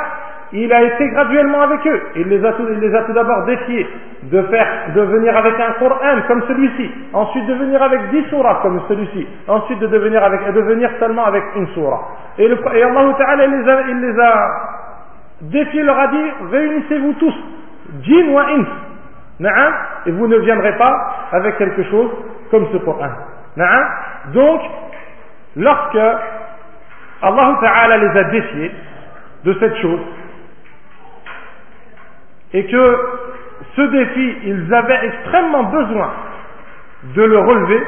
il 0.52 0.72
a 0.72 0.82
été 0.82 1.08
graduellement 1.08 1.62
avec 1.62 1.86
eux. 1.86 2.02
Il 2.16 2.28
les 2.28 2.44
a 2.44 2.52
tout, 2.52 3.12
d'abord 3.12 3.44
défiés 3.46 3.88
de 4.24 4.42
faire, 4.42 4.66
de 4.94 5.00
venir 5.00 5.34
avec 5.36 5.54
un 5.58 5.72
Coran 5.78 6.20
comme 6.28 6.42
celui-ci. 6.46 6.90
Ensuite 7.14 7.46
de 7.46 7.54
venir 7.54 7.82
avec 7.82 8.10
dix 8.10 8.24
surahs 8.28 8.60
comme 8.62 8.80
celui-ci. 8.86 9.26
Ensuite 9.48 9.78
de 9.78 9.86
venir 9.86 10.90
seulement 11.00 11.24
avec 11.24 11.42
une 11.56 11.68
surah. 11.68 12.00
Et, 12.38 12.48
le, 12.48 12.58
Allah 12.66 13.14
Ta'ala, 13.18 13.44
il 13.46 13.50
les 13.50 13.68
a, 14.20 14.44
il 15.40 15.48
défiés, 15.48 15.82
leur 15.82 15.98
a 15.98 16.08
dit, 16.08 16.30
réunissez-vous 16.50 17.12
tous. 17.14 17.34
Jinn 18.02 18.32
wa 18.32 18.44
ins. 18.44 18.66
Et 20.06 20.10
vous 20.10 20.26
ne 20.26 20.36
viendrez 20.36 20.76
pas 20.76 20.94
avec 21.32 21.56
quelque 21.56 21.82
chose 21.84 22.10
comme 22.50 22.66
ce 22.72 22.76
Coran. 22.78 23.08
Donc, 24.34 24.60
lorsque 25.56 25.98
Allah 27.22 27.58
Ta'ala 27.62 27.96
les 27.96 28.18
a 28.18 28.24
défiés 28.24 28.72
de 29.44 29.56
cette 29.58 29.76
chose, 29.76 30.00
et 32.54 32.66
que 32.66 32.96
ce 33.76 33.82
défi, 33.82 34.36
ils 34.44 34.74
avaient 34.74 35.06
extrêmement 35.06 35.64
besoin 35.64 36.10
de 37.14 37.22
le 37.22 37.38
relever, 37.38 37.82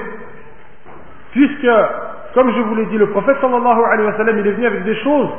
puisque, 1.32 1.68
comme 2.34 2.52
je 2.52 2.60
vous 2.60 2.74
l'ai 2.74 2.86
dit, 2.86 2.98
le 2.98 3.10
prophète 3.10 3.36
sallallahu 3.40 3.80
alayhi 3.92 4.06
wa 4.06 4.16
sallam, 4.16 4.38
est 4.38 4.42
venu 4.42 4.66
avec 4.66 4.84
des 4.84 4.96
choses 4.96 5.30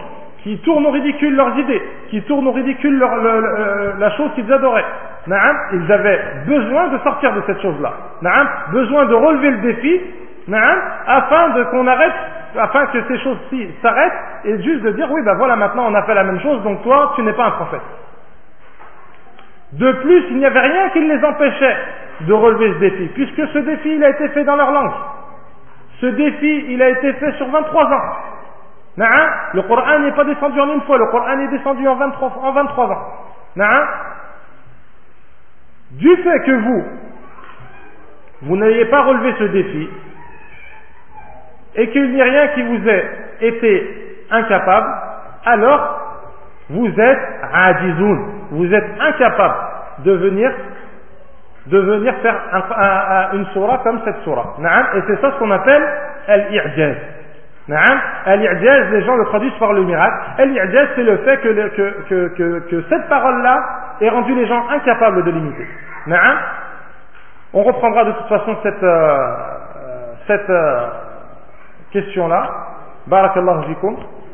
qui 0.44 0.60
tournent 0.60 0.86
au 0.86 0.92
ridicule 0.92 1.36
leurs 1.36 1.58
idées, 1.58 1.82
qui 2.12 2.22
tournent 2.24 2.48
au 2.48 2.52
ridicule 2.52 3.02
euh, 3.04 3.94
la 3.98 4.12
chose 4.12 4.30
qu'ils 4.36 4.52
adoraient. 4.54 4.86
ils 5.74 5.92
avaient 5.92 6.22
besoin 6.46 6.90
de 6.90 7.00
sortir 7.00 7.34
de 7.34 7.42
cette 7.48 7.62
chose-là. 7.64 7.94
besoin 8.72 9.06
de 9.06 9.16
relever 9.16 9.50
le 9.50 9.58
défi, 9.58 10.02
afin 11.08 11.50
de 11.50 11.64
qu'on 11.64 11.88
arrête, 11.88 12.14
afin 12.58 12.86
que 12.88 13.00
ces 13.08 13.18
choses-ci 13.20 13.70
s'arrêtent, 13.82 14.14
et 14.46 14.62
juste 14.62 14.84
de 14.84 14.92
dire, 14.92 15.08
oui, 15.12 15.22
ben 15.26 15.34
voilà, 15.34 15.56
maintenant 15.56 15.88
on 15.88 15.96
a 15.96 16.04
fait 16.04 16.14
la 16.14 16.24
même 16.24 16.40
chose, 16.40 16.62
donc 16.62 16.84
toi, 16.84 17.14
tu 17.16 17.24
n'es 17.24 17.34
pas 17.34 17.46
un 17.46 17.52
prophète. 17.52 17.82
De 19.80 19.92
plus, 19.92 20.26
il 20.30 20.38
n'y 20.38 20.46
avait 20.46 20.60
rien 20.60 20.90
qui 20.90 21.02
les 21.02 21.24
empêchait 21.24 21.78
de 22.22 22.34
relever 22.34 22.74
ce 22.74 22.80
défi, 22.80 23.08
puisque 23.14 23.48
ce 23.52 23.60
défi, 23.60 24.04
a 24.04 24.10
été 24.10 24.30
fait 24.30 24.46
dans 24.46 24.56
leur 24.56 24.72
langue. 24.72 24.94
Ce 26.00 26.06
défi, 26.06 26.82
a 26.82 26.90
été 26.90 27.14
fait 27.14 27.34
sur 27.34 27.50
23 27.50 27.84
ans. 27.84 28.16
Le 28.98 29.62
Coran 29.64 30.00
n'est 30.00 30.14
pas 30.14 30.24
descendu 30.24 30.62
en 30.62 30.74
une 30.74 30.82
fois, 30.82 30.98
le 30.98 31.08
Coran 31.08 31.40
est 31.40 31.50
descendu 31.50 31.86
en 31.88 31.96
23, 31.96 32.40
en 32.42 32.52
23 32.54 32.86
ans. 32.86 33.04
Du 35.92 36.16
fait 36.18 36.40
que 36.46 36.52
vous, 36.52 36.84
vous 38.44 38.58
n'ayez 38.58 38.86
pas 38.86 39.02
relevé 39.04 39.36
ce 39.38 39.44
défi, 39.44 39.90
et 41.76 41.90
qu'il 41.90 42.14
n'y 42.14 42.22
a 42.22 42.26
rien 42.26 42.48
qui 42.50 42.62
vous 42.62 42.88
ait 42.88 43.10
été 43.42 44.18
incapable, 44.32 44.88
alors 45.44 46.05
vous 46.70 46.88
êtes 47.00 47.20
ajizoun, 47.54 48.26
vous 48.52 48.74
êtes 48.74 48.88
incapable 49.00 49.56
de 50.00 50.12
venir 50.12 50.52
de 51.68 51.80
venir 51.80 52.14
faire 52.22 52.36
une 53.34 53.46
surah 53.48 53.80
comme 53.80 54.00
cette 54.06 54.20
surah. 54.24 54.56
Et 54.96 55.02
c'est 55.08 55.20
ça 55.22 55.32
ce 55.32 55.40
qu'on 55.40 55.50
appelle 55.52 55.84
al-i'jaz. 56.28 56.96
Al-i'jaz, 58.26 58.92
les 58.92 59.04
gens 59.04 59.16
le 59.16 59.26
traduisent 59.26 59.58
par 59.60 59.74
le 59.74 59.84
miracle. 59.84 60.16
Al-i'jaz, 60.38 60.90
c'est 60.96 61.04
le 61.04 61.18
fait 61.18 61.38
que, 61.38 61.50
que, 62.06 62.60
que, 62.70 62.84
cette 62.90 63.10
parole-là 63.10 63.64
ait 64.02 64.10
rendu 64.10 64.36
les 64.36 64.46
gens 64.46 64.64
incapables 64.70 65.24
de 65.24 65.32
l'imiter. 65.32 65.68
On 67.54 67.64
reprendra 67.64 68.04
de 68.06 68.12
toute 68.12 68.28
façon 68.28 68.58
cette, 68.62 68.84
euh, 68.84 69.36
cette 70.28 70.50
euh, 70.50 70.88
question-là. 71.92 72.50
Barakallahu. 73.08 73.64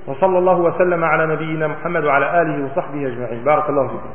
وصلى 0.08 0.38
الله 0.38 0.58
وسلم 0.58 1.04
على 1.04 1.28
نبينا 1.28 1.68
محمد 1.68 2.04
وعلى 2.06 2.42
آله 2.42 2.66
وصحبه 2.66 3.08
أجمعين. 3.08 3.44
بارك 3.44 3.70
الله 3.70 3.88
فيكم. 3.88 4.10